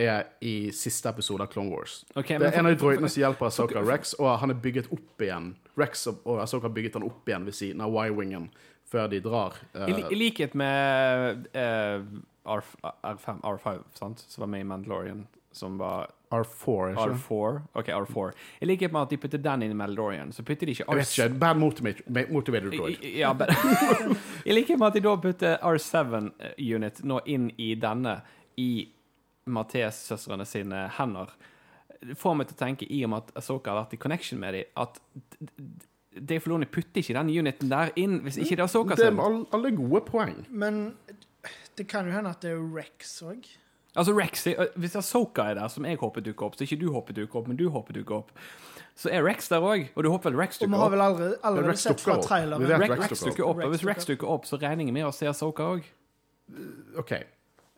er 0.00 0.22
i 0.46 0.70
siste 0.72 1.10
episode 1.10 1.44
av 1.44 1.50
Clone 1.52 1.74
Wars. 1.74 1.98
Ok, 2.16 2.28
Det 2.38 2.46
er 2.48 2.56
en 2.60 2.70
av 2.70 2.72
de 2.72 2.78
droidene 2.80 3.10
som 3.10 3.20
hjelper 3.24 3.48
Asoka 3.50 3.82
Rex, 3.84 4.14
og 4.22 4.30
han 4.40 4.54
er 4.54 4.60
bygget 4.62 4.88
opp 4.94 5.24
igjen. 5.26 5.50
Rex 5.80 6.06
og, 6.08 6.22
og 6.24 6.40
Asoka 6.44 6.68
har 6.70 6.74
bygget 6.78 6.96
han 6.96 7.04
opp 7.10 7.28
igjen 7.28 7.44
ved 7.48 7.56
siden 7.58 7.82
av 7.84 7.92
Y-wingen 8.06 8.48
før 8.90 9.10
de 9.12 9.20
drar. 9.22 9.58
eh, 9.74 9.88
I, 9.90 9.98
li- 9.98 10.06
I 10.14 10.20
likhet 10.22 10.54
med 10.58 11.50
eh, 11.52 12.00
R, 12.46 12.64
R5, 13.04 13.42
R5 13.44 13.82
sant? 13.98 14.24
som 14.30 14.46
var 14.46 14.48
med 14.54 14.64
i 14.64 14.68
Mandalorian, 14.70 15.26
som 15.52 15.78
var 15.80 16.10
R4, 16.30 16.92
ikke 16.92 17.06
det? 17.10 17.16
R4. 17.18 17.60
Ok, 17.80 17.88
R4. 17.88 18.32
I 18.62 18.66
likhet 18.70 18.92
med 18.94 19.02
at 19.02 19.10
de 19.10 19.16
putter 19.18 19.38
den 19.42 19.64
inn 19.66 19.72
i 19.74 19.78
Mandalorian, 19.78 20.30
så 20.32 20.44
putter 20.46 20.66
de 20.70 20.76
ikke 20.76 20.84
Jeg 20.86 21.00
vet 21.00 21.14
ikke. 21.18 21.38
Bad 21.42 21.58
motivated 22.30 22.70
droid. 22.76 23.02
Ja, 23.18 23.32
but, 23.34 23.50
I 24.48 24.54
likhet 24.54 24.78
med 24.78 24.86
at 24.92 24.94
de 24.94 25.02
da 25.08 25.16
putter 25.18 25.56
R7-unit 25.72 27.02
nå 27.10 27.20
inn 27.26 27.50
i 27.58 27.72
denne, 27.82 28.20
i 28.62 28.70
Matheus-søstrene 29.50 30.46
sine 30.46 30.84
hender, 30.98 31.32
får 32.16 32.36
meg 32.38 32.48
til 32.48 32.56
å 32.56 32.60
tenke, 32.62 32.86
i 32.88 33.02
og 33.04 33.10
med 33.12 33.24
at 33.26 33.40
Asoka 33.42 33.72
har 33.74 33.82
vært 33.82 33.96
i 33.96 34.00
connection 34.00 34.38
med 34.40 34.54
dem, 34.54 34.70
at 34.80 35.00
Dave 36.10 36.40
Filoni 36.42 36.66
putter 36.70 37.02
ikke 37.02 37.14
den 37.18 37.30
uniten 37.42 37.70
der 37.70 37.90
inn 38.00 38.20
hvis 38.24 38.38
ikke 38.40 38.56
det 38.56 38.64
er 38.64 38.68
Asoka 38.70 38.96
Det 38.98 39.06
er 39.08 39.12
sin. 39.14 39.44
alle 39.54 39.70
gode 39.76 40.00
poeng. 40.08 40.40
Men 40.50 40.80
det 41.78 41.86
kan 41.90 42.06
jo 42.08 42.14
hende 42.14 42.32
at 42.34 42.42
det 42.44 42.54
er 42.54 42.62
Rex 42.76 43.18
òg. 43.26 43.46
Altså 43.98 44.14
Rex, 44.14 44.46
Hvis 44.78 44.96
Asoka 44.96 45.48
er 45.50 45.54
der, 45.58 45.68
som 45.68 45.86
jeg 45.86 45.98
håper 45.98 46.22
dukker 46.22 46.46
opp, 46.46 46.58
så 46.58 46.66
ikke 46.66 46.78
du 46.78 46.90
håper 46.94 47.16
dukker 47.16 47.40
opp, 47.40 47.48
men 47.50 47.58
du 47.58 47.68
håper 47.74 47.96
dukker 47.98 48.20
opp, 48.20 48.30
så 49.00 49.10
er 49.10 49.24
Rex 49.24 49.48
der 49.50 49.64
òg. 49.64 49.88
Og 49.96 50.04
du 50.04 50.10
håper 50.12 50.30
vel 50.30 50.38
Rex 50.38 50.60
dukker 50.60 50.70
Og 50.70 50.76
vi 50.76 50.82
har 50.82 50.92
vel 50.92 51.02
allerede, 51.06 51.40
allerede 51.42 51.76
sett 51.80 52.02
fra 52.04 52.18
traileren 52.22 52.66
Rex, 52.68 52.90
Rex 52.92 53.10
Rex 53.10 53.24
dukker 53.26 53.48
opp. 53.48 53.64
Og 53.64 53.74
hvis 53.74 53.86
Rex 53.88 54.06
dukker 54.06 54.30
opp, 54.30 54.46
så 54.46 54.60
regner 54.60 54.86
jeg 54.86 54.94
med 54.94 55.08
å 55.08 55.12
se 55.14 55.28
Asoka 55.30 55.66
òg. 55.74 55.88
OK. 57.00 57.14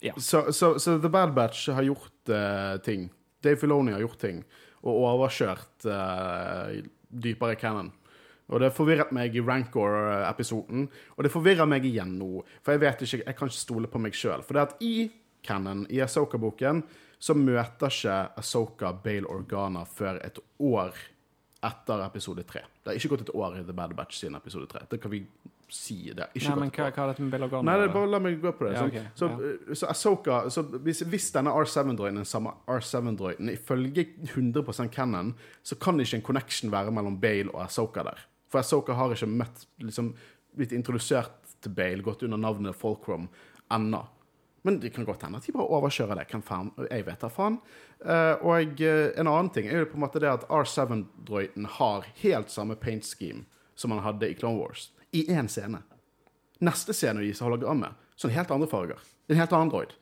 Ja. 0.03 0.16
Så, 0.18 0.48
så, 0.53 0.75
så 0.83 0.98
The 0.98 1.09
Bad 1.12 1.33
Batch 1.37 1.68
har 1.70 1.87
gjort 1.87 2.29
uh, 2.29 2.77
ting. 2.85 3.09
Dave 3.42 3.57
Filoni 3.57 3.94
har 3.94 4.03
gjort 4.03 4.20
ting. 4.20 4.42
Og 4.83 5.05
overkjørt 5.12 5.87
uh, 5.87 6.75
dypere 7.09 7.57
canon. 7.61 7.92
Og 8.53 8.61
det 8.61 8.72
forvirret 8.77 9.12
meg 9.14 9.37
i 9.37 9.40
Rancor-episoden, 9.40 10.88
og 11.16 11.25
det 11.25 11.31
forvirrer 11.33 11.68
meg 11.70 11.87
igjen 11.88 12.18
nå. 12.18 12.42
For 12.61 12.75
jeg 12.75 12.83
vet 12.83 13.05
ikke, 13.07 13.20
jeg 13.22 13.37
kan 13.38 13.48
ikke 13.48 13.61
stole 13.62 13.88
på 13.88 14.01
meg 14.03 14.16
sjøl. 14.18 14.42
For 14.44 14.59
det 14.59 14.64
at 14.66 14.83
i 14.85 15.07
canon, 15.42 15.87
i 15.90 16.00
Asoka-boken, 16.05 16.83
så 17.22 17.35
møter 17.38 17.90
ikke 17.92 18.18
Asoka 18.40 18.92
Bale 19.05 19.28
Organa 19.31 19.85
før 19.87 20.18
et 20.24 20.38
år 20.59 20.96
etter 21.62 22.02
episode 22.02 22.42
tre. 22.48 22.64
Det 22.83 22.90
har 22.90 22.98
ikke 22.98 23.12
gått 23.14 23.28
et 23.28 23.35
år 23.38 23.61
i 23.61 23.66
The 23.66 23.74
Bad 23.76 23.94
Batch 23.98 24.18
siden 24.18 24.38
episode 24.38 24.66
tre. 24.70 24.83
Det 24.90 24.98
kan 25.02 25.12
vi 25.12 25.20
si. 25.72 26.11
Det 26.11 26.24
har 26.24 26.33
ikke 26.35 26.48
Nei, 26.48 26.55
gått 26.57 26.64
men 26.64 26.72
hva, 26.74 26.88
hva 26.90 27.05
er 27.05 27.12
dette 27.12 27.24
med 27.24 27.35
Bale 27.35 27.46
Organa? 27.46 27.66
Nei, 27.68 27.76
det 27.81 27.92
bare 27.94 28.11
la 28.11 28.20
meg 28.22 28.40
gå 28.42 28.52
på 28.59 28.66
det. 28.66 28.72
Ja, 28.74 29.05
Så, 29.14 29.28
så, 29.28 29.28
ja. 29.31 29.76
så 29.78 29.90
Ahsoka 29.92 30.40
så 30.52 30.64
hvis, 30.85 31.05
hvis 31.12 31.31
denne 31.37 31.55
R7-droiden 31.55 32.18
er 32.18 32.24
den 32.24 32.28
samme 32.28 32.57
R7-droiden, 32.66 33.52
ifølge 33.55 34.09
100 34.33 34.90
canon, 34.92 35.35
så 35.62 35.78
kan 35.78 36.00
ikke 36.02 36.18
en 36.18 36.26
connection 36.26 36.74
være 36.74 36.94
mellom 36.94 37.20
Bale 37.22 37.55
og 37.55 37.62
Ahsoka 37.68 38.05
der. 38.11 38.26
For 38.50 38.61
Ahsoka 38.61 38.98
har 38.98 39.14
ikke 39.14 39.31
møtt 39.31 39.64
liksom, 39.81 40.12
blitt 40.59 40.74
introdusert 40.76 41.38
til 41.62 41.72
Bale, 41.78 42.02
gått 42.02 42.26
under 42.26 42.40
navnet 42.42 42.76
Folkrom, 42.76 43.31
ennå. 43.72 44.02
Men 44.62 44.79
det 44.81 44.92
kan 44.94 45.05
godt 45.05 45.25
hende 45.27 45.40
at 45.40 45.46
de 45.46 45.53
bare 45.57 45.66
overkjører 45.75 46.20
det. 46.20 46.27
Jeg 46.90 47.07
vet 47.07 47.25
da 47.25 47.31
faen. 47.33 47.57
Eh, 48.05 48.44
og 48.46 48.83
eh, 48.83 49.09
en 49.18 49.31
annen 49.31 49.51
ting 49.55 49.66
er 49.66 49.83
jo 49.83 49.88
på 49.90 49.98
en 49.98 50.05
måte 50.05 50.22
det 50.22 50.31
at 50.31 50.44
R7-droiden 50.46 51.66
har 51.79 52.07
helt 52.22 52.53
samme 52.53 52.77
paint 52.79 53.07
scheme 53.07 53.44
som 53.75 53.90
han 53.94 54.05
hadde 54.05 54.31
i 54.31 54.37
Clone 54.38 54.61
Wars. 54.61 54.90
I 55.11 55.25
én 55.35 55.51
scene. 55.51 55.83
Neste 56.62 56.94
scene 56.94 57.25
viser 57.25 57.48
hologrammet. 57.48 57.98
en 58.22 58.31
helt 58.31 58.51
andre 58.51 58.68
farger. 58.68 59.01
Er 59.29 59.35
en 59.35 59.40
helt 59.40 59.53
annen 59.53 59.70
droid. 59.70 59.92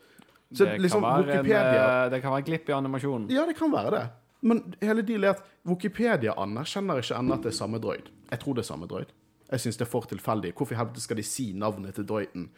Så 0.53 0.65
det, 0.65 0.79
liksom, 0.79 1.03
kan 1.03 1.25
være 1.27 1.39
en, 1.39 1.47
eh, 1.47 2.11
det 2.11 2.21
kan 2.21 2.33
være 2.33 2.45
glipp 2.45 2.69
i 2.69 2.73
animasjonen. 2.73 3.31
Ja, 3.31 3.47
det 3.47 3.57
kan 3.57 3.73
være 3.73 3.91
det. 3.91 4.07
Men 4.41 4.75
hele 4.81 5.03
dealet 5.03 5.29
er 5.29 5.39
at 5.39 5.45
Wikipedia 5.69 6.35
anerkjenner 6.37 7.01
ikke 7.01 7.17
ennå 7.17 7.37
at 7.37 7.45
det 7.45 7.53
er 7.53 7.57
samme 7.57 7.79
droid. 7.81 8.09
Jeg 8.31 8.41
tror 8.41 8.57
det 8.57 8.65
er 8.65 8.69
samme 8.69 8.89
droid. 8.91 9.13
Jeg 9.51 9.61
syns 9.61 9.79
det 9.79 9.87
er 9.87 9.91
for 9.91 10.07
tilfeldig. 10.11 10.53
Hvorfor 10.57 10.75
i 10.75 10.79
helvete 10.79 11.01
skal 11.01 11.19
de 11.19 11.25
si 11.27 11.53
navnet 11.59 11.95
til 11.95 12.07
droiden? 12.07 12.51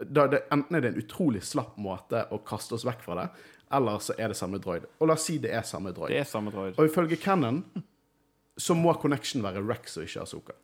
Da 0.00 0.26
det, 0.28 0.42
enten 0.52 0.76
er 0.76 0.84
det 0.84 0.92
en 0.92 1.00
utrolig 1.00 1.40
slapp 1.46 1.78
måte 1.80 2.26
å 2.32 2.38
kaste 2.44 2.76
oss 2.76 2.84
vekk 2.84 3.04
fra 3.06 3.16
det, 3.20 3.26
eller 3.76 4.02
så 4.04 4.14
er 4.18 4.30
det 4.30 4.38
samme 4.38 4.60
droid. 4.62 4.84
Og 5.00 5.08
la 5.08 5.16
oss 5.16 5.24
si 5.28 5.38
det 5.42 5.54
er 5.56 5.64
samme 5.66 5.92
droid. 5.96 6.12
Det 6.12 6.20
er 6.20 6.28
samme 6.28 6.52
droid. 6.54 6.76
Og 6.76 6.90
ifølge 6.90 7.18
Cannon 7.20 7.62
så 8.56 8.76
må 8.76 8.94
connection 9.00 9.44
være 9.44 9.64
Rex 9.64 9.96
og 9.96 10.06
ikke 10.06 10.22
Azuka. 10.22 10.56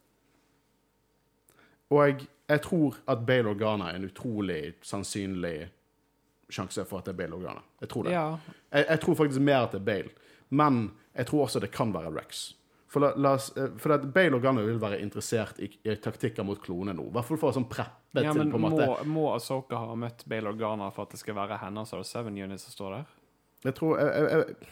Og 1.93 2.25
jeg 2.49 2.63
tror 2.65 2.97
at 3.09 3.25
Bale 3.29 3.53
Organa 3.53 3.91
er 3.91 4.01
en 4.01 4.09
utrolig 4.09 4.75
sannsynlig 4.85 5.57
sjanse 6.53 6.85
for 6.89 7.01
at 7.01 7.09
det 7.09 7.15
er 7.15 7.21
Bale 7.21 7.37
Organa. 7.37 7.65
Jeg 7.81 7.93
tror 7.93 8.07
det. 8.07 8.15
Ja. 8.15 8.27
Jeg, 8.73 8.87
jeg 8.89 9.01
tror 9.05 9.19
faktisk 9.21 9.45
mer 9.45 9.67
at 9.67 9.75
det 9.75 9.83
er 9.83 9.89
Bale. 9.89 10.15
Men 10.53 10.83
jeg 11.17 11.29
tror 11.29 11.47
også 11.47 11.61
det 11.61 11.73
kan 11.73 11.93
være 11.95 12.13
Rex. 12.17 12.53
For, 12.93 13.01
la, 13.01 13.13
la 13.17 13.33
eh, 13.57 13.71
for 13.81 13.95
at 13.95 14.05
Bale 14.13 14.37
Organa 14.37 14.61
vil 14.67 14.77
være 14.81 14.99
interessert 15.01 15.63
i, 15.65 15.71
i 15.89 15.95
taktikker 15.97 16.45
mot 16.45 16.61
kloner 16.61 16.93
nå. 16.97 17.07
I 17.09 17.15
hvert 17.15 17.31
fall 17.31 17.41
for 17.41 17.49
å 17.49 17.57
sånn 17.57 17.71
preppe 17.71 18.21
ja, 18.21 18.35
til 18.35 18.43
men 18.43 18.53
på 18.53 18.61
en 18.61 18.67
må, 18.67 18.73
måte 18.75 19.09
må 19.09 19.25
Asoka 19.33 19.81
ha 19.81 19.97
møtt 19.97 20.27
Bale 20.29 20.53
og 20.53 20.61
Garner 20.61 20.93
for 20.93 21.07
at 21.07 21.15
det 21.17 21.23
skal 21.23 21.39
være 21.39 21.57
henne 21.63 21.87
som 21.89 22.03
har 22.03 22.05
Seven 22.11 22.37
Units 22.37 22.67
som 22.69 22.77
står 22.77 22.99
der? 22.99 23.19
Jeg 23.65 23.77
tror 23.79 23.97
jeg, 23.97 24.13
jeg, 24.13 24.43
jeg, 24.43 24.69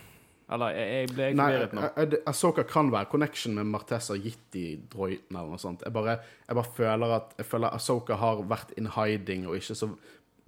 Eller 0.51 0.77
jeg, 0.77 0.91
jeg 0.93 1.11
ble 1.15 1.31
forvirret 1.39 1.75
nå. 1.79 1.87
eh, 1.89 2.05
eh, 2.05 2.29
Ahsoka 2.35 2.67
kan 2.69 2.93
være 2.93 3.09
connection 3.15 3.57
med 3.57 3.73
Martessa 3.73 4.19
gitt 4.21 4.61
i 4.61 4.67
Droiten 4.93 5.41
eller 5.41 5.55
noe 5.55 5.63
sånt. 5.63 5.87
Jeg 5.87 5.97
bare, 5.97 6.19
jeg 6.45 6.61
bare 6.61 6.77
føler 6.77 7.17
at 7.23 7.37
jeg 7.41 7.49
føler 7.55 7.73
Ahsoka 7.81 8.21
har 8.21 8.45
vært 8.53 8.77
in 8.77 8.93
hiding 8.99 9.49
og 9.49 9.57
ikke 9.57 9.79
så 9.81 9.95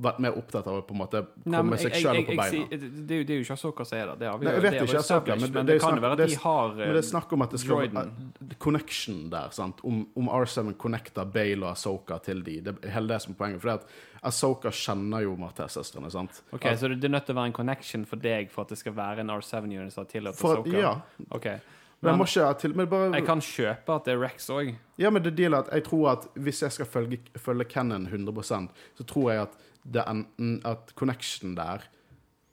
vært 0.01 0.19
mer 0.21 0.37
opptatt 0.39 0.67
av 0.67 0.79
å 0.79 0.83
på 0.87 0.95
en 0.95 1.01
måte 1.03 1.27
komme 1.45 1.77
seg 1.79 1.93
jeg- 1.93 2.03
sjøl 2.03 2.27
på 2.27 2.37
beina. 2.37 2.69
Det 3.07 3.11
er 3.31 3.35
jo 3.35 3.43
ikke 3.45 3.53
Asoka 3.57 3.85
som 3.85 3.99
er 3.99 4.07
der. 4.07 4.17
Det 4.17 4.29
har 4.29 4.39
vi 4.39 4.45
Nei, 4.47 4.53
jeg 4.53 4.63
vet 4.63 4.73
det 4.73 4.83
ikke 4.89 4.99
Asoka, 4.99 5.37
men 5.37 5.53
men 5.53 5.67
det 5.67 5.73
det 5.75 5.81
kan 5.81 5.95
jo 5.97 6.01
være 6.03 6.13
at 6.13 6.29
de 6.29 6.35
har 6.37 6.69
Men 6.75 6.95
det 6.95 7.05
er 7.05 7.09
snakk 7.11 7.33
om 7.33 7.43
at 7.43 7.51
det 7.51 7.61
skal 7.61 7.77
være 7.77 8.13
connection 8.59 9.31
der, 9.31 9.51
sant? 9.51 9.81
Om, 9.85 10.07
om 10.17 10.29
R7 10.29 10.75
connecter 10.77 11.25
Bale 11.25 11.63
og 11.67 11.73
Ahsoka 11.77 12.19
til 12.23 12.43
de. 12.43 12.61
Det 12.61 12.77
er 12.83 12.91
hele 12.91 13.09
det 13.09 13.23
som 13.23 13.33
er 13.35 13.37
poenget. 13.37 13.61
For 13.61 13.69
det 13.69 13.81
at 13.81 13.87
Ahsoka 14.23 14.71
kjenner 14.71 15.23
jo 15.23 15.37
Martes-søstrene. 15.37 16.11
sant? 16.11 16.43
Ok, 16.53 16.63
Så 16.77 16.89
det 16.89 17.05
er 17.05 17.09
nødt 17.09 17.27
til 17.27 17.35
å 17.35 17.39
være 17.41 17.47
en 17.47 17.53
connection 17.53 18.05
for 18.05 18.17
deg 18.17 18.51
for 18.51 18.63
at 18.63 18.69
det 18.69 18.79
skal 18.79 18.93
være 18.93 19.19
en 19.21 19.29
R7 19.31 19.65
unit 19.65 19.93
som 19.93 20.05
har 20.05 20.11
tillatt 20.11 20.35
Asoka? 20.35 20.71
ja. 20.71 21.01
Okay. 21.31 21.59
Men 22.03 22.19
jeg 22.19 22.19
må 22.19 22.59
til 22.59 22.75
men 22.75 22.89
bare, 22.91 23.13
Jeg 23.15 23.25
kan 23.27 23.39
kjøpe 23.39 23.95
at 23.95 24.05
det 24.05 24.15
er 24.15 24.19
Rex 24.19 24.49
òg. 24.51 24.75
Ja, 24.99 25.11
men 25.11 25.23
det 25.23 25.37
dealer 25.37 25.59
at 25.59 25.69
jeg 25.73 25.85
tror 25.85 26.09
at 26.13 26.27
hvis 26.35 26.63
jeg 26.63 26.73
skal 26.73 26.87
følge, 26.87 27.19
følge 27.39 27.65
Cannon 27.69 28.07
100% 28.07 28.69
så 28.99 29.07
tror 29.07 29.31
jeg 29.31 29.43
at 29.43 29.53
det 29.85 30.03
er 30.03 30.11
enten 30.13 30.61
at 30.69 30.93
connection 30.99 31.57
der 31.57 31.89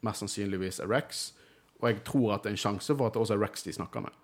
mest 0.05 0.23
sannsynligvis 0.23 0.79
er 0.79 0.89
Rex, 0.89 1.31
og 1.81 1.89
jeg 1.91 2.03
tror 2.07 2.33
at 2.35 2.43
det 2.43 2.53
er 2.53 2.57
en 2.57 2.63
sjanse 2.63 2.95
for 2.95 3.07
at 3.07 3.15
det 3.15 3.21
også 3.21 3.35
er 3.37 3.43
Rex 3.43 3.63
de 3.63 3.73
snakker 3.75 4.03
med. 4.05 4.15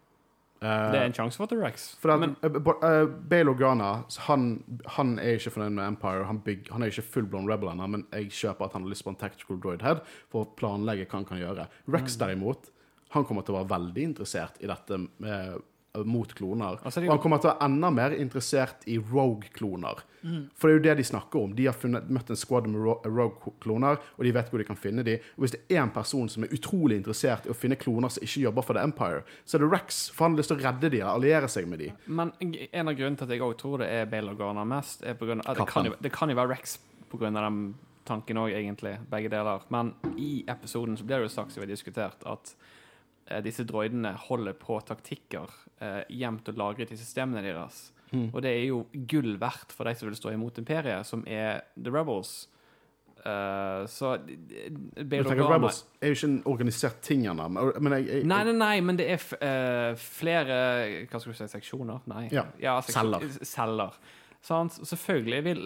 Eh, 0.63 0.91
Det 0.91 0.99
er 0.99 1.09
en 1.09 1.15
sjanse 1.15 1.37
for 1.37 1.45
at 1.45 1.51
det 1.51 1.59
er 1.59 1.65
Rex. 1.65 1.87
For 1.99 2.13
at, 2.13 2.19
Men 2.19 2.35
eh, 2.43 3.39
eh, 3.39 3.49
Organa 3.49 3.89
han, 4.27 4.63
han 4.97 5.17
er 5.19 5.35
ikke 5.37 5.51
fornøyd 5.51 5.75
med 5.75 5.87
Empire. 5.87 6.25
Han, 6.25 6.39
bygg, 6.45 6.71
han 6.71 6.83
er 6.83 6.91
ikke 6.91 7.05
full-blown 7.15 7.49
rebel 7.51 7.69
ennå, 7.71 7.87
men 7.91 8.05
jeg 8.13 8.31
kjøper 8.31 8.65
at 8.65 8.77
han 8.77 8.87
har 8.87 8.93
lyst 8.93 9.03
på 9.03 9.13
en 9.13 9.19
tactical 9.19 9.59
droid 9.61 9.83
head 9.85 10.01
for 10.31 10.45
å 10.45 10.51
planlegge 10.57 11.07
hva 11.09 11.19
han 11.19 11.29
kan 11.29 11.41
gjøre. 11.41 11.67
Rex 11.91 12.17
derimot, 12.21 12.71
han 13.15 13.27
kommer 13.27 13.45
til 13.45 13.55
å 13.55 13.61
være 13.61 13.73
veldig 13.75 14.07
interessert 14.11 14.59
i 14.63 14.71
dette 14.71 14.99
med, 15.03 15.61
mot 16.03 16.33
kloner. 16.35 16.81
Altså, 16.81 17.01
er 17.01 17.07
og 17.07 17.15
han 17.15 17.23
kommer 17.23 17.39
til 17.39 17.51
å 17.51 17.53
være 17.53 17.69
enda 17.69 17.91
mer 17.93 18.15
interessert 18.17 18.83
i 18.91 18.97
rogue-kloner. 18.99 20.03
For 20.57 20.67
det 20.67 20.73
er 20.73 20.79
jo 20.79 20.83
det 20.87 20.93
de 20.97 21.03
snakker 21.05 21.37
om. 21.37 21.51
De 21.55 21.67
har 21.67 21.75
funnet, 21.77 22.07
møtt 22.09 22.31
en 22.33 22.39
squad 22.39 22.65
med 22.71 22.81
rogue-kloner, 23.05 23.99
og 24.17 24.25
de 24.25 24.31
vet 24.33 24.49
hvor 24.49 24.61
de 24.61 24.65
kan 24.65 24.79
finne 24.79 25.05
dem. 25.05 25.21
Og 25.37 25.45
hvis 25.45 25.53
det 25.53 25.61
er 25.69 25.83
en 25.83 25.93
person 25.93 26.29
som 26.31 26.45
er 26.45 26.53
utrolig 26.55 26.97
interessert 26.97 27.45
i 27.45 27.53
å 27.53 27.57
finne 27.57 27.77
kloner 27.77 28.13
som 28.13 28.25
ikke 28.25 28.41
jobber 28.47 28.65
for 28.65 28.77
The 28.77 28.85
Empire, 28.89 29.21
så 29.45 29.59
er 29.59 29.65
det 29.65 29.71
Rex. 29.75 30.01
For 30.15 30.25
han 30.25 30.33
har 30.33 30.41
lyst 30.41 30.53
til 30.53 30.57
å 30.57 30.65
redde 30.65 30.91
dem 30.95 31.05
og 31.05 31.11
alliere 31.13 31.49
seg 31.51 31.69
med 31.69 31.83
dem. 31.83 31.99
Men 32.07 32.33
en 32.41 32.89
av 32.89 32.97
grunnene 32.97 33.21
til 33.21 33.27
at 33.27 33.35
jeg 33.35 33.45
òg 33.45 33.57
tror 33.61 33.83
det 33.83 33.91
er 33.93 34.09
Bale 34.09 34.33
og 34.33 34.41
Garner 34.41 34.69
mest, 34.69 35.05
er 35.05 35.17
på 35.19 35.29
grunn 35.29 35.45
av, 35.45 35.59
det, 35.59 35.67
kan 35.69 35.91
jo, 35.91 35.97
det 36.01 36.13
kan 36.15 36.33
jo 36.33 36.39
være 36.41 36.55
Rex 36.55 36.79
på 37.11 37.21
grunn 37.21 37.37
av 37.37 37.45
tanken 38.05 38.41
òg, 38.41 38.53
egentlig. 38.53 38.97
Begge 39.11 39.29
deler. 39.33 39.61
Men 39.73 39.93
i 40.17 40.39
episoden 40.49 40.97
så 40.97 41.05
blir 41.05 41.21
det 41.21 41.29
jo 41.29 41.35
sagt, 41.37 41.53
som 41.53 41.61
vi 41.61 41.67
har 41.67 41.73
diskutert, 41.73 42.25
at 42.25 42.55
disse 43.41 43.65
droidene 43.65 44.11
holder 44.27 44.53
på 44.59 44.79
taktikker 44.85 45.49
eh, 45.81 46.01
gjemt 46.13 46.49
og 46.51 46.59
lagret 46.61 46.91
i 46.93 46.97
systemene 46.99 47.41
deres. 47.45 47.91
Og 48.15 48.37
det 48.45 48.51
er 48.53 48.67
jo 48.69 48.83
gull 49.11 49.33
verdt 49.41 49.73
for 49.75 49.83
de 49.89 49.95
som 49.97 50.07
vil 50.07 50.15
stå 50.15 50.31
imot 50.31 50.59
imperiet, 50.61 51.03
som 51.09 51.23
er 51.27 51.65
The 51.75 51.91
Rebels. 51.91 52.45
Uh, 53.25 53.81
så 53.89 54.11
Du 54.21 54.35
tenker 55.01 55.31
Organa 55.33 55.55
Rebels 55.55 55.79
er 55.97 56.11
jo 56.11 56.17
ikke 56.19 56.27
en 56.29 56.35
organisert 56.45 56.99
ting 57.01 57.23
ennå, 57.25 57.47
Nei, 57.81 58.03
nei, 58.29 58.43
nei, 58.53 58.75
men 58.85 58.99
det 58.99 59.07
er 59.15 59.23
eh, 59.41 59.95
flere 59.97 60.59
Hva 61.09 61.17
skal 61.23 61.33
du 61.33 61.39
si, 61.39 61.47
seksjoner? 61.55 62.03
Nei. 62.11 62.27
Ja, 62.29 62.45
seksjon- 62.85 62.93
celler. 62.93 63.25
Celler. 63.49 63.97
Sant? 64.45 64.77
Selvfølgelig 64.85 65.41
vil 65.47 65.63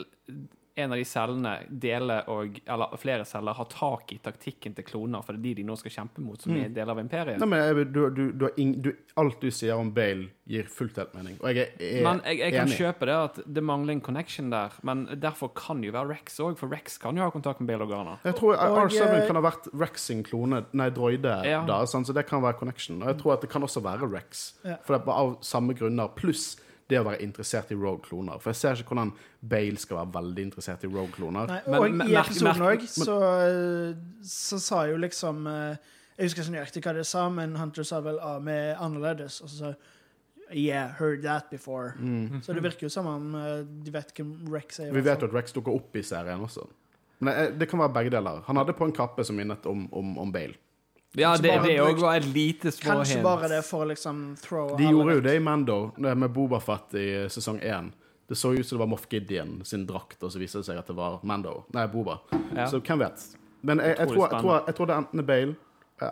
en 0.79 0.93
av 0.95 0.97
de 0.99 1.05
cellene 1.07 1.53
deler 1.69 2.27
og 2.31 2.59
Eller 2.65 2.95
flere 3.01 3.25
celler 3.27 3.53
har 3.57 3.67
tak 3.71 4.13
i 4.15 4.17
taktikken 4.23 4.73
til 4.77 4.85
kloner, 4.87 5.21
for 5.25 5.33
det 5.35 5.39
er 5.39 5.43
de 5.49 5.53
de 5.59 5.67
nå 5.67 5.75
skal 5.79 5.91
kjempe 5.91 6.23
mot, 6.23 6.39
som 6.41 6.55
er 6.55 6.65
en 6.69 6.73
del 6.75 6.89
av 6.93 6.99
imperiet. 7.01 7.37
Mm. 7.37 7.43
Nei, 7.43 7.49
men 7.51 7.63
jeg, 7.63 7.87
du, 7.93 8.01
du, 8.15 8.23
du, 8.31 8.45
ing, 8.61 8.73
du, 8.85 8.91
alt 9.19 9.39
du 9.41 9.49
sier 9.51 9.75
om 9.79 9.91
Bale, 9.95 10.29
gir 10.49 10.65
fullt 10.71 10.97
helt 10.97 11.13
mening. 11.13 11.35
Og 11.43 11.51
jeg 11.53 11.67
er, 11.67 11.73
er 11.99 12.03
Men 12.07 12.21
jeg, 12.25 12.39
jeg 12.41 12.53
kan 12.55 12.67
enig. 12.67 12.77
kjøpe 12.79 13.09
det 13.09 13.17
at 13.19 13.39
det 13.59 13.63
mangler 13.63 13.93
en 13.97 14.01
connection 14.01 14.49
der, 14.53 14.73
men 14.87 15.05
derfor 15.21 15.51
kan 15.57 15.83
jo 15.85 15.91
være 15.93 16.09
Rex 16.15 16.39
òg, 16.41 16.55
for 16.57 16.71
Rex 16.73 16.97
kan 17.01 17.17
jo 17.19 17.25
ha 17.27 17.29
kontakt 17.33 17.59
med 17.61 17.69
Bale 17.73 17.85
Organa. 17.85 18.17
Jeg 18.25 18.35
tror 18.39 18.55
Og, 18.55 18.79
R7 18.87 18.97
jeg... 19.03 19.27
kan 19.27 19.35
ha 19.37 19.43
vært 19.45 19.67
Rex 19.77 20.07
sin 20.09 20.23
klone, 20.23 20.63
nei, 20.73 20.89
droide, 20.95 21.35
Ja. 21.45 21.61
da, 21.67 21.83
sant? 21.85 22.07
så 22.09 22.13
det 22.17 22.25
kan 22.29 22.41
være 22.41 22.57
connection. 22.61 23.01
Og 23.03 23.07
jeg 23.13 23.19
tror 23.21 23.33
at 23.37 23.41
det 23.45 23.49
kan 23.53 23.61
også 23.67 23.83
være 23.85 24.09
Rex, 24.15 24.53
Ja. 24.65 24.77
for 24.85 24.97
det 24.97 25.03
er 25.05 25.11
av 25.19 25.37
samme 25.45 25.73
grunner, 25.77 26.07
pluss 26.15 26.55
det 26.89 26.97
å 26.99 27.05
være 27.05 27.21
interessert 27.21 27.69
i 27.71 27.77
Rogue-kloner. 27.77 28.39
For 28.41 28.49
jeg 28.51 28.59
ser 28.59 28.81
ikke 28.81 28.95
hvordan 28.95 29.11
Bale 29.51 29.77
skal 29.77 29.99
være 30.01 30.13
veldig 30.15 30.45
interessert 30.47 30.83
i 30.83 30.89
Rogue-kloner. 30.89 31.53
Og 31.67 31.85
men- 31.91 32.09
i 32.09 32.17
episoden 32.17 32.65
òg 32.65 32.87
så, 32.89 33.19
så 34.25 34.59
sa 34.59 34.83
jo 34.89 34.97
liksom 34.97 35.45
eh, 35.47 35.95
Jeg 36.17 36.27
husker 36.27 36.43
ikke 36.43 36.55
nøyaktig 36.57 36.83
hva 36.83 36.93
det 36.97 37.05
sa, 37.07 37.29
men 37.31 37.55
Hunter 37.55 37.85
sa 37.87 38.01
vel 38.03 38.17
ah, 38.19 38.39
vi 38.43 38.51
er 38.51 38.81
annerledes. 38.81 39.39
Og 39.45 39.49
så 39.53 39.63
sa 39.63 39.73
Yeah, 40.49 40.89
heard 40.97 41.21
that 41.21 41.51
before. 41.51 41.93
Så 42.41 42.53
det 42.53 42.63
virker 42.63 42.87
jo 42.87 42.89
som 42.89 43.05
om 43.05 43.35
eh, 43.37 43.59
de 43.85 43.91
vet 43.93 44.09
hvem 44.17 44.31
Rex 44.49 44.79
er. 44.79 44.89
Mm. 44.89 44.95
Vi 44.97 45.03
vet 45.05 45.21
jo 45.21 45.27
at 45.29 45.35
Rex 45.35 45.53
dukker 45.53 45.75
opp 45.77 45.95
i 45.95 46.01
serien 46.01 46.41
også. 46.41 46.65
Men 47.19 47.33
eh, 47.35 47.51
det 47.53 47.67
kan 47.69 47.79
være 47.83 47.93
begge 47.93 48.13
deler. 48.15 48.41
Han 48.47 48.57
hadde 48.57 48.73
på 48.73 48.87
en 48.87 48.95
kappe 48.95 49.21
som 49.27 49.37
minnet 49.37 49.65
om, 49.69 49.85
om, 49.93 50.17
om 50.25 50.31
Bale. 50.33 50.57
Ja, 51.17 51.31
det, 51.37 51.55
det 51.65 51.79
òg 51.81 51.97
var 52.03 52.19
et 52.19 52.25
lite 52.29 52.71
små 52.71 52.99
Kanskje 52.99 53.15
hint. 53.17 53.23
bare 53.25 53.47
det 53.49 53.63
for 53.65 53.81
å 53.81 53.87
liksom 53.89 54.35
throw 54.43 54.75
De 54.77 54.83
gjorde 54.91 55.15
jo 55.17 55.21
det 55.25 55.35
i 55.39 55.39
Mando, 55.41 55.91
det 55.97 56.11
med 56.15 56.29
Bobafett 56.35 56.93
i 57.01 57.07
sesong 57.33 57.57
én. 57.65 57.89
Det 58.29 58.37
så 58.37 58.51
ut 58.53 58.61
som 58.67 58.77
det 58.77 58.83
var 58.83 58.91
Moff 58.91 59.07
Gideon 59.09 59.55
sin 59.65 59.87
drakt, 59.89 60.21
og 60.23 60.29
så 60.31 60.37
viste 60.37 60.61
det 60.61 60.67
seg 60.69 60.77
at 60.77 60.85
det 60.87 60.93
var 60.95 61.17
Mando. 61.25 61.63
Nei, 61.73 61.87
Boba. 61.89 62.19
Ja. 62.55 62.67
Så 62.69 62.77
hvem 62.79 63.01
vet? 63.01 63.23
Men 63.65 63.81
jeg, 63.81 63.95
jeg, 63.97 64.07
tror, 64.07 64.27
jeg, 64.29 64.41
tror, 64.43 64.61
jeg 64.67 64.75
tror 64.77 64.85
det 64.85 64.93
er 64.93 65.01
enten 65.01 65.25
Bale 65.25 65.55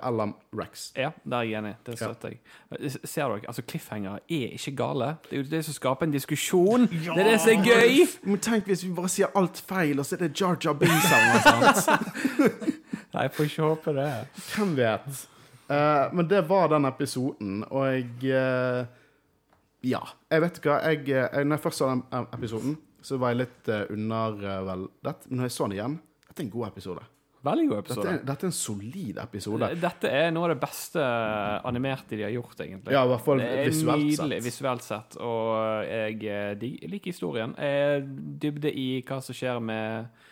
eller 0.03 0.33
Rex. 0.57 0.91
Ja, 0.97 1.11
der 1.23 1.37
er 1.37 1.41
jeg 1.43 1.57
enig. 1.61 1.75
Det 1.85 1.93
Ja. 2.01 2.07
støtter 2.07 2.33
jeg. 2.33 2.91
Ser 3.05 3.27
dere, 3.29 3.41
altså 3.47 3.61
Cliffhanger 3.61 4.17
er 4.29 4.49
ikke 4.57 4.73
gale. 4.75 5.13
Det 5.29 5.37
er 5.37 5.43
jo 5.43 5.49
det 5.51 5.61
som 5.65 5.73
skaper 5.73 6.05
en 6.05 6.11
diskusjon. 6.11 6.87
Det 6.91 7.17
er 7.17 7.23
det 7.31 7.39
som 7.41 7.51
er 7.53 7.63
gøy! 7.63 8.07
Men 8.23 8.37
tenk 8.39 8.65
hvis 8.65 8.83
vi 8.83 8.91
bare 8.97 9.09
sier 9.13 9.27
alt 9.35 9.61
feil, 9.69 9.99
og 9.99 10.05
så 10.05 10.17
er 10.17 10.25
det 10.27 10.33
Jar 10.41 10.57
Jar 10.63 10.73
Binks 10.73 11.87
jeg 13.13 13.33
får 13.33 13.49
ikke 13.49 13.67
håpe 13.71 13.93
det. 13.97 14.11
Hvem 14.51 14.75
vet? 14.77 15.25
Uh, 15.67 16.07
men 16.15 16.27
det 16.31 16.41
var 16.47 16.69
den 16.71 16.87
episoden, 16.87 17.63
og 17.69 17.87
jeg 17.91 18.07
uh, 18.31 18.85
Ja. 19.87 20.01
Jeg 20.31 20.43
vet 20.43 20.61
hva. 20.63 20.79
Jeg, 20.87 21.03
jeg, 21.07 21.45
når 21.45 21.57
jeg 21.57 21.63
først 21.63 21.83
så 21.83 21.91
den 21.91 22.03
eh, 22.11 22.25
episoden, 22.33 22.77
så 23.03 23.19
var 23.21 23.33
jeg 23.33 23.43
litt 23.45 23.69
uh, 23.71 23.83
underveldet. 23.93 25.29
Men 25.29 25.41
når 25.41 25.49
jeg 25.49 25.55
så 25.57 25.67
den 25.67 25.77
igjen 25.77 25.99
Dette 26.27 26.41
er 26.41 26.47
en 26.47 26.55
god 26.55 26.67
episode. 26.71 27.05
Veldig 27.47 27.67
god 27.67 27.77
Dette 27.77 27.93
episode. 27.93 28.13
er, 28.13 28.23
dette 28.25 28.45
er 28.45 28.49
en 28.49 28.55
solid 28.57 29.19
episode. 29.21 29.67
Dette 29.81 30.11
er 30.11 30.31
noe 30.33 30.47
av 30.47 30.53
det 30.55 30.61
beste 30.61 31.03
animerte 31.69 32.17
de 32.17 32.25
har 32.25 32.33
gjort, 32.33 32.55
egentlig. 32.65 32.95
Ja, 32.95 33.03
i 33.05 33.11
hvert 33.11 33.25
fall 33.27 33.43
visuelt 33.43 34.03
nydelig 34.03 34.39
sett. 34.39 34.47
visuelt 34.47 34.87
sett, 34.87 35.17
og 35.21 35.51
jeg, 35.85 36.17
eh, 36.25 36.49
jeg 36.57 36.91
liker 36.91 37.13
historien. 37.13 37.53
Jeg 37.61 38.07
dybde 38.41 38.73
i 38.73 38.87
hva 39.07 39.19
som 39.23 39.37
skjer 39.37 39.61
med 39.63 40.25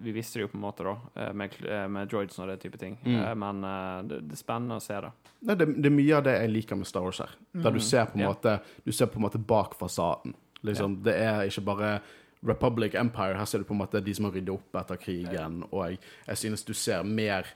Vi 0.00 0.12
visste 0.16 0.38
det 0.38 0.46
jo 0.46 0.48
på 0.48 0.56
en 0.56 0.64
måte, 0.64 0.84
da, 0.86 0.94
eh, 1.14 1.32
med, 1.36 1.56
eh, 1.68 1.88
med 1.88 2.08
droids 2.08 2.38
og 2.38 2.48
det 2.48 2.60
type 2.62 2.78
ting. 2.80 2.96
Mm. 3.04 3.18
Eh, 3.20 3.34
Men 3.34 3.60
det, 4.08 4.22
det 4.28 4.38
er 4.38 4.40
spennende 4.40 4.78
å 4.78 4.84
se 4.84 5.00
det. 5.04 5.10
Det, 5.40 5.56
det 5.76 5.90
er 5.90 5.94
mye 5.94 6.16
av 6.16 6.24
det 6.24 6.36
jeg 6.38 6.52
liker 6.54 6.80
med 6.80 6.88
Star 6.88 7.04
Wars 7.04 7.20
her. 7.20 7.34
Der 7.52 7.74
du 7.76 7.80
ser 7.80 8.08
på 8.08 8.18
en 8.18 8.30
måte 8.30 8.60
Du 8.84 8.92
ser 8.92 9.06
på 9.06 9.20
en 9.20 9.26
måte 9.26 9.38
bak 9.38 9.76
fasaden. 9.78 10.34
Liksom, 10.64 11.02
Det 11.04 11.14
er 11.14 11.44
ikke 11.46 11.64
bare 11.68 12.00
Republic 12.46 12.94
Empire. 12.94 13.36
Her 13.38 13.44
ser 13.44 13.58
du 13.58 13.64
på 13.64 13.74
en 13.74 13.82
måte 13.82 14.00
de 14.04 14.14
som 14.14 14.28
har 14.28 14.32
ryddet 14.32 14.54
opp 14.54 14.78
etter 14.80 14.96
krigen. 14.96 15.62
Og 15.70 15.84
jeg, 15.84 15.98
jeg 16.26 16.36
synes 16.44 16.64
du 16.64 16.72
ser 16.74 17.02
mer, 17.02 17.46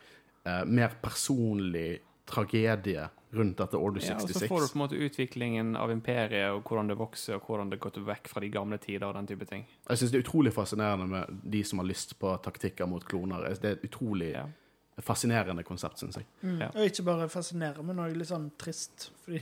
eh, 0.44 0.64
mer 0.64 0.94
personlig 1.02 2.00
tragedie 2.32 3.04
rundt 3.32 3.56
dette 3.60 3.78
Order 3.80 4.00
66. 4.00 4.08
Ja, 4.08 4.16
og 4.16 4.40
så 4.42 4.48
får 4.50 4.60
du 4.60 4.66
på 4.72 4.76
en 4.76 4.82
måte 4.82 4.98
utviklingen 5.06 5.70
av 5.80 5.90
imperiet, 5.92 6.50
og 6.52 6.64
hvordan 6.68 6.90
det 6.90 6.96
vokser, 7.00 7.38
og 7.38 7.46
hvordan 7.48 7.70
det 7.72 7.78
går 7.80 8.00
vekk 8.04 8.28
fra 8.28 8.42
de 8.44 8.50
gamle 8.52 8.76
tider 8.82 9.06
og 9.08 9.14
den 9.16 9.28
type 9.30 9.46
ting. 9.48 9.62
Jeg 9.88 10.00
synes 10.02 10.12
det 10.12 10.18
er 10.20 10.24
utrolig 10.26 10.52
fascinerende 10.52 11.06
med 11.08 11.38
de 11.54 11.62
som 11.64 11.80
har 11.80 11.88
lyst 11.88 12.12
på 12.20 12.34
taktikker 12.44 12.88
mot 12.90 13.04
kloner. 13.08 13.46
Det 13.56 13.70
er 13.70 13.78
et 13.78 13.86
utrolig 13.88 14.32
Ja. 14.34 14.44
fascinerende 15.00 15.64
konsept, 15.64 15.98
syns 16.02 16.16
jeg. 16.20 16.26
Mm. 16.42 16.58
Ja. 16.60 16.68
Og 16.74 16.84
ikke 16.84 17.02
bare 17.08 17.28
fascinerende, 17.32 17.82
men 17.88 17.96
òg 18.04 18.16
litt 18.16 18.28
sånn 18.28 18.50
trist. 18.60 19.10
Fordi 19.24 19.40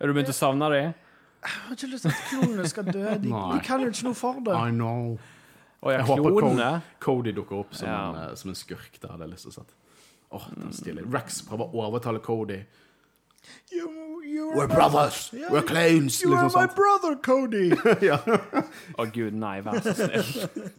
Er 0.00 0.06
du 0.08 0.14
begynt 0.14 0.32
å 0.32 0.34
savne 0.34 0.68
dem? 0.72 0.94
jeg 1.42 1.50
har 1.66 1.74
ikke 1.76 1.90
lyst 1.92 2.02
til 2.06 2.10
at 2.10 2.24
klonene 2.30 2.68
skal 2.70 2.84
dø. 2.84 3.04
De, 3.18 3.28
de 3.54 3.60
kan 3.66 3.80
jo 3.82 3.90
ikke 3.90 4.04
noe 4.08 4.14
for 4.18 4.40
det. 4.40 4.54
I 4.56 4.70
know. 4.70 5.18
Og 5.82 5.90
jeg, 5.92 5.98
Jeg 5.98 6.06
håper. 6.06 6.82
Cody 7.02 7.32
dukker 7.34 7.58
opp 7.58 7.74
som, 7.74 7.88
Ja. 7.88 8.08
en, 8.08 8.30
eh, 8.30 8.34
som 8.38 8.50
en 8.50 8.54
skurk. 8.54 8.98
Det 9.00 9.10
hadde 9.10 9.26
jeg 9.26 9.30
lyst 9.34 9.42
til 9.48 9.50
å 9.52 9.54
sette. 9.60 9.74
Åh, 10.32 10.46
er 10.56 10.72
stilig. 10.72 11.04
Rex 11.12 11.42
prøver 11.46 11.68
å 11.74 11.84
overtale 11.86 12.20
Cody. 12.24 12.62
You, 13.72 13.88
you 14.24 14.52
We're 14.54 14.68
brothers! 14.68 15.30
Yeah, 15.32 15.50
We're 15.50 15.62
clones! 15.66 16.20
You 16.22 16.32
are 16.34 16.44
Liksom 16.44 16.60
my 16.60 16.66
sånt. 16.66 16.76
brother, 16.76 17.16
Cody! 17.16 17.72
Å 19.00 19.06
gud, 19.12 19.34
nei, 19.34 19.60
vær 19.66 19.80
så 19.82 19.94
snill. 19.98 20.70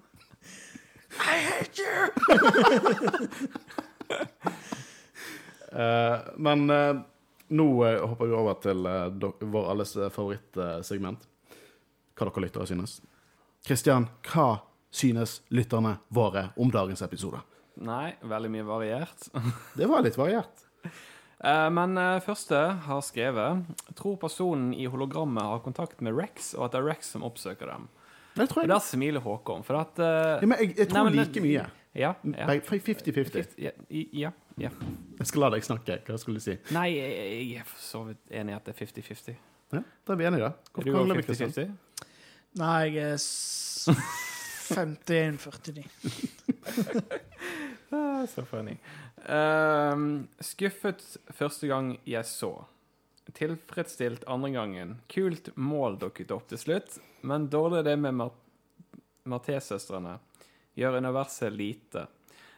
I 1.33 1.37
hate 1.45 1.77
you! 1.77 1.93
uh, 5.71 6.17
men 6.47 6.69
uh, 6.69 7.01
nå 7.53 7.67
uh, 7.83 8.07
hopper 8.07 8.31
vi 8.31 8.37
over 8.39 8.59
til 8.63 8.87
vår 9.53 9.71
alles 9.75 9.93
favorittsegment. 10.15 11.27
Hva 12.13 12.29
dere 12.29 12.45
lyttere 12.47 12.69
synes. 12.69 13.01
Kristian, 13.67 14.07
hva 14.31 14.63
synes 14.93 15.41
lytterne 15.53 15.97
våre 16.13 16.49
om 16.57 16.71
dagens 16.73 17.01
episode? 17.05 17.41
Nei, 17.81 18.13
veldig 18.21 18.51
mye 18.53 18.63
variert. 18.67 19.29
Det 19.79 19.87
var 19.89 20.03
litt 20.05 20.17
variert. 20.19 20.61
Eh, 21.43 21.69
Men 21.73 21.97
eh, 21.97 22.19
første 22.23 22.55
har 22.85 23.01
skrevet 23.03 23.63
Tror 23.97 24.15
personen 24.21 24.73
i 24.77 24.85
hologrammet 24.87 25.43
har 25.43 25.59
kontakt 25.65 25.99
med 26.05 26.15
Rex, 26.15 26.53
og 26.55 26.65
at 26.67 26.71
det 26.75 26.79
er 26.83 26.85
Rex 26.91 27.09
som 27.15 27.23
oppsøker 27.27 27.67
dem. 27.73 27.87
Det 28.37 28.47
tror 28.49 28.63
Og 28.63 28.67
jeg. 28.67 28.71
der 28.73 28.79
smiler 28.85 29.21
Håkon, 29.25 29.63
for 29.65 29.75
at 29.81 29.99
eh, 29.99 30.39
Ja, 30.41 30.47
men 30.47 30.57
jeg, 30.61 30.75
jeg 30.77 30.87
tror 30.89 31.03
Nei, 31.03 31.09
men 31.09 31.19
like 31.23 31.41
mye. 31.43 31.65
Ja. 31.93 32.13
ja. 32.25 32.47
50-50. 32.65 33.57
Ja, 33.61 33.69
ja, 33.89 34.31
ja. 34.57 34.69
Jeg 35.19 35.27
skal 35.29 35.43
la 35.45 35.49
deg 35.53 35.65
snakke. 35.67 35.99
Hva 36.07 36.15
skulle 36.21 36.39
du 36.41 36.45
si? 36.47 36.55
Nei, 36.73 36.87
jeg 36.97 37.59
er 37.61 37.67
for 37.69 37.81
så 37.83 38.01
vidt 38.07 38.23
enig 38.33 38.55
i 38.55 38.57
at 38.57 38.65
det 38.65 38.73
er 38.73 38.79
50-50. 38.85 39.35
Ja, 39.73 39.81
Da 40.05 40.13
er 40.13 40.17
vi 40.21 40.25
enige, 40.29 40.41
da. 40.47 40.51
Er 40.53 40.73
Hvorfor 40.73 40.89
du 40.89 40.93
krangler 40.95 41.19
vi, 41.21 41.25
Kristian? 41.27 41.53
50-50? 41.53 42.09
Nei, 42.61 42.81
jeg 42.95 43.05
er 43.11 43.21
s- 43.21 43.89
51-49. 44.73 45.85
Ah, 47.93 48.25
Så 48.27 48.45
funny. 48.45 48.77
Ehm, 49.29 50.27
skuffet 50.39 51.03
første 51.29 51.67
gang 51.69 51.93
jeg 52.09 52.25
så. 52.25 52.53
Tilfredsstilt 53.33 54.25
andre 54.27 54.49
gangen. 54.51 54.95
Kult 55.11 55.51
mål 55.55 55.99
dukket 56.01 56.31
opp 56.35 56.47
til 56.51 56.59
slutt, 56.59 56.97
men 57.21 57.47
dårlig 57.51 57.85
det 57.87 57.95
med 57.99 58.17
Mar 58.19 58.33
Marté-søstrene. 59.23 60.17
Gjør 60.75 60.97
universet 60.99 61.53
lite. 61.55 62.07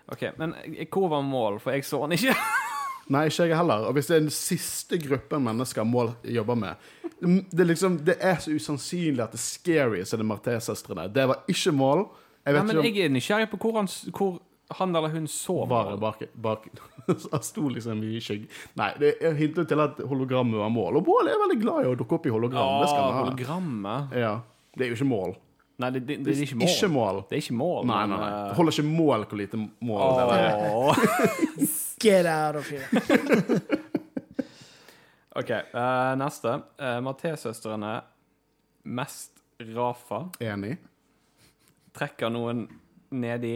OK, 0.09 0.23
men 0.37 0.55
hvor 0.89 1.09
var 1.11 1.21
mål? 1.21 1.59
For 1.61 1.75
jeg 1.75 1.85
så 1.85 1.99
den 2.05 2.15
ikke. 2.17 2.33
Nei, 3.13 3.27
ikke 3.29 3.45
jeg 3.51 3.57
heller. 3.59 3.85
Og 3.85 3.93
hvis 3.93 4.07
det 4.09 4.15
er 4.15 4.23
den 4.23 4.33
siste 4.33 4.97
gruppen 4.97 5.43
mennesker 5.45 5.85
Mål 5.85 6.15
jobber 6.25 6.57
med 6.57 6.87
Det 7.21 7.61
er 7.61 7.67
liksom, 7.69 7.99
det 8.05 8.15
er 8.17 8.39
så 8.41 8.55
usannsynlig 8.55 9.21
at 9.21 9.35
det 9.35 9.37
er 9.37 9.43
scary 9.43 10.01
så 10.01 10.17
det 10.17 10.25
er 10.25 10.31
Marté-søstrene. 10.31 11.05
Det 11.13 11.27
var 11.29 11.43
ikke 11.51 11.73
mål. 11.75 12.07
Jeg 12.45 12.57
Nei, 12.57 12.63
men 12.65 12.81
ikke 12.81 13.03
jeg 13.03 13.09
er 13.09 13.13
nysgjerrig 13.13 13.49
på 13.53 13.59
hvor 13.61 13.77
han, 13.79 13.89
hvor 14.13 14.39
han 14.69 14.95
eller 14.95 15.07
hun 15.13 15.27
så 15.27 15.61
om 15.63 15.69
mål. 15.69 15.97
bak, 16.01 16.23
bak 16.33 16.67
Han 17.31 17.43
sto 17.43 17.67
liksom 17.69 18.03
i 18.03 18.19
skygg. 18.21 18.47
Nei, 18.73 18.91
det 18.99 19.11
hintet 19.37 19.67
til 19.69 19.79
at 19.83 19.99
hologrammet 20.09 20.57
var 20.57 20.69
mål. 20.73 20.97
Og 20.97 21.05
Bål 21.05 21.29
er 21.29 21.37
veldig 21.43 21.59
glad 21.61 21.85
i 21.85 21.89
å 21.91 21.95
dukke 21.99 22.17
opp 22.17 22.25
i 22.25 22.33
hologram. 22.33 22.79
Ja, 22.81 22.85
det 22.89 23.17
hologrammet. 23.19 24.15
Ja. 24.17 24.31
Det 24.75 24.87
er 24.87 24.89
jo 24.93 24.97
ikke 24.97 25.09
mål. 25.11 25.35
Nei, 25.77 25.89
det, 25.91 26.01
det, 26.07 26.17
det 26.23 26.33
er 26.33 26.41
ikke 26.45 26.57
mål. 26.57 26.69
Ikke 26.71 26.89
mål. 26.91 27.21
Det 27.29 27.35
er 27.37 27.43
ikke 27.43 27.57
mål. 27.59 27.85
Nei, 27.91 28.01
nei, 28.07 28.17
nei. 28.17 28.29
eh, 28.31 28.47
Det 28.49 28.55
holder 28.57 28.77
ikke 28.77 28.89
mål 28.89 29.25
hvor 29.29 29.41
lite 29.41 29.59
mål 29.59 30.17
det 30.17 30.25
er. 30.39 30.51
Get 32.05 32.25
out 32.31 32.55
of 32.59 32.69
here. 32.69 33.59
OK, 35.35 35.51
uh, 35.75 36.15
neste. 36.19 36.53
Uh, 36.79 36.99
Mathé-søstrene, 37.03 37.93
mest 38.87 39.31
Rafa, 39.75 40.21
Enig. 40.43 40.77
trekker 41.95 42.31
noen 42.31 42.65
ned 43.15 43.43
i 43.47 43.55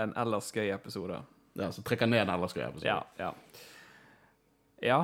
en 0.00 0.12
ellers 0.18 0.50
gøy 0.54 0.70
episode. 0.74 1.20
Ja, 1.58 1.68
så 1.72 1.82
trekker 1.86 2.08
ned 2.10 2.24
en 2.24 2.32
ellers 2.34 2.54
gøy 2.56 2.64
episode. 2.66 2.88
Ja, 2.88 3.02
ja. 3.20 3.32
Ja, 4.84 4.98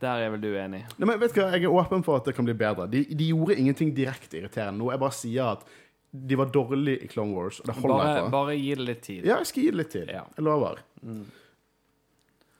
der 0.00 0.22
er 0.24 0.30
vel 0.32 0.40
du 0.40 0.50
enig. 0.56 0.84
Nei, 0.96 1.06
men 1.10 1.18
vet 1.20 1.34
du 1.34 1.42
hva, 1.42 1.50
Jeg 1.52 1.66
er 1.68 1.74
åpen 1.76 2.04
for 2.06 2.16
at 2.22 2.24
det 2.28 2.34
kan 2.38 2.46
bli 2.46 2.54
bedre. 2.56 2.86
De, 2.88 3.02
de 3.04 3.26
gjorde 3.32 3.58
ingenting 3.60 3.90
direkte 3.96 4.38
irriterende 4.40 4.80
nå. 4.80 4.90
Jeg 4.94 5.02
bare 5.02 5.16
sier 5.18 5.50
at 5.58 5.66
de 6.12 6.36
var 6.36 6.50
dårlige 6.52 7.04
i 7.04 7.08
Clone 7.08 7.32
Wars, 7.36 7.60
og 7.60 7.68
det 7.70 7.74
holder 7.80 7.94
Bare, 7.98 8.08
jeg 8.16 8.24
på. 8.24 8.30
bare 8.34 8.56
gi 8.56 8.74
det 8.76 8.86
litt 8.88 9.02
tid. 9.04 9.24
Ja, 9.28 9.38
jeg 9.40 9.48
skal 9.50 9.62
gi 9.62 9.70
det 9.72 9.80
litt 9.80 9.92
tid. 9.94 10.10
Ja. 10.12 10.24
Jeg 10.36 10.44
lover. 10.44 10.82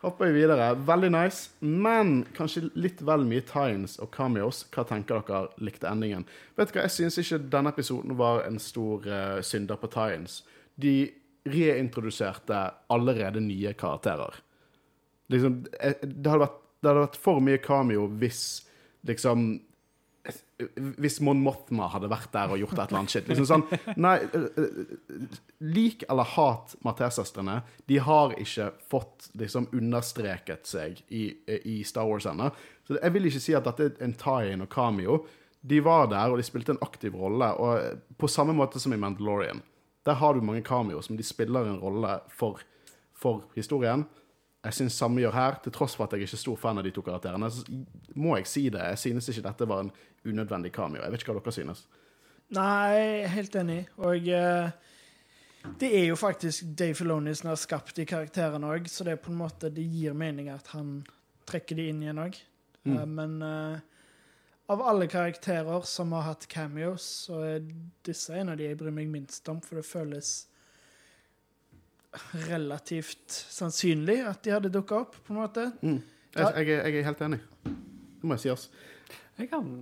Hopper 0.03 0.33
vi 0.33 0.41
videre. 0.41 0.71
Veldig 0.89 1.11
nice, 1.15 1.51
men 1.61 2.25
kanskje 2.35 2.65
litt 2.75 3.03
vel 3.07 3.23
mye 3.29 3.45
times 3.47 3.99
og 4.03 4.11
cameos. 4.17 4.65
Hva 4.75 4.83
tenker 4.89 5.21
dere 5.29 5.45
likte 5.63 5.87
endingen? 5.93 6.25
Vet 6.59 6.73
du 6.73 6.79
hva, 6.79 6.89
Jeg 6.89 6.97
syns 6.97 7.21
ikke 7.23 7.39
denne 7.53 7.71
episoden 7.71 8.17
var 8.19 8.43
en 8.49 8.59
stor 8.59 9.07
uh, 9.07 9.39
synder 9.47 9.79
på 9.79 9.93
times. 9.95 10.41
De 10.83 10.97
reintroduserte 11.49 12.59
allerede 12.93 13.43
nye 13.43 13.73
karakterer. 13.79 14.41
Liksom, 15.33 15.65
eh, 15.81 15.99
det 16.03 16.31
hadde 16.31 16.45
vært, 16.45 16.59
det 16.83 16.91
hadde 16.91 17.05
vært 17.07 17.21
for 17.25 17.43
mye 17.45 17.61
cameo 17.63 18.09
hvis 18.21 18.43
liksom 19.09 19.61
hvis 21.03 21.21
Mon 21.25 21.41
Mothma 21.43 21.89
hadde 21.91 22.11
vært 22.11 22.31
der 22.35 22.53
og 22.55 22.61
gjort 22.61 22.77
et 22.77 22.93
eller 22.93 23.01
annet 23.01 23.15
shit. 23.15 23.29
Liksom 23.31 23.49
sånn, 23.49 23.65
nei, 23.99 24.15
eh, 24.23 24.45
eh, 24.63 25.33
Lik 25.67 26.05
eller 26.07 26.29
hat 26.37 26.77
Mathé-søstrene, 26.87 27.57
de 27.91 27.99
har 28.07 28.37
ikke 28.39 28.69
fått 28.91 29.31
liksom 29.39 29.69
understreket 29.75 30.69
seg 30.71 31.03
i, 31.11 31.25
i 31.67 31.81
Star 31.89 32.07
Wars 32.07 32.29
ennå. 32.31 32.53
Så 32.87 32.99
jeg 32.99 33.17
vil 33.17 33.29
ikke 33.31 33.43
si 33.43 33.57
at 33.59 33.67
dette 33.67 33.89
er 33.89 34.07
en 34.07 34.15
tie-in 34.19 34.65
og 34.65 34.71
cameo. 34.73 35.23
De 35.63 35.83
var 35.83 36.09
der, 36.11 36.31
og 36.31 36.39
de 36.39 36.47
spilte 36.47 36.75
en 36.75 36.83
aktiv 36.83 37.15
rolle, 37.19 37.53
og 37.59 38.17
på 38.19 38.31
samme 38.31 38.55
måte 38.57 38.83
som 38.83 38.95
i 38.95 39.01
Mandalorian. 39.01 39.63
Der 40.07 40.19
har 40.19 40.35
du 40.35 40.43
mange 40.43 40.65
cameos, 40.67 41.11
men 41.11 41.19
de 41.19 41.27
spiller 41.27 41.69
en 41.69 41.81
rolle 41.81 42.19
for, 42.29 42.61
for 43.15 43.45
historien. 43.55 44.05
Jeg 44.63 44.75
syns 44.75 44.97
samme 44.99 45.23
gjør 45.23 45.35
her, 45.35 45.59
til 45.63 45.75
tross 45.75 45.97
for 45.99 46.07
at 46.07 46.15
jeg 46.15 46.27
ikke 46.27 46.39
er 46.39 46.43
stor 46.45 46.59
fan 46.59 46.79
av 46.79 46.87
de 46.87 46.93
to 46.95 47.03
karakterene. 47.03 47.51
Så 47.51 47.65
må 48.15 48.37
jeg 48.39 48.47
si 48.51 48.69
det. 48.71 48.83
Jeg 48.95 48.99
synes 48.99 49.29
ikke 49.29 49.47
dette 49.49 49.69
var 49.69 49.85
en 49.85 49.93
unødvendig 50.27 50.73
cameo. 50.75 51.03
Jeg 51.03 51.13
vet 51.13 51.25
ikke 51.25 51.35
hva 51.35 51.43
dere 51.43 51.55
synes. 51.57 51.85
Nei, 52.53 53.27
helt 53.33 53.57
enig. 53.59 53.81
Og 53.97 54.29
uh, 54.29 54.71
det 55.81 55.91
er 55.99 56.07
jo 56.11 56.19
faktisk 56.19 56.75
Dave 56.79 56.95
Filoni 56.99 57.35
som 57.39 57.53
har 57.53 57.61
skapt 57.61 57.97
de 57.99 58.07
karakterene 58.09 58.71
òg, 58.75 58.89
så 58.91 59.07
det 59.07 59.17
er 59.17 59.23
på 59.23 59.33
en 59.33 59.41
måte 59.41 59.71
det 59.73 59.85
gir 59.87 60.15
mening 60.19 60.51
at 60.53 60.73
han 60.75 61.01
trekker 61.49 61.79
de 61.79 61.89
inn 61.91 62.03
igjen 62.05 62.23
òg. 62.23 62.39
men 63.07 63.37
eh, 63.47 63.79
av 64.69 64.83
alle 64.83 65.07
karakterer 65.11 65.81
som 65.89 66.13
har 66.13 66.23
hatt 66.23 66.47
cameos, 66.49 67.03
så 67.27 67.41
er 67.45 67.65
disse 68.07 68.35
en 68.39 68.49
av 68.53 68.57
de 68.61 68.69
jeg 68.71 68.79
bryr 68.81 68.95
meg 68.95 69.09
minst 69.11 69.49
om, 69.51 69.61
for 69.61 69.81
det 69.81 69.85
føles 69.89 70.31
relativt 72.49 73.33
sannsynlig 73.33 74.19
at 74.29 74.43
de 74.45 74.53
hadde 74.53 74.71
dukka 74.73 74.99
opp, 75.07 75.17
på 75.25 75.33
en 75.33 75.39
måte. 75.41 75.65
Jeg, 75.83 76.03
jeg, 76.37 76.69
er- 76.77 76.87
jeg 76.89 76.99
er 77.01 77.07
helt 77.09 77.21
enig. 77.25 77.41
Det 77.65 78.29
må 78.29 78.37
jeg 78.37 78.45
si, 78.45 78.49
altså. 78.53 78.71
Jeg 79.39 79.49
kan 79.51 79.73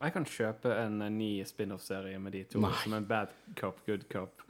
Jeg 0.00 0.12
kan 0.14 0.24
kjøpe 0.24 0.70
en, 0.80 1.00
eh, 1.04 1.10
ny 1.12 1.30
spin-off-serie 1.44 2.18
med 2.22 2.32
de 2.32 2.44
to 2.48 2.60
Nei. 2.62 2.70
som 2.82 2.94
en 2.96 3.04
bad 3.06 3.32
cop, 3.58 3.82
good 3.86 4.06
cop. 4.08 4.40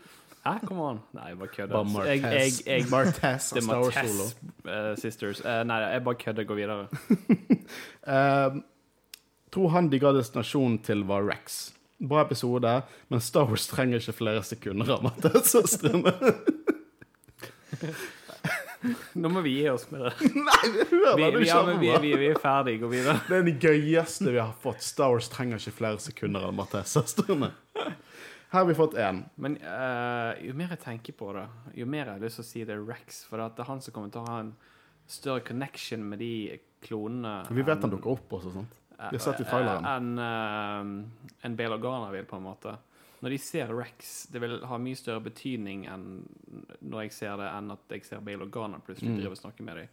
Hæ, 0.45 0.67
come 0.67 0.83
on? 0.83 1.01
Nei, 1.13 1.29
jeg 1.29 1.39
bare 1.39 1.49
kødder. 1.49 1.85
Bare 1.95 2.07
Jeg, 2.09 2.23
jeg, 2.23 2.53
jeg, 2.67 2.85
Martez 2.91 3.53
og 3.53 3.63
Star 3.63 3.81
Wars 3.83 3.95
Solo. 3.95 4.29
Eh, 4.73 4.97
Sisters. 4.97 5.41
Uh, 5.45 5.61
nei, 5.69 5.77
jeg 5.83 6.05
bare 6.05 6.15
kødder. 6.15 6.45
Gå 6.49 6.55
videre. 6.55 6.87
um, 8.55 8.63
tror 9.53 9.69
han 9.69 9.91
de 9.93 10.01
ga 10.01 10.15
destinasjonen 10.17 10.79
til 10.87 11.05
var 11.05 11.29
Rex. 11.29 11.61
Bra 12.01 12.23
episode, 12.25 12.83
men 13.09 13.21
Star 13.21 13.45
Wars 13.45 13.67
trenger 13.69 14.01
ikke 14.01 14.17
flere 14.23 14.43
sekunder 14.43 14.95
av 14.95 15.05
Mathé-søstrene. 15.05 16.15
Nå 19.13 19.29
må 19.29 19.43
vi 19.45 19.59
gi 19.59 19.67
oss 19.69 19.85
med 19.91 20.07
det. 20.07 20.13
Nei, 20.49 20.71
Vi, 20.73 20.85
hører 20.89 21.17
vi, 21.19 21.27
vi, 21.37 21.49
ja, 21.51 21.61
vi, 21.69 21.91
vi, 22.01 22.15
vi 22.23 22.31
er 22.33 22.41
ferdige. 22.41 22.81
Gå 22.81 22.89
videre. 22.95 23.19
Det 23.29 23.37
er 23.37 23.45
den 23.45 23.59
gøyeste 23.61 24.31
vi 24.31 24.41
har 24.41 24.55
fått. 24.63 24.81
Star 24.87 25.13
Wars 25.13 25.29
trenger 25.29 25.61
ikke 25.61 25.77
flere 25.83 26.01
sekunder 26.01 26.49
av 26.49 26.57
Mathé-søstrene. 26.57 27.53
Her 28.51 28.59
har 28.59 28.67
vi 28.67 28.75
fått 28.75 28.95
én. 28.99 29.23
Men 29.39 29.55
uh, 29.63 30.35
jo 30.43 30.55
mer 30.59 30.73
jeg 30.75 30.81
tenker 30.83 31.15
på 31.15 31.29
det, 31.37 31.45
jo 31.79 31.87
mer 31.87 32.05
jeg 32.09 32.15
har 32.17 32.25
lyst 32.25 32.41
til 32.41 32.45
å 32.45 32.49
si 32.49 32.65
det 32.67 32.75
er 32.75 32.83
Rex. 32.89 33.21
For 33.31 33.39
det 33.39 33.63
er 33.63 33.69
han 33.69 33.81
som 33.85 33.95
kommer 33.95 34.11
til 34.11 34.25
å 34.25 34.27
ha 34.31 34.41
en 34.43 34.53
større 35.11 35.41
connection 35.47 36.03
med 36.11 36.19
de 36.23 36.59
klonene. 36.83 37.45
Vi 37.51 37.63
vet 37.67 37.83
han 37.87 37.91
dukker 37.95 38.11
opp 38.17 38.33
også, 38.41 38.53
sant? 38.57 38.75
eh, 38.99 39.09
Vi 39.13 39.19
har 39.21 39.25
sett 39.25 39.41
i 39.45 39.47
traileren. 39.47 39.87
eh, 39.87 39.97
Enn 39.97 40.19
uh, 40.19 41.45
en 41.47 41.57
Bale 41.59 41.79
Organa 41.79 42.11
vil, 42.15 42.27
på 42.27 42.37
en 42.41 42.47
måte. 42.49 42.75
Når 43.21 43.35
de 43.35 43.39
ser 43.39 43.69
Rex, 43.77 44.27
det 44.33 44.41
vil 44.41 44.59
ha 44.65 44.79
mye 44.81 44.97
større 44.97 45.21
betydning 45.21 45.83
enn 45.93 46.07
når 46.81 47.03
jeg 47.05 47.13
ser 47.19 47.37
det, 47.37 47.51
enn 47.53 47.71
at 47.75 47.93
jeg 47.93 48.07
ser 48.09 48.23
Bale 48.25 48.47
Organa 48.49 48.79
plutselig 48.81 49.11
Mm. 49.13 49.19
drive 49.21 49.35
og 49.37 49.43
snakke 49.43 49.63
med 49.67 49.77
dem. 49.77 49.89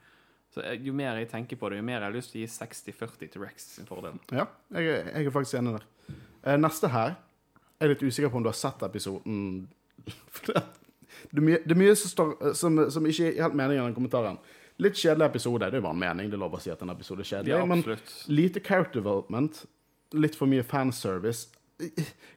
Så 0.56 0.64
jo 0.80 0.94
mer 0.96 1.18
jeg 1.20 1.28
tenker 1.30 1.60
på 1.60 1.70
det, 1.70 1.78
jo 1.82 1.84
mer 1.84 2.00
jeg 2.00 2.08
har 2.08 2.16
lyst 2.16 2.32
til 2.32 2.40
å 2.40 2.46
gi 2.46 2.52
60-40 2.56 3.32
til 3.34 3.42
Rex 3.44 3.66
sin 3.76 3.86
fordel. 3.86 4.16
Ja, 4.32 4.46
jeg, 4.72 4.86
jeg 5.12 5.28
er 5.28 5.36
faktisk 5.36 5.60
enig 5.60 5.76
der. 5.76 6.58
Neste 6.58 6.88
her 6.94 7.18
jeg 7.78 7.86
er 7.86 7.94
litt 7.94 8.04
usikker 8.04 8.32
på 8.34 8.40
om 8.40 8.46
du 8.46 8.50
har 8.50 8.58
sett 8.58 8.84
episoden. 8.86 9.42
For 10.34 10.52
det, 10.52 10.64
det, 11.30 11.38
er 11.38 11.46
mye, 11.46 11.60
det 11.64 11.76
er 11.76 11.80
mye 11.80 11.98
som, 12.00 12.14
står, 12.14 12.32
som, 12.58 12.80
som 12.94 13.10
ikke 13.10 13.32
er 13.32 13.44
helt 13.46 13.58
meningen 13.58 13.84
i 13.84 13.88
den 13.90 13.98
kommentaren. 13.98 14.40
Litt 14.82 14.98
kjedelig 14.98 15.32
episode. 15.32 15.66
Det 15.66 15.78
er 15.78 15.82
jo 15.82 15.88
bare 15.88 15.98
en 15.98 16.02
mening. 16.02 16.32
Det 16.32 16.38
er 16.38 16.42
lov 16.42 16.58
å 16.58 16.62
si 16.62 16.74
at 16.74 16.82
en 16.86 16.94
episode 16.94 17.26
er 17.26 17.30
kjedelig. 17.32 17.54
Ja, 17.54 17.66
men 17.70 17.84
lite 18.30 18.62
character 18.66 19.02
development. 19.02 19.64
Litt 20.18 20.38
for 20.38 20.50
mye 20.50 20.66
fanservice. 20.66 21.50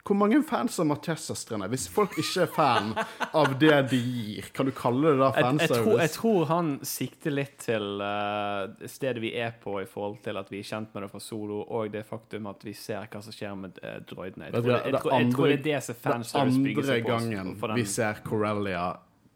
Hvor 0.04 0.16
mange 0.20 0.42
fans 0.44 0.74
av 0.82 0.84
Mathias-søstrene? 0.90 1.64
Hvis 1.72 1.86
folk 1.88 2.12
ikke 2.20 2.42
er 2.44 2.50
fan 2.52 2.90
av 3.36 3.54
det 3.60 3.78
de 3.88 4.00
gir, 4.00 4.50
kan 4.52 4.68
du 4.68 4.72
kalle 4.76 5.14
det 5.14 5.20
da 5.22 5.30
Jeg, 5.30 5.36
jeg, 5.36 5.46
fanservice? 5.46 5.80
tror, 5.80 6.00
jeg 6.02 6.12
tror 6.16 6.44
han 6.50 6.68
sikter 6.90 7.34
litt 7.38 7.54
til 7.64 8.04
uh, 8.04 8.84
stedet 8.84 9.22
vi 9.24 9.32
er 9.40 9.56
på 9.62 9.78
i 9.80 9.86
forhold 9.88 10.18
til 10.26 10.36
at 10.36 10.52
vi 10.52 10.60
er 10.60 10.68
kjent 10.68 10.92
med 10.92 11.06
det 11.06 11.10
fra 11.14 11.22
Solo, 11.24 11.62
og 11.64 11.88
det 11.94 12.04
faktum 12.08 12.50
at 12.52 12.68
vi 12.68 12.76
ser 12.76 13.08
hva 13.08 13.24
som 13.24 13.36
skjer 13.36 13.56
med 13.62 13.80
uh, 13.80 13.96
droidene. 14.12 14.50
Jeg 14.50 14.58
tror, 14.58 14.68
det, 14.68 14.76
jeg, 14.76 14.92
det 14.92 15.02
jeg 15.16 15.32
tror 15.32 15.48
det 15.48 15.56
er 15.56 15.66
det 15.70 15.82
som 15.88 16.00
fanservice 16.04 16.64
bygger 16.68 16.90
seg 16.92 17.04
på. 17.06 17.12
gangen 17.14 17.38
andre 17.40 17.68
gangen 17.72 17.80
vi 17.80 17.88
ser 17.96 18.24
Corellia 18.28 18.86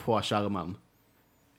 på 0.05 0.21
skjermen. 0.21 0.77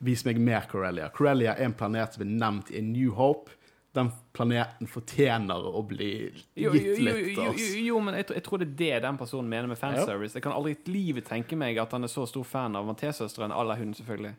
Vis 0.06 0.22
meg 0.28 0.38
mer 0.38 0.70
Corellia. 0.70 1.10
Corellia 1.10 1.56
er 1.56 1.66
en 1.66 1.74
planet 1.74 2.14
som 2.14 2.28
er 2.28 2.34
nevnt 2.38 2.70
i 2.70 2.86
New 2.86 3.16
Hope. 3.18 3.58
Den 3.96 4.10
planeten 4.36 4.90
fortjener 4.92 5.68
å 5.72 5.80
bli 5.88 6.10
jo, 6.28 6.66
jo, 6.66 6.72
gitt 6.76 6.88
jo, 7.00 7.04
litt. 7.08 7.30
jo, 7.38 7.52
jo, 7.56 7.84
jo, 7.86 8.00
men 8.04 8.18
jeg, 8.20 8.28
tror- 8.44 8.60
det 8.60 8.68
er 8.68 8.76
det 8.76 9.04
den 9.08 9.20
personen 9.22 9.48
mener 9.50 9.72
med 9.72 9.80
fanservice. 9.80 10.36
Jeg 10.36 10.44
kan 10.44 10.52
aldri 10.56 10.74
i 10.76 10.92
livet 10.92 11.30
tenke 11.30 11.56
meg 11.56 11.80
at 11.80 11.96
han 11.96 12.04
er 12.04 12.12
så 12.12 12.26
stor 12.28 12.44
fan 12.44 12.76
av 12.76 12.84
Mathé-søsteren, 12.90 13.56
à 13.56 13.64
la 13.64 13.78
hun, 13.80 13.94
selvfølgelig. 13.96 14.34